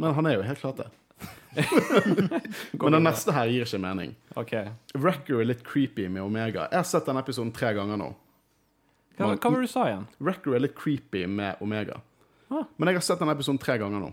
Men 0.00 0.16
han 0.16 0.26
er 0.30 0.38
jo 0.38 0.46
helt 0.48 0.62
klart 0.64 0.80
det. 0.80 0.88
Men 2.82 2.92
den 2.92 3.04
neste 3.06 3.32
her 3.32 3.48
gir 3.52 3.64
ikke 3.64 3.80
mening. 3.80 4.16
OK. 4.36 4.52
Wrecker 4.96 5.40
er 5.40 5.48
litt 5.48 5.62
creepy 5.64 6.08
med 6.12 6.22
Omega. 6.24 6.66
Jeg 6.70 6.80
har 6.82 6.88
sett 6.88 7.08
denne 7.08 7.22
episoden 7.24 7.52
tre 7.56 7.72
ganger 7.76 8.00
nå. 8.00 8.10
Hva, 9.16 9.30
hva 9.32 9.48
var 9.48 9.56
det 9.62 9.68
du 9.68 9.72
sa 9.72 9.86
igjen? 9.88 10.04
Wrecker 10.20 10.56
er 10.56 10.64
litt 10.66 10.76
creepy 10.76 11.24
med 11.30 11.62
Omega. 11.64 12.00
Ah. 12.52 12.66
Men 12.76 12.90
jeg 12.92 13.00
har 13.00 13.06
sett 13.08 13.22
denne 13.22 13.32
episoden 13.36 13.60
tre 13.62 13.78
ganger 13.80 14.04
nå. 14.04 14.10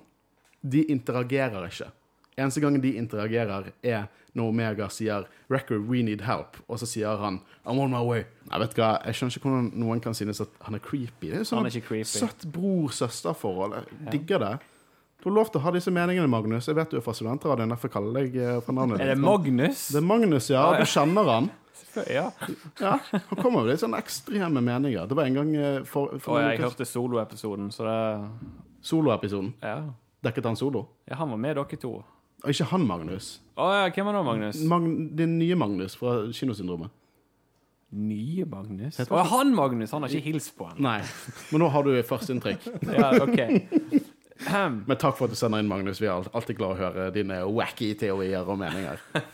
De 0.64 0.86
interagerer 0.94 1.68
ikke. 1.68 1.90
Eneste 2.38 2.62
gangen 2.62 2.82
de 2.82 2.96
interagerer, 2.98 3.72
er 3.84 4.08
når 4.34 4.50
Omega 4.50 4.88
sier 4.90 5.28
'Record, 5.50 5.86
we 5.90 6.02
need 6.02 6.22
help', 6.22 6.58
og 6.68 6.80
så 6.80 6.86
sier 6.86 7.18
han 7.18 7.42
'I'm 7.66 7.80
on 7.80 7.92
my 7.92 8.02
way'. 8.02 8.26
Jeg 8.52 8.60
vet 8.60 8.74
hva, 8.74 9.06
jeg 9.06 9.16
skjønner 9.16 9.38
ikke 9.38 9.50
hvordan 9.50 9.72
noen 9.76 10.00
kan 10.00 10.14
synes 10.14 10.42
at 10.42 10.50
han 10.62 10.76
er 10.76 10.80
creepy. 10.80 11.30
Det 11.30 11.34
er 11.34 11.44
jo 11.44 11.44
sånn 11.44 12.04
søtt 12.04 12.46
bror-søster-forhold. 12.52 13.74
Jeg 13.74 14.12
digger 14.12 14.40
det. 14.40 14.60
Du 15.24 15.30
har 15.30 15.36
lov 15.36 15.52
til 15.52 15.62
å 15.62 15.64
ha 15.64 15.72
disse 15.72 15.92
meningene, 15.92 16.28
Magnus. 16.28 16.68
Jeg 16.68 16.76
vet 16.76 16.92
du 16.92 16.98
er 16.98 17.02
fra 17.02 17.14
studentradioen, 17.16 17.70
derfor 17.72 17.88
kaller 17.88 18.26
jeg 18.26 18.34
deg 18.34 18.42
eh, 18.44 18.58
fra 18.60 18.74
navnet 18.76 19.00
Er 19.00 19.14
det. 19.14 19.22
Magnus? 19.24 19.88
Det 19.88 20.02
er 20.02 20.04
Magnus, 20.04 20.50
ja. 20.50 20.64
Ah. 20.74 20.80
Du 20.80 20.86
kjenner 20.86 21.24
han. 21.24 21.52
Ja. 22.10 22.32
Ja, 22.82 23.00
Han 23.12 23.38
kommer 23.38 23.62
med 23.62 23.70
litt 23.70 23.82
sånn 23.84 23.94
ekstreme 23.94 24.62
meninger. 24.66 25.06
Det 25.06 25.14
var 25.14 25.28
en 25.30 25.36
gang 25.38 25.52
eh, 25.56 25.84
for, 25.86 26.18
for 26.18 26.40
oh, 26.40 26.42
ja, 26.42 26.56
jeg 26.56 26.64
hørte 26.64 26.88
soloepisoden, 26.90 27.70
så 27.72 27.86
det 27.86 27.98
soloepisoden. 28.82 29.54
Ja. 29.62 29.76
Dekket 30.26 30.48
han 30.50 30.58
solo? 30.58 30.88
ja, 31.06 31.16
han 31.20 31.30
var 31.30 31.38
med 31.38 31.56
dere 31.56 31.78
to. 31.78 31.94
Og 32.44 32.52
ikke 32.52 32.68
han, 32.74 32.84
Magnus. 32.88 33.38
Å 33.56 33.70
ja, 33.72 33.84
hvem 33.94 34.10
er 34.10 34.18
det, 34.18 34.24
Magnus? 34.28 34.60
Mag 34.68 34.88
din 35.20 35.38
nye 35.40 35.56
Magnus 35.56 35.96
fra 35.96 36.18
Kinosyndromet. 36.36 36.92
Nye 37.94 38.48
Magnus? 38.50 38.98
Å, 39.00 39.06
ja, 39.06 39.24
han 39.30 39.54
Magnus! 39.56 39.94
Han 39.94 40.04
har 40.04 40.12
ikke 40.12 40.32
hilst 40.34 40.56
på 40.58 40.68
henne. 40.68 40.82
Nei, 40.84 41.38
men 41.54 41.62
nå 41.64 41.70
har 41.72 41.86
du 41.88 41.94
førsteinntrykk. 42.10 42.68
Ja, 42.98 43.14
ok. 43.22 43.40
Ahem. 44.44 44.82
Men 44.90 45.00
takk 45.00 45.16
for 45.16 45.30
at 45.30 45.36
du 45.36 45.40
sender 45.40 45.62
inn, 45.62 45.70
Magnus. 45.70 46.02
Vi 46.02 46.10
er 46.10 46.28
alltid 46.36 46.58
glad 46.58 46.74
å 46.74 46.80
høre 46.82 47.06
dine 47.16 47.38
wacky 47.48 47.94
teorier 48.00 48.44
og 48.44 48.60
meninger. 48.60 49.00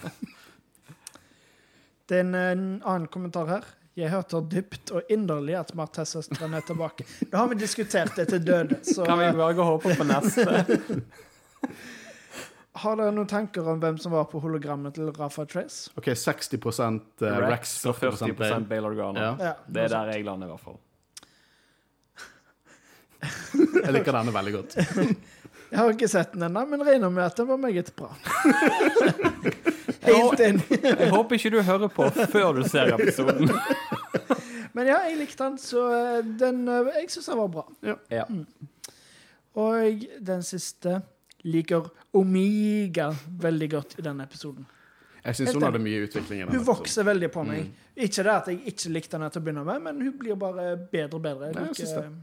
Det 2.10 2.18
er 2.18 2.26
en, 2.26 2.36
en 2.36 2.64
annen 2.90 3.08
kommentar 3.14 3.50
her. 3.50 3.66
Jeg 3.98 4.10
hørte 4.14 4.40
dypt 4.50 4.94
og 4.96 5.10
inderlig 5.14 5.56
at 5.60 5.74
Martessa-søstrene 5.78 6.58
er 6.58 6.66
tilbake. 6.66 7.06
Da 7.30 7.44
har 7.44 7.50
vi 7.52 7.58
diskutert 7.60 8.16
det 8.18 8.30
til 8.32 8.42
døde. 8.46 8.80
Så 8.86 9.06
Kan 9.06 9.20
vi 9.22 9.32
bare 9.38 9.56
gå 9.58 9.66
og 9.66 9.76
håpe 9.76 9.98
på 9.98 10.08
neste? 10.10 10.46
har 12.84 13.00
dere 13.00 13.14
noen 13.16 13.30
tanker 13.30 13.68
om 13.68 13.80
hvem 13.82 13.98
som 14.02 14.14
var 14.16 14.28
på 14.32 14.42
hologrammet 14.44 14.96
til 14.98 15.10
Rafa 15.16 15.46
Trace? 15.50 15.92
OK, 16.00 16.12
60 16.16 16.54
uh, 16.60 17.00
Rex, 17.20 17.50
Rex 17.50 17.74
og 17.90 17.98
40 18.00 18.68
Bale. 18.70 18.86
Organa. 18.88 19.20
Ja. 19.20 19.32
Ja, 19.50 19.54
Det 19.68 19.84
er 19.88 19.94
der 19.96 20.14
jeg 20.14 20.26
lander, 20.28 20.48
i 20.48 20.54
hvert 20.54 20.64
fall. 20.68 20.80
Jeg 23.84 23.92
liker 23.92 24.16
denne 24.16 24.32
veldig 24.32 24.54
godt. 24.54 24.78
Jeg 25.70 25.78
har 25.78 25.92
ikke 25.94 26.08
sett 26.10 26.32
den 26.34 26.48
ennå, 26.48 26.64
men 26.66 26.82
regner 26.88 27.12
med 27.14 27.24
at 27.28 27.38
den 27.38 27.48
var 27.50 27.60
meget 27.62 27.92
bra. 27.96 28.08
Helt 30.08 30.40
enig. 30.42 30.64
Jeg 30.82 31.10
håper 31.12 31.36
ikke 31.36 31.52
du 31.54 31.60
hører 31.62 31.92
på 31.94 32.08
før 32.32 32.56
du 32.58 32.64
ser 32.66 32.96
episoden. 32.96 33.52
Men 34.74 34.90
ja, 34.90 34.98
jeg 35.10 35.20
likte 35.20 35.44
den, 35.44 35.60
så 35.62 35.84
eh, 35.94 36.26
den 36.40 36.64
eh, 36.70 36.90
Jeg 36.96 37.12
syns 37.14 37.30
den 37.30 37.38
var 37.38 37.52
bra. 37.54 37.66
Ja. 38.10 38.26
Og 39.60 40.06
den 40.26 40.44
siste 40.46 41.02
liker 41.48 41.88
Omega 42.14 43.10
veldig 43.42 43.70
godt 43.72 43.96
i 44.00 44.06
denne 44.06 44.26
episoden. 44.28 44.66
Jeg 45.20 45.36
syns 45.36 45.54
hun 45.54 45.66
hadde 45.68 45.82
mye 45.84 46.06
utvikling 46.08 46.42
i 46.42 46.46
Hun 46.48 46.52
vokser 46.64 46.70
vokser 46.72 47.08
veldig 47.10 47.30
på 47.34 47.44
meg. 47.48 47.68
Mm. 47.68 47.88
Ikke 48.06 48.24
det 48.24 48.34
at 48.34 48.48
jeg 48.52 48.60
ikke 48.72 48.92
likte 48.96 49.18
henne 49.18 49.30
til 49.34 49.42
å 49.42 49.46
begynne 49.46 49.64
med, 49.68 49.82
men 49.84 50.02
hun 50.06 50.14
blir 50.20 50.38
bare 50.40 50.70
bedre 50.92 51.20
og 51.20 51.24
bedre. 51.26 51.50
Jeg 51.50 51.58
liker, 51.58 51.68
Nei, 51.70 51.98
liker, 52.00 52.14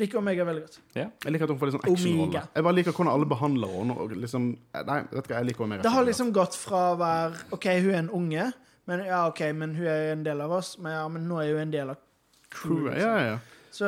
liker 0.00 0.20
Omega 0.22 0.46
veldig 0.48 0.62
godt. 0.64 0.78
Jeg 0.96 1.34
liker 1.34 1.44
at 1.46 1.52
hun 1.52 1.60
får 1.60 1.70
litt 1.70 1.76
sånn 1.76 1.84
actionrolle. 1.92 2.42
Jeg 2.56 2.66
bare 2.66 2.78
liker 2.78 2.96
hvordan 2.96 3.12
alle 3.12 3.28
behandler 3.28 3.76
henne. 3.76 4.08
Liksom, 4.24 4.48
nei, 4.78 4.98
vet 5.12 5.28
du 5.28 5.34
hva, 5.34 5.36
jeg 5.36 5.50
liker 5.50 5.66
Omega. 5.66 5.84
Det 5.84 5.94
har 5.96 6.08
liksom 6.08 6.32
gått 6.40 6.56
fra 6.58 6.82
å 6.94 6.98
være 7.00 7.44
OK, 7.56 7.68
hun 7.84 7.90
er 7.92 8.00
en 8.00 8.12
unge, 8.22 8.48
men 8.88 9.04
ja, 9.06 9.20
ok, 9.28 9.44
men 9.60 9.76
hun 9.76 9.86
er 9.92 10.00
jo 10.06 10.16
en 10.16 10.24
del 10.30 10.40
av 10.46 10.56
oss. 10.56 10.72
Men 10.80 10.96
ja, 10.96 11.04
men 11.12 11.28
nå 11.28 11.42
er 11.44 11.52
hun 11.52 11.66
en 11.66 11.76
del 11.76 11.92
av 11.92 12.00
crewet. 12.48 12.88
Crew, 12.88 12.88
ja, 12.96 13.14
ja. 13.28 13.38
Så 13.70 13.86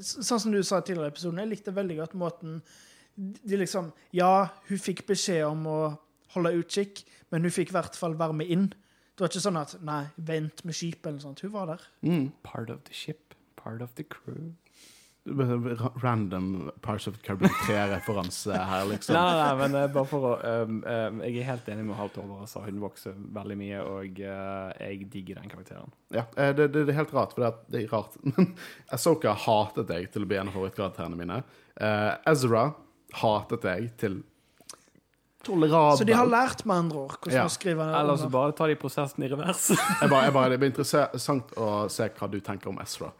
så- 0.00 0.24
sånn 0.26 0.40
som 0.40 0.50
du 0.52 0.62
sa 0.62 0.80
tidligere 0.80 1.12
i 1.12 1.14
episoden, 1.14 1.38
jeg 1.38 1.52
likte 1.52 1.70
veldig 1.74 1.96
godt 2.00 2.14
måten 2.18 2.62
de 3.16 3.56
liksom 3.60 3.92
Ja, 4.16 4.48
hun 4.68 4.78
fikk 4.82 5.04
beskjed 5.06 5.44
om 5.46 5.66
å 5.70 5.78
holde 6.34 6.54
utkikk, 6.58 7.04
men 7.30 7.42
hun 7.46 7.54
fikk 7.54 7.70
i 7.70 7.76
hvert 7.76 7.94
fall 7.98 8.16
være 8.18 8.34
med 8.40 8.50
inn. 8.50 8.66
Det 9.14 9.22
var 9.22 9.30
ikke 9.30 9.44
sånn 9.44 9.60
at 9.60 9.76
Nei, 9.86 10.00
vent 10.18 10.64
med 10.66 10.74
skipet 10.74 11.06
eller 11.06 11.20
noe 11.20 11.26
sånt. 11.28 11.44
Hun 11.46 11.52
var 11.54 11.66
der. 11.74 11.86
Mm. 12.02 12.32
Part 12.42 12.70
of 12.74 12.82
the 12.88 12.94
ship, 12.94 13.34
part 13.56 13.82
of 13.82 13.94
the 13.94 14.02
crew. 14.04 14.52
Random 15.26 16.70
Parts 16.82 17.06
of 17.06 17.16
the 17.16 17.22
Caribbean 17.22 17.50
3-referanse 17.64 18.52
her, 18.52 18.84
liksom. 18.90 19.14
Nei, 19.16 19.34
nei, 19.38 19.54
men 19.56 19.74
eh, 19.78 19.86
bare 19.94 20.08
for 20.10 20.26
å 20.28 20.32
um, 20.64 20.82
um, 20.84 21.22
Jeg 21.24 21.38
er 21.40 21.46
helt 21.48 21.70
enig 21.72 21.86
med 21.88 21.96
Halt 21.96 22.18
Over. 22.20 22.42
Altså, 22.44 22.60
hun 22.66 22.80
vokser 22.82 23.16
veldig 23.38 23.56
mye, 23.56 23.80
og 23.88 24.20
uh, 24.20 24.74
jeg 24.82 25.08
digger 25.14 25.40
den 25.40 25.48
karakteren. 25.48 25.94
Ja, 26.12 26.26
eh, 26.36 26.52
det, 26.56 26.68
det, 26.74 26.84
det 26.88 26.92
er 26.94 27.00
helt 27.00 27.14
rart, 27.16 27.32
for 27.32 27.44
det, 27.46 27.50
er- 27.54 27.72
det 27.72 27.82
er 27.86 27.94
rart. 27.94 28.18
Men 28.34 28.50
Asoka 28.92 29.32
hatet 29.46 29.94
jeg 29.96 30.10
til 30.12 30.26
å 30.26 30.28
bli 30.28 30.40
en 30.42 30.50
av 30.52 30.58
favorittkarakterene 30.58 31.20
mine. 31.22 31.40
Uh, 31.80 32.12
Ezra 32.30 32.66
hatet 33.22 33.62
jeg 33.70 33.90
til 34.00 34.22
tolerabel. 35.44 35.98
Så 36.00 36.06
de 36.08 36.14
har 36.16 36.26
lært 36.30 36.64
med 36.66 36.76
andre 36.86 37.02
ord 37.04 37.18
hvordan 37.20 37.36
Ja. 37.36 37.44
å 37.44 37.52
skrive 37.52 37.84
Eller 38.00 38.16
så 38.16 38.30
bare 38.32 38.52
tar 38.56 38.68
de 38.72 38.76
prosessen 38.80 39.24
i 39.24 39.28
revers. 39.28 39.68
Jeg 40.00 40.08
bare, 40.10 40.24
jeg 40.24 40.32
bare, 40.32 40.48
det 40.54 40.58
blir 40.62 40.70
interessant 40.72 41.52
å 41.60 41.88
se 41.92 42.08
hva 42.08 42.30
du 42.30 42.40
tenker 42.40 42.68
om 42.72 42.78
Ezra. 42.80 43.12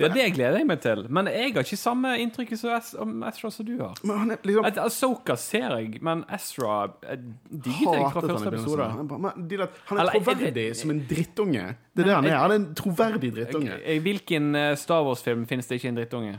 Ja, 0.00 0.08
Det 0.08 0.30
gleder 0.32 0.56
jeg 0.62 0.66
meg 0.66 0.80
til. 0.80 1.02
Men 1.12 1.26
jeg 1.28 1.52
har 1.52 1.60
ikke 1.66 1.76
samme 1.76 2.14
inntrykk 2.22 2.54
om 3.02 3.22
Ezra 3.28 3.50
som 3.52 3.66
du 3.66 3.74
har. 3.82 3.98
Men 4.02 4.16
han 4.22 4.30
er 4.30 4.38
liksom 4.48 4.64
Ahsoka 4.86 5.34
ser 5.36 5.74
jeg, 5.76 5.98
men 6.00 6.22
Ezra 6.32 6.86
eh, 7.02 7.18
digget 7.50 7.98
jeg 7.98 8.12
fra 8.14 8.20
han 8.22 8.30
første 8.30 8.48
episode. 8.54 8.86
Han, 8.86 9.10
er 9.26 9.34
Eller, 9.98 10.12
jeg- 10.14 10.24
troverdig 10.24 10.76
som 10.76 10.90
en 10.94 11.02
drittunge. 11.10 11.66
Det 11.92 12.06
er 12.06 12.08
det 12.08 12.14
han 12.14 12.24
er. 12.30 12.36
Han 12.38 12.50
er 12.50 12.54
en 12.62 12.74
troverdig 12.74 13.34
drittunge. 13.34 13.76
I 13.84 13.98
hvilken 13.98 14.54
eh, 14.56 14.74
Star 14.76 15.02
Wars-film 15.04 15.44
finnes 15.50 15.66
det 15.68 15.82
ikke 15.82 15.88
en 15.92 16.00
drittunge? 16.00 16.38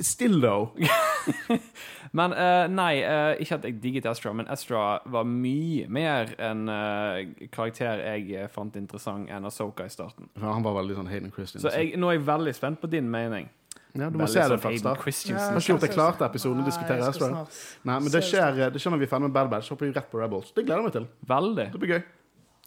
Still, 0.00 0.40
though. 0.40 0.70
Men 2.12 2.32
uh, 2.32 2.64
nei, 2.70 3.02
uh, 3.02 3.34
ikke 3.42 3.58
at 3.58 3.66
jeg 3.66 3.76
digget 3.82 4.06
Ezra, 4.08 4.32
men 4.32 4.46
Ezra 4.48 4.82
var 5.12 5.26
mye 5.28 5.88
mer 5.92 6.30
en 6.40 6.62
uh, 6.70 7.18
karakter 7.52 8.00
jeg 8.00 8.30
eh, 8.32 8.46
fant 8.52 8.76
interessant 8.80 9.28
enn 9.28 9.44
Ahsoka 9.48 9.84
i 9.84 9.92
starten. 9.92 10.30
Ja, 10.38 10.54
Han 10.54 10.64
var 10.64 10.78
veldig 10.78 10.96
sånn 11.00 11.10
Hayden 11.10 11.34
Christian. 11.34 11.60
Så 11.64 11.72
jeg, 11.74 11.98
nå 12.00 12.08
er 12.08 12.16
jeg 12.16 12.24
veldig 12.28 12.54
spent 12.56 12.80
på 12.80 12.88
din 12.90 13.10
mening. 13.12 13.50
ja, 13.92 14.08
du 14.08 14.16
må 14.16 14.24
Veldig 14.24 14.30
se 14.32 14.40
det 14.40 14.48
sånn 14.54 14.62
først, 14.62 14.86
da. 14.86 14.94
Jeg 14.94 15.36
Har 15.42 15.60
ikke 15.60 15.72
gjort 15.74 15.84
det 15.84 15.92
klart 15.92 16.24
episoden 16.30 16.62
å 16.62 16.68
diskutere 16.70 17.10
Ezra. 17.10 17.42
Nei, 17.90 17.98
men 17.98 18.14
det 18.14 18.24
skjer, 18.30 18.62
det 18.72 18.80
skjer 18.80 18.96
når 18.96 19.02
vi 19.02 19.08
er 19.10 19.12
ferdig 19.12 19.28
med 19.28 19.36
Bad 19.36 19.52
Batch. 19.52 19.68
Så 19.68 19.76
hopper 19.76 19.90
vi 19.90 19.98
rett 19.98 20.08
på 20.08 20.22
Rebels. 20.22 20.54
Det 20.54 20.64
gleder 20.64 20.80
jeg 20.80 20.88
meg 20.88 20.96
til. 20.96 21.10
Veldig. 21.34 21.68
Det 21.74 21.82
blir 21.82 21.94
gøy. 21.96 22.00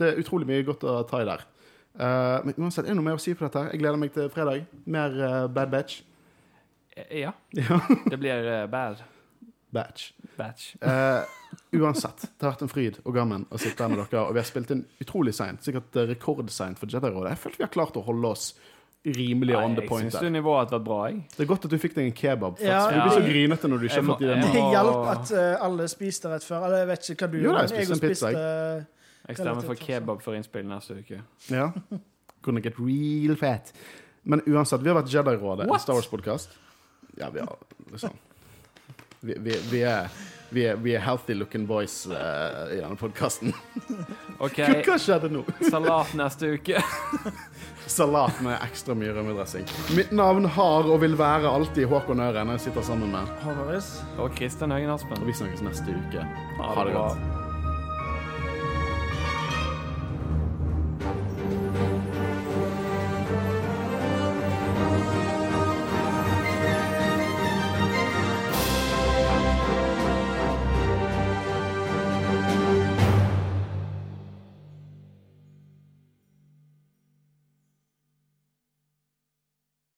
Det 0.02 0.12
er 0.12 0.22
utrolig 0.22 0.52
mye 0.52 0.68
godt 0.68 0.86
å 0.86 1.00
ta 1.08 1.24
i 1.24 1.28
der. 1.32 1.48
Eh, 1.92 2.38
men 2.46 2.56
uansett, 2.58 2.86
er 2.86 2.94
det 2.94 3.00
noe 3.00 3.10
mer 3.10 3.20
å 3.20 3.22
si 3.22 3.34
på 3.36 3.46
dette? 3.46 3.66
Jeg 3.74 3.82
gleder 3.82 4.00
meg 4.00 4.14
til 4.16 4.30
fredag. 4.34 4.64
Mer 4.86 5.18
eh, 5.18 5.44
Bad 5.52 5.74
Batch. 5.74 6.02
Eh, 6.96 7.18
Ja. 7.22 7.34
Ja. 7.56 7.82
Det 8.12 8.18
blir 8.20 8.64
uh, 8.64 8.68
bad 8.70 9.04
Batch. 9.72 10.12
batch. 10.38 10.76
Uh, 10.84 11.24
uansett, 11.72 12.22
det 12.22 12.44
har 12.44 12.52
vært 12.52 12.66
en 12.66 12.72
fryd 12.72 12.98
og 13.06 13.16
gammen 13.16 13.46
å 13.48 13.60
sitte 13.62 13.80
her 13.86 13.92
med 13.94 14.02
dere. 14.02 14.26
Og 14.26 14.36
vi 14.36 14.42
har 14.42 14.48
spilt 14.48 14.74
inn 14.76 14.82
utrolig 15.00 15.32
seint, 15.36 15.64
sikkert 15.64 15.96
eh, 15.96 16.10
rekordseint 16.10 16.80
for 16.80 16.92
Jedi-rådet. 16.92 17.32
Jeg 17.32 17.40
følte 17.40 17.62
vi 17.62 17.64
har 17.64 17.72
klart 17.72 18.00
å 18.00 18.04
holde 18.04 18.34
oss 18.36 18.50
rimelig 19.06 19.56
Nei, 19.56 19.62
on 19.64 19.78
the 19.78 19.86
jeg 19.86 19.90
point 19.90 20.12
syns 20.12 20.34
nivået 20.36 20.60
har 20.60 20.74
vært 20.76 20.84
bra, 20.86 20.98
jeg. 21.08 21.22
Det 21.38 21.46
er 21.46 21.50
godt 21.54 21.70
at 21.70 21.72
du 21.74 21.78
fikk 21.82 21.96
deg 21.96 22.10
en 22.10 22.18
kebab. 22.20 22.60
Ja, 22.62 22.82
du 22.92 23.00
blir 23.00 23.16
så 23.16 23.24
grinete 23.26 23.72
når 23.72 23.80
du 23.80 23.88
ikke 23.88 24.02
har 24.02 24.08
fått 24.10 24.26
i 24.26 24.28
deg 24.28 24.34
jeg 24.34 24.42
mat. 24.44 24.52
Det 24.52 24.60
hjelper 24.60 24.76
hjalp 24.76 25.08
at 25.14 25.32
uh, 25.38 25.66
alle 25.70 25.88
spiste 25.94 26.34
rett 26.34 26.48
før. 26.48 26.66
Eller 26.68 26.84
jeg 26.84 26.90
vet 26.92 27.10
ikke 27.16 27.24
hva 27.24 27.32
du 27.32 27.38
Jo, 27.40 27.54
da, 27.56 27.64
jeg 27.64 27.72
jeg 27.72 27.72
spiste 27.72 27.96
en 27.96 28.04
pizza, 28.04 28.34
spiste 28.34 29.30
Jeg 29.32 29.40
stemmer 29.40 29.70
for 29.72 29.86
kebab 29.88 30.26
for 30.28 30.38
innspill 30.42 30.68
neste 30.68 31.00
uke. 31.00 31.22
Ja. 31.48 31.70
Gonna 32.44 32.66
get 32.68 32.76
real 32.82 33.40
fat. 33.40 33.72
Men 34.28 34.44
uansett, 34.52 34.84
vi 34.84 34.92
har 34.92 35.00
vært 35.00 35.16
Jedi-rådet, 35.16 35.70
en 35.72 35.82
Star 35.82 35.96
Wars-podkast. 35.96 36.60
Ja, 37.18 37.30
vi 37.30 37.40
har 37.40 37.56
liksom 37.92 38.10
Vi, 39.20 39.36
vi, 39.38 39.56
vi, 39.72 39.82
er, 39.84 40.08
vi, 40.50 40.64
er, 40.66 40.76
vi 40.82 40.96
er 40.96 41.00
healthy 41.06 41.34
looking 41.38 41.68
boys 41.70 42.08
eh, 42.08 42.78
i 42.78 42.80
denne 42.82 42.98
podkasten. 42.98 43.54
OK, 44.46 44.58
Hva 44.88 44.96
skjedde 44.98 45.30
nå? 45.30 45.44
salat 45.74 46.16
neste 46.18 46.56
uke. 46.56 46.82
Salat 47.92 48.38
med 48.46 48.56
ekstra 48.64 48.96
mye 48.96 49.12
rømmedressing. 49.14 49.66
Mitt 49.98 50.14
navn 50.16 50.46
har 50.56 50.88
og 50.88 51.02
vil 51.04 51.18
være 51.20 51.50
alltid 51.50 51.90
Håkon 51.92 52.24
Øren. 52.24 52.54
Jeg 52.56 52.66
sitter 52.70 52.88
sammen 52.88 53.12
med 53.12 53.30
Håvaris. 53.44 53.92
Og 54.22 54.32
Kristian 54.38 54.72
Høgen 54.72 54.94
Aspen. 54.96 55.20
Og 55.20 55.28
vi 55.28 55.38
snakkes 55.38 55.66
neste 55.66 56.00
uke. 56.00 56.26
Ha 56.62 56.74
det 56.88 56.96
bra. 56.96 57.41